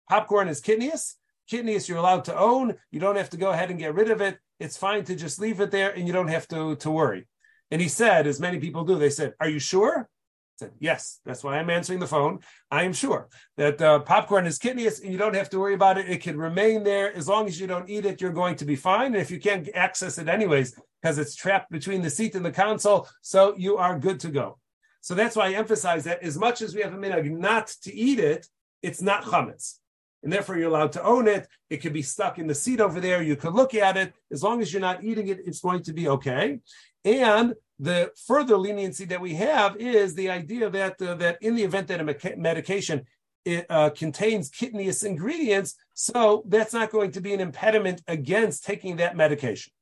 popcorn 0.09 0.49
is 0.49 0.61
kitnius. 0.61 1.15
Kitnius 1.51 1.89
you're 1.89 1.99
allowed 1.99 2.25
to 2.25 2.37
own. 2.37 2.75
You 2.91 3.01
don't 3.01 3.17
have 3.17 3.31
to 3.31 3.37
go 3.37 3.51
ahead 3.51 3.71
and 3.71 3.79
get 3.79 3.95
rid 3.95 4.11
of 4.11 4.21
it. 4.21 4.39
It's 4.59 4.77
fine 4.77 5.05
to 5.05 5.15
just 5.15 5.39
leave 5.39 5.61
it 5.61 5.71
there 5.71 5.91
and 5.91 6.07
you 6.07 6.13
don't 6.13 6.29
have 6.29 6.49
to, 6.49 6.77
to 6.77 6.91
worry. 6.91 7.27
And 7.71 7.81
he 7.81 7.89
said, 7.89 8.27
as 8.27 8.41
many 8.41 8.59
people 8.59 8.85
do, 8.85 8.99
they 8.99 9.11
said, 9.11 9.35
Are 9.41 9.49
you 9.49 9.59
sure? 9.59 10.09
Said, 10.57 10.73
yes, 10.79 11.21
that's 11.25 11.43
why 11.43 11.59
I'm 11.59 11.71
answering 11.71 11.99
the 11.99 12.07
phone. 12.07 12.41
I 12.71 12.85
am 12.85 12.93
sure 12.93 13.29
that 13.57 13.81
uh, 13.83 14.01
popcorn 14.01 14.47
is 14.47 14.59
kitnius 14.59 15.03
and 15.03 15.11
you 15.11 15.19
don't 15.19 15.35
have 15.35 15.51
to 15.51 15.59
worry 15.59 15.75
about 15.75 15.99
it. 15.99 16.09
It 16.09 16.23
can 16.23 16.39
remain 16.39 16.85
there. 16.85 17.15
As 17.15 17.29
long 17.29 17.47
as 17.47 17.61
you 17.61 17.67
don't 17.67 17.89
eat 17.89 18.07
it, 18.07 18.21
you're 18.21 18.33
going 18.33 18.57
to 18.57 18.65
be 18.65 18.77
fine. 18.77 19.07
And 19.07 19.17
if 19.17 19.31
you 19.31 19.41
can't 19.41 19.69
access 19.75 20.19
it 20.19 20.29
anyways, 20.29 20.79
because 21.03 21.19
it's 21.19 21.35
trapped 21.35 21.71
between 21.71 22.03
the 22.03 22.11
seat 22.11 22.35
and 22.35 22.45
the 22.45 22.53
console, 22.53 23.09
so 23.21 23.55
you 23.57 23.77
are 23.77 23.99
good 23.99 24.21
to 24.21 24.31
go. 24.31 24.59
So 25.01 25.15
that's 25.15 25.37
why 25.37 25.49
I 25.49 25.53
emphasize 25.53 26.05
that 26.05 26.23
as 26.23 26.39
much 26.39 26.63
as 26.63 26.75
we 26.75 26.81
have 26.83 26.95
a 26.95 26.97
minhag 26.97 27.31
not 27.31 27.67
to 27.83 27.95
eat 27.95 28.19
it, 28.19 28.47
it's 28.83 29.03
not 29.03 29.25
chametz. 29.25 29.79
And 30.23 30.33
therefore, 30.33 30.57
you're 30.57 30.71
allowed 30.71 30.93
to 30.93 31.03
own 31.03 31.29
it. 31.29 31.47
It 31.69 31.79
could 31.83 31.93
be 31.93 32.01
stuck 32.01 32.39
in 32.39 32.47
the 32.47 32.55
seat 32.55 32.81
over 32.81 32.99
there. 33.01 33.23
You 33.23 33.37
could 33.37 33.53
look 33.53 33.75
at 33.75 33.99
it. 33.99 34.15
As 34.33 34.43
long 34.43 34.63
as 34.63 34.73
you're 34.73 34.81
not 34.81 35.05
eating 35.05 35.29
it, 35.29 35.41
it's 35.45 35.61
going 35.61 35.83
to 35.83 35.93
be 35.93 36.09
okay. 36.09 36.61
And 37.05 37.55
the 37.79 38.13
further 38.27 38.57
leniency 38.57 39.05
that 39.07 39.21
we 39.21 39.35
have 39.35 39.77
is 39.77 40.15
the 40.15 40.31
idea 40.31 40.71
that 40.71 41.01
uh, 41.03 41.15
that 41.15 41.39
in 41.43 41.55
the 41.57 41.63
event 41.63 41.89
that 41.89 42.01
a 42.01 42.37
medication 42.37 43.05
it, 43.45 43.67
uh, 43.69 43.91
contains 43.91 44.51
kitnius 44.51 45.05
ingredients, 45.05 45.75
so 45.93 46.45
that's 46.47 46.73
not 46.73 46.91
going 46.91 47.11
to 47.13 47.21
be 47.21 47.35
an 47.35 47.41
impediment 47.41 48.01
against 48.07 48.65
taking 48.65 48.97
that 48.97 49.17
medication. 49.17 49.73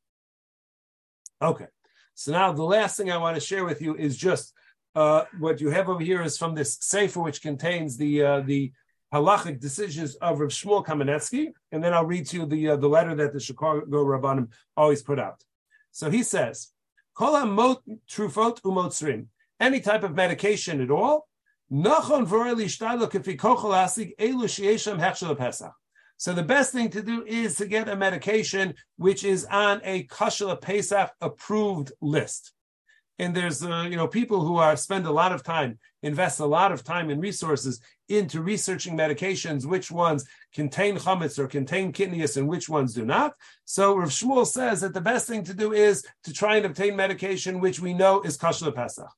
Okay, 1.40 1.66
so 2.14 2.32
now 2.32 2.52
the 2.52 2.62
last 2.62 2.96
thing 2.96 3.10
I 3.10 3.18
want 3.18 3.36
to 3.36 3.40
share 3.40 3.64
with 3.64 3.82
you 3.82 3.94
is 3.94 4.16
just 4.16 4.52
uh, 4.94 5.24
what 5.38 5.60
you 5.60 5.70
have 5.70 5.88
over 5.88 6.02
here 6.02 6.22
is 6.22 6.38
from 6.38 6.54
this 6.54 6.78
sefer, 6.80 7.20
which 7.20 7.42
contains 7.42 7.96
the 7.96 8.22
uh, 8.22 8.40
the 8.40 8.72
halachic 9.12 9.60
decisions 9.60 10.14
of 10.16 10.40
Rav 10.40 10.50
Shmuel 10.50 10.84
Kamenetsky, 10.84 11.52
and 11.70 11.84
then 11.84 11.92
I'll 11.92 12.06
read 12.06 12.26
to 12.28 12.38
you 12.38 12.46
the 12.46 12.70
uh, 12.70 12.76
the 12.76 12.88
letter 12.88 13.14
that 13.16 13.32
the 13.32 13.40
Chicago 13.40 13.84
Rabbanim 13.84 14.48
always 14.76 15.02
put 15.02 15.18
out. 15.18 15.44
So 15.90 16.10
he 16.10 16.22
says, 16.22 16.72
"Kol 17.14 17.34
trufot 18.08 18.62
umotzrim." 18.62 19.26
Any 19.60 19.80
type 19.80 20.02
of 20.02 20.14
medication 20.14 20.80
at 20.80 20.90
all. 20.90 21.28
So 21.74 21.78
the 26.32 26.44
best 26.46 26.72
thing 26.72 26.90
to 26.90 27.02
do 27.02 27.24
is 27.26 27.56
to 27.56 27.66
get 27.66 27.88
a 27.88 27.96
medication 27.96 28.74
which 28.96 29.24
is 29.24 29.44
on 29.46 29.80
a 29.84 30.06
Kashla 30.08 30.60
Pesach 30.60 31.10
approved 31.20 31.92
list 32.00 32.52
and 33.18 33.34
there's 33.34 33.62
uh, 33.62 33.86
you 33.88 33.96
know 33.96 34.08
people 34.08 34.44
who 34.44 34.56
are 34.56 34.76
spend 34.76 35.06
a 35.06 35.12
lot 35.12 35.32
of 35.32 35.42
time 35.42 35.78
invest 36.02 36.40
a 36.40 36.46
lot 36.46 36.72
of 36.72 36.82
time 36.82 37.10
and 37.10 37.22
resources 37.22 37.80
into 38.08 38.42
researching 38.42 38.96
medications 38.96 39.64
which 39.64 39.90
ones 39.90 40.24
contain 40.52 40.96
chametz 40.96 41.38
or 41.38 41.46
contain 41.46 41.92
kitnius 41.92 42.36
and 42.36 42.48
which 42.48 42.68
ones 42.68 42.94
do 42.94 43.04
not. 43.04 43.34
So 43.64 43.96
Rav 43.96 44.10
Shmuel 44.10 44.46
says 44.46 44.80
that 44.80 44.94
the 44.94 45.00
best 45.00 45.26
thing 45.28 45.44
to 45.44 45.54
do 45.54 45.72
is 45.72 46.04
to 46.24 46.32
try 46.32 46.56
and 46.56 46.66
obtain 46.66 46.96
medication 46.96 47.60
which 47.60 47.80
we 47.80 47.94
know 47.94 48.20
is 48.22 48.36
kashla 48.36 48.74
pesach. 48.74 49.08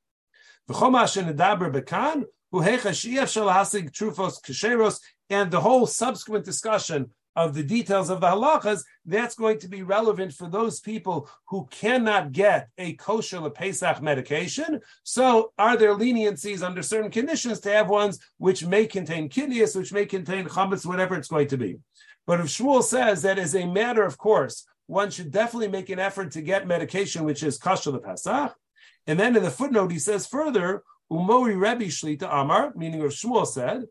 And 5.30 5.50
the 5.50 5.60
whole 5.60 5.86
subsequent 5.86 6.44
discussion 6.44 7.10
of 7.36 7.54
the 7.54 7.62
details 7.62 8.10
of 8.10 8.20
the 8.20 8.28
halachas, 8.28 8.84
that's 9.04 9.34
going 9.34 9.58
to 9.58 9.68
be 9.68 9.82
relevant 9.82 10.32
for 10.32 10.48
those 10.48 10.80
people 10.80 11.28
who 11.46 11.66
cannot 11.70 12.32
get 12.32 12.68
a 12.78 12.94
kosher 12.94 13.48
Pesach 13.50 14.00
medication. 14.02 14.80
So, 15.02 15.52
are 15.58 15.76
there 15.76 15.94
leniencies 15.94 16.62
under 16.62 16.82
certain 16.82 17.10
conditions 17.10 17.60
to 17.60 17.72
have 17.72 17.88
ones 17.88 18.20
which 18.38 18.64
may 18.64 18.86
contain 18.86 19.28
kitnius, 19.28 19.76
which 19.76 19.92
may 19.92 20.06
contain 20.06 20.46
chametz, 20.46 20.86
whatever 20.86 21.16
it's 21.16 21.28
going 21.28 21.48
to 21.48 21.56
be? 21.56 21.78
But 22.26 22.40
if 22.40 22.46
Shmuel 22.46 22.82
says 22.82 23.22
that 23.22 23.38
as 23.38 23.54
a 23.54 23.66
matter 23.66 24.02
of 24.02 24.16
course, 24.16 24.66
one 24.86 25.10
should 25.10 25.30
definitely 25.30 25.68
make 25.68 25.90
an 25.90 25.98
effort 25.98 26.32
to 26.32 26.42
get 26.42 26.66
medication 26.66 27.24
which 27.24 27.42
is 27.42 27.58
kosher 27.58 27.98
Pesach. 27.98 28.54
And 29.06 29.18
then 29.18 29.36
in 29.36 29.42
the 29.42 29.50
footnote, 29.50 29.92
he 29.92 29.98
says 29.98 30.26
further, 30.26 30.82
Umori 31.10 31.54
Rebbe 31.54 31.90
Shlita 31.90 32.28
Amar, 32.30 32.72
meaning 32.74 33.02
of 33.02 33.10
Shmuel 33.10 33.46
said, 33.46 33.84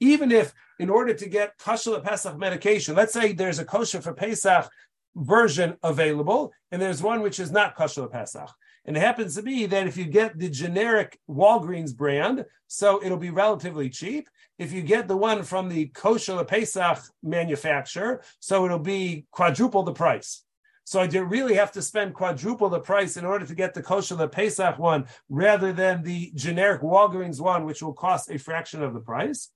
even 0.00 0.30
if 0.30 0.52
in 0.78 0.90
order 0.90 1.14
to 1.14 1.28
get 1.28 1.58
kosher 1.58 2.00
Pesach 2.00 2.38
medication, 2.38 2.94
let's 2.94 3.12
say 3.12 3.32
there's 3.32 3.58
a 3.58 3.64
kosher 3.64 4.00
for 4.00 4.12
Pesach 4.12 4.68
version 5.14 5.76
available, 5.82 6.52
and 6.70 6.80
there's 6.80 7.02
one 7.02 7.22
which 7.22 7.40
is 7.40 7.50
not 7.50 7.74
kosher 7.76 8.06
Pesach. 8.06 8.50
And 8.84 8.96
it 8.96 9.00
happens 9.00 9.34
to 9.34 9.42
be 9.42 9.66
that 9.66 9.86
if 9.86 9.96
you 9.96 10.04
get 10.04 10.38
the 10.38 10.48
generic 10.48 11.18
Walgreens 11.28 11.96
brand, 11.96 12.44
so 12.68 13.02
it'll 13.02 13.18
be 13.18 13.30
relatively 13.30 13.90
cheap. 13.90 14.28
If 14.58 14.72
you 14.72 14.82
get 14.82 15.08
the 15.08 15.16
one 15.16 15.42
from 15.42 15.68
the 15.68 15.86
kosher 15.88 16.42
Pesach 16.44 16.98
manufacturer, 17.22 18.22
so 18.38 18.64
it'll 18.64 18.78
be 18.78 19.26
quadruple 19.30 19.82
the 19.82 19.92
price. 19.92 20.44
So 20.86 21.00
I 21.00 21.06
really 21.06 21.54
have 21.54 21.72
to 21.72 21.82
spend 21.82 22.14
quadruple 22.14 22.68
the 22.68 22.78
price 22.78 23.16
in 23.16 23.24
order 23.24 23.44
to 23.44 23.56
get 23.56 23.74
the 23.74 23.82
kosher 23.82 24.14
the 24.14 24.28
Pesach 24.28 24.78
one 24.78 25.06
rather 25.28 25.72
than 25.72 26.04
the 26.04 26.30
generic 26.36 26.80
Walgreens 26.80 27.40
one, 27.40 27.64
which 27.64 27.82
will 27.82 27.92
cost 27.92 28.30
a 28.30 28.38
fraction 28.38 28.84
of 28.84 28.94
the 28.94 29.00
price. 29.00 29.50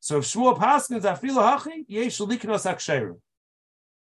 So 0.00 0.16
if 0.16 0.24
Shmuel 0.24 0.58
Paskins 0.58 1.02
afilu 1.02 1.36
hachi 1.36 1.84
yesh 1.86 2.16
liknos 2.18 2.64
aksheru. 2.64 3.18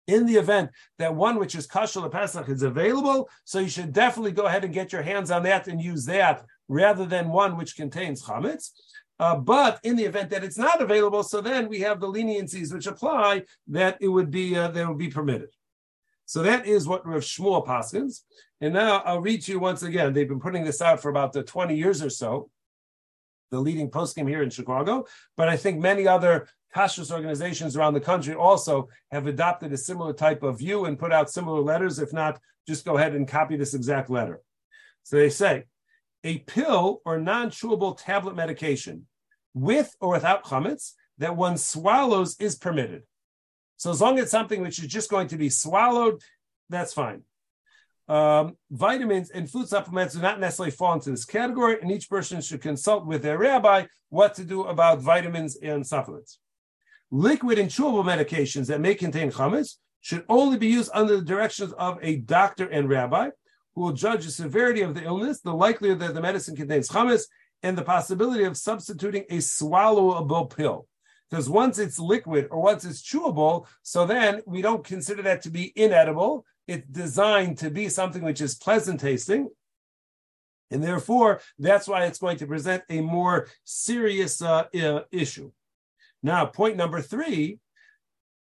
In 0.06 0.24
the 0.24 0.36
event 0.36 0.70
that 0.98 1.14
one 1.14 1.38
which 1.38 1.54
is 1.54 1.66
kosher 1.66 2.00
the 2.00 2.08
Pesach 2.08 2.48
is 2.48 2.62
available, 2.62 3.28
so 3.44 3.58
you 3.58 3.68
should 3.68 3.92
definitely 3.92 4.32
go 4.32 4.46
ahead 4.46 4.64
and 4.64 4.72
get 4.72 4.94
your 4.94 5.02
hands 5.02 5.30
on 5.30 5.42
that 5.42 5.68
and 5.68 5.78
use 5.78 6.06
that 6.06 6.42
rather 6.68 7.04
than 7.04 7.28
one 7.28 7.58
which 7.58 7.76
contains 7.76 8.24
chametz. 8.24 8.70
Uh, 9.20 9.36
but 9.36 9.78
in 9.82 9.94
the 9.94 10.04
event 10.04 10.30
that 10.30 10.42
it's 10.42 10.56
not 10.56 10.80
available, 10.80 11.22
so 11.22 11.42
then 11.42 11.68
we 11.68 11.80
have 11.80 12.00
the 12.00 12.08
leniencies 12.08 12.72
which 12.72 12.86
apply 12.86 13.42
that 13.68 13.98
it 14.00 14.08
would 14.08 14.30
be 14.30 14.56
uh, 14.56 14.68
that 14.68 14.88
would 14.88 14.96
be 14.96 15.10
permitted. 15.10 15.50
So 16.32 16.42
that 16.44 16.66
is 16.66 16.88
what 16.88 17.06
Rav 17.06 17.20
Shmuel 17.20 17.66
paskins. 17.66 18.22
And 18.62 18.72
now 18.72 19.02
I'll 19.04 19.20
read 19.20 19.42
to 19.42 19.52
you 19.52 19.58
once 19.58 19.82
again. 19.82 20.14
They've 20.14 20.26
been 20.26 20.40
putting 20.40 20.64
this 20.64 20.80
out 20.80 21.02
for 21.02 21.10
about 21.10 21.34
the 21.34 21.42
20 21.42 21.76
years 21.76 22.02
or 22.02 22.08
so, 22.08 22.48
the 23.50 23.60
leading 23.60 23.90
poskim 23.90 24.26
here 24.26 24.42
in 24.42 24.48
Chicago. 24.48 25.04
But 25.36 25.50
I 25.50 25.58
think 25.58 25.78
many 25.78 26.08
other 26.08 26.48
kashrus 26.74 27.12
organizations 27.12 27.76
around 27.76 27.92
the 27.92 28.00
country 28.00 28.32
also 28.32 28.88
have 29.10 29.26
adopted 29.26 29.74
a 29.74 29.76
similar 29.76 30.14
type 30.14 30.42
of 30.42 30.58
view 30.58 30.86
and 30.86 30.98
put 30.98 31.12
out 31.12 31.28
similar 31.28 31.60
letters. 31.60 31.98
If 31.98 32.14
not, 32.14 32.40
just 32.66 32.86
go 32.86 32.96
ahead 32.96 33.14
and 33.14 33.28
copy 33.28 33.56
this 33.56 33.74
exact 33.74 34.08
letter. 34.08 34.40
So 35.02 35.16
they 35.16 35.28
say, 35.28 35.64
a 36.24 36.38
pill 36.38 37.02
or 37.04 37.18
non-chewable 37.18 37.98
tablet 38.02 38.36
medication 38.36 39.06
with 39.52 39.94
or 40.00 40.12
without 40.12 40.44
chametz 40.44 40.92
that 41.18 41.36
one 41.36 41.58
swallows 41.58 42.40
is 42.40 42.54
permitted. 42.56 43.02
So 43.82 43.90
as 43.90 44.00
long 44.00 44.16
as 44.16 44.22
it's 44.22 44.30
something 44.30 44.62
which 44.62 44.78
is 44.78 44.86
just 44.86 45.10
going 45.10 45.26
to 45.26 45.36
be 45.36 45.50
swallowed, 45.50 46.22
that's 46.70 46.94
fine. 46.94 47.22
Um, 48.06 48.56
vitamins 48.70 49.30
and 49.30 49.50
food 49.50 49.66
supplements 49.66 50.14
do 50.14 50.22
not 50.22 50.38
necessarily 50.38 50.70
fall 50.70 50.92
into 50.92 51.10
this 51.10 51.24
category, 51.24 51.80
and 51.82 51.90
each 51.90 52.08
person 52.08 52.40
should 52.40 52.60
consult 52.60 53.06
with 53.06 53.22
their 53.22 53.38
rabbi 53.38 53.86
what 54.08 54.34
to 54.34 54.44
do 54.44 54.62
about 54.62 55.00
vitamins 55.00 55.56
and 55.56 55.84
supplements. 55.84 56.38
Liquid 57.10 57.58
and 57.58 57.68
chewable 57.68 58.04
medications 58.04 58.68
that 58.68 58.80
may 58.80 58.94
contain 58.94 59.32
chametz 59.32 59.78
should 60.00 60.24
only 60.28 60.58
be 60.58 60.68
used 60.68 60.92
under 60.94 61.16
the 61.16 61.24
directions 61.24 61.72
of 61.72 61.98
a 62.02 62.18
doctor 62.18 62.68
and 62.68 62.88
rabbi 62.88 63.30
who 63.74 63.80
will 63.80 63.92
judge 63.92 64.24
the 64.24 64.30
severity 64.30 64.82
of 64.82 64.94
the 64.94 65.02
illness, 65.02 65.40
the 65.40 65.52
likelihood 65.52 65.98
that 65.98 66.14
the 66.14 66.20
medicine 66.20 66.54
contains 66.54 66.88
chametz, 66.88 67.24
and 67.64 67.76
the 67.76 67.82
possibility 67.82 68.44
of 68.44 68.56
substituting 68.56 69.24
a 69.28 69.38
swallowable 69.38 70.48
pill. 70.56 70.86
Because 71.32 71.48
once 71.48 71.78
it's 71.78 71.98
liquid 71.98 72.48
or 72.50 72.60
once 72.60 72.84
it's 72.84 73.00
chewable, 73.00 73.66
so 73.82 74.04
then 74.04 74.42
we 74.44 74.60
don't 74.60 74.84
consider 74.84 75.22
that 75.22 75.40
to 75.40 75.50
be 75.50 75.72
inedible. 75.76 76.44
It's 76.68 76.86
designed 76.86 77.56
to 77.58 77.70
be 77.70 77.88
something 77.88 78.22
which 78.22 78.42
is 78.42 78.54
pleasant 78.54 79.00
tasting. 79.00 79.48
And 80.70 80.84
therefore, 80.84 81.40
that's 81.58 81.88
why 81.88 82.04
it's 82.04 82.18
going 82.18 82.36
to 82.36 82.46
present 82.46 82.82
a 82.90 83.00
more 83.00 83.48
serious 83.64 84.42
uh, 84.42 84.64
uh, 84.78 85.04
issue. 85.10 85.50
Now, 86.22 86.44
point 86.44 86.76
number 86.76 87.00
three 87.00 87.60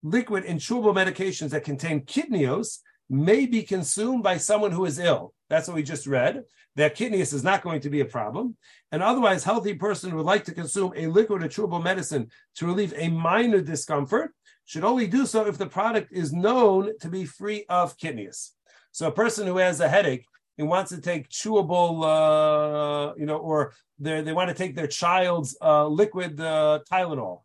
liquid 0.01 0.45
and 0.45 0.59
chewable 0.59 0.95
medications 0.95 1.51
that 1.51 1.63
contain 1.63 2.01
kitnius 2.01 2.79
may 3.09 3.45
be 3.45 3.63
consumed 3.63 4.23
by 4.23 4.37
someone 4.37 4.71
who 4.71 4.85
is 4.85 4.99
ill. 4.99 5.33
That's 5.49 5.67
what 5.67 5.75
we 5.75 5.83
just 5.83 6.05
read. 6.05 6.43
That 6.75 6.95
kitnius 6.95 7.33
is 7.33 7.43
not 7.43 7.63
going 7.63 7.81
to 7.81 7.89
be 7.89 8.01
a 8.01 8.05
problem. 8.05 8.55
An 8.91 9.01
otherwise 9.01 9.43
healthy 9.43 9.73
person 9.73 10.15
would 10.15 10.25
like 10.25 10.45
to 10.45 10.53
consume 10.53 10.93
a 10.95 11.07
liquid 11.07 11.43
or 11.43 11.47
chewable 11.47 11.83
medicine 11.83 12.29
to 12.55 12.67
relieve 12.67 12.93
a 12.95 13.09
minor 13.09 13.61
discomfort 13.61 14.31
should 14.65 14.83
only 14.83 15.07
do 15.07 15.25
so 15.25 15.47
if 15.47 15.57
the 15.57 15.65
product 15.65 16.11
is 16.11 16.31
known 16.31 16.97
to 16.99 17.09
be 17.09 17.25
free 17.25 17.65
of 17.69 17.97
kitnius. 17.97 18.51
So 18.91 19.07
a 19.07 19.11
person 19.11 19.47
who 19.47 19.57
has 19.57 19.79
a 19.79 19.89
headache 19.89 20.25
and 20.59 20.69
wants 20.69 20.91
to 20.91 21.01
take 21.01 21.29
chewable, 21.29 22.03
uh, 22.05 23.15
you 23.17 23.25
know, 23.25 23.37
or 23.37 23.73
they 23.97 24.33
want 24.33 24.49
to 24.49 24.55
take 24.55 24.75
their 24.75 24.87
child's 24.87 25.57
uh, 25.61 25.87
liquid 25.87 26.39
uh, 26.39 26.79
Tylenol, 26.91 27.41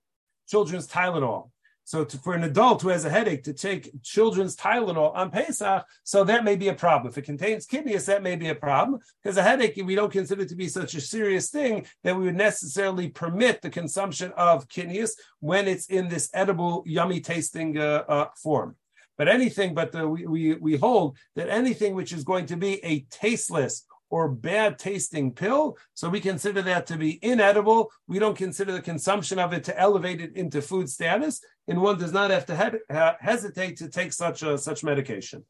children's 0.49 0.87
Tylenol, 0.87 1.51
so 1.85 2.05
to, 2.05 2.19
for 2.19 2.35
an 2.35 2.45
adult 2.45 2.83
who 2.83 2.89
has 2.89 3.05
a 3.05 3.11
headache 3.11 3.45
to 3.45 3.53
take 3.53 4.03
children's 4.03 4.57
Tylenol 4.57 5.15
on 5.15 5.31
Pesach, 5.31 5.85
so 6.03 6.25
that 6.25 6.45
may 6.45 6.57
be 6.57 6.69
a 6.69 6.75
problem. 6.75 7.11
If 7.11 7.19
it 7.19 7.27
contains 7.27 7.67
kitnius, 7.67 8.07
that 8.07 8.23
may 8.23 8.37
be 8.37 8.49
a 8.49 8.55
problem 8.55 9.01
because 9.23 9.37
a 9.37 9.43
headache 9.43 9.81
we 9.85 9.95
don't 9.95 10.13
consider 10.13 10.45
to 10.45 10.57
be 10.57 10.69
such 10.69 10.95
a 10.95 11.01
serious 11.01 11.51
thing 11.51 11.87
that 12.03 12.17
we 12.17 12.25
would 12.25 12.37
necessarily 12.37 13.09
permit 13.09 13.61
the 13.61 13.71
consumption 13.71 14.33
of 14.37 14.69
kitnius 14.69 15.13
when 15.41 15.69
it's 15.69 15.87
in 15.87 16.09
this 16.09 16.31
edible, 16.35 16.83
yummy 16.87 17.21
tasting 17.21 17.79
uh, 17.79 18.05
uh, 18.09 18.27
form. 18.43 18.77
But 19.17 19.29
anything, 19.29 19.75
but 19.75 19.93
the, 19.93 20.09
we, 20.09 20.27
we 20.27 20.55
we 20.55 20.77
hold 20.77 21.19
that 21.37 21.49
anything 21.49 21.95
which 21.95 22.13
is 22.13 22.25
going 22.25 22.47
to 22.47 22.57
be 22.57 22.85
a 22.85 23.01
tasteless 23.11 23.87
or 24.11 24.29
bad 24.29 24.79
tasting 24.79 25.33
pill. 25.33 25.77
So 25.95 26.09
we 26.09 26.21
consider 26.21 26.63
that 26.63 26.87
to 26.87 26.97
be 26.97 27.19
inedible. 27.23 27.91
We 28.07 28.19
don't 28.19 28.37
consider 28.37 28.73
the 28.73 28.81
consumption 28.81 29.39
of 29.39 29.53
it 29.53 29.65
to 29.65 29.79
elevate 29.79 30.21
it 30.21 30.37
into 30.37 30.63
food 30.63 30.89
status, 30.89 31.41
and 31.67 31.81
one 31.81 31.99
does 31.99 32.13
not 32.13 32.31
have 32.31 32.47
to 32.47 32.57
he- 32.57 32.95
ha- 32.95 33.17
hesitate 33.21 33.79
to 33.79 33.89
take 33.89 34.13
such 34.13 34.43
a, 34.43 34.59
such 34.59 34.85
medication. 34.85 35.45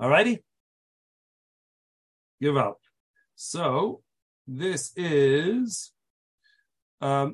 All 0.00 0.08
righty, 0.08 0.44
give 2.40 2.56
up. 2.56 2.78
So 3.34 4.02
this 4.46 4.92
is. 4.96 5.92
Um, 7.00 7.26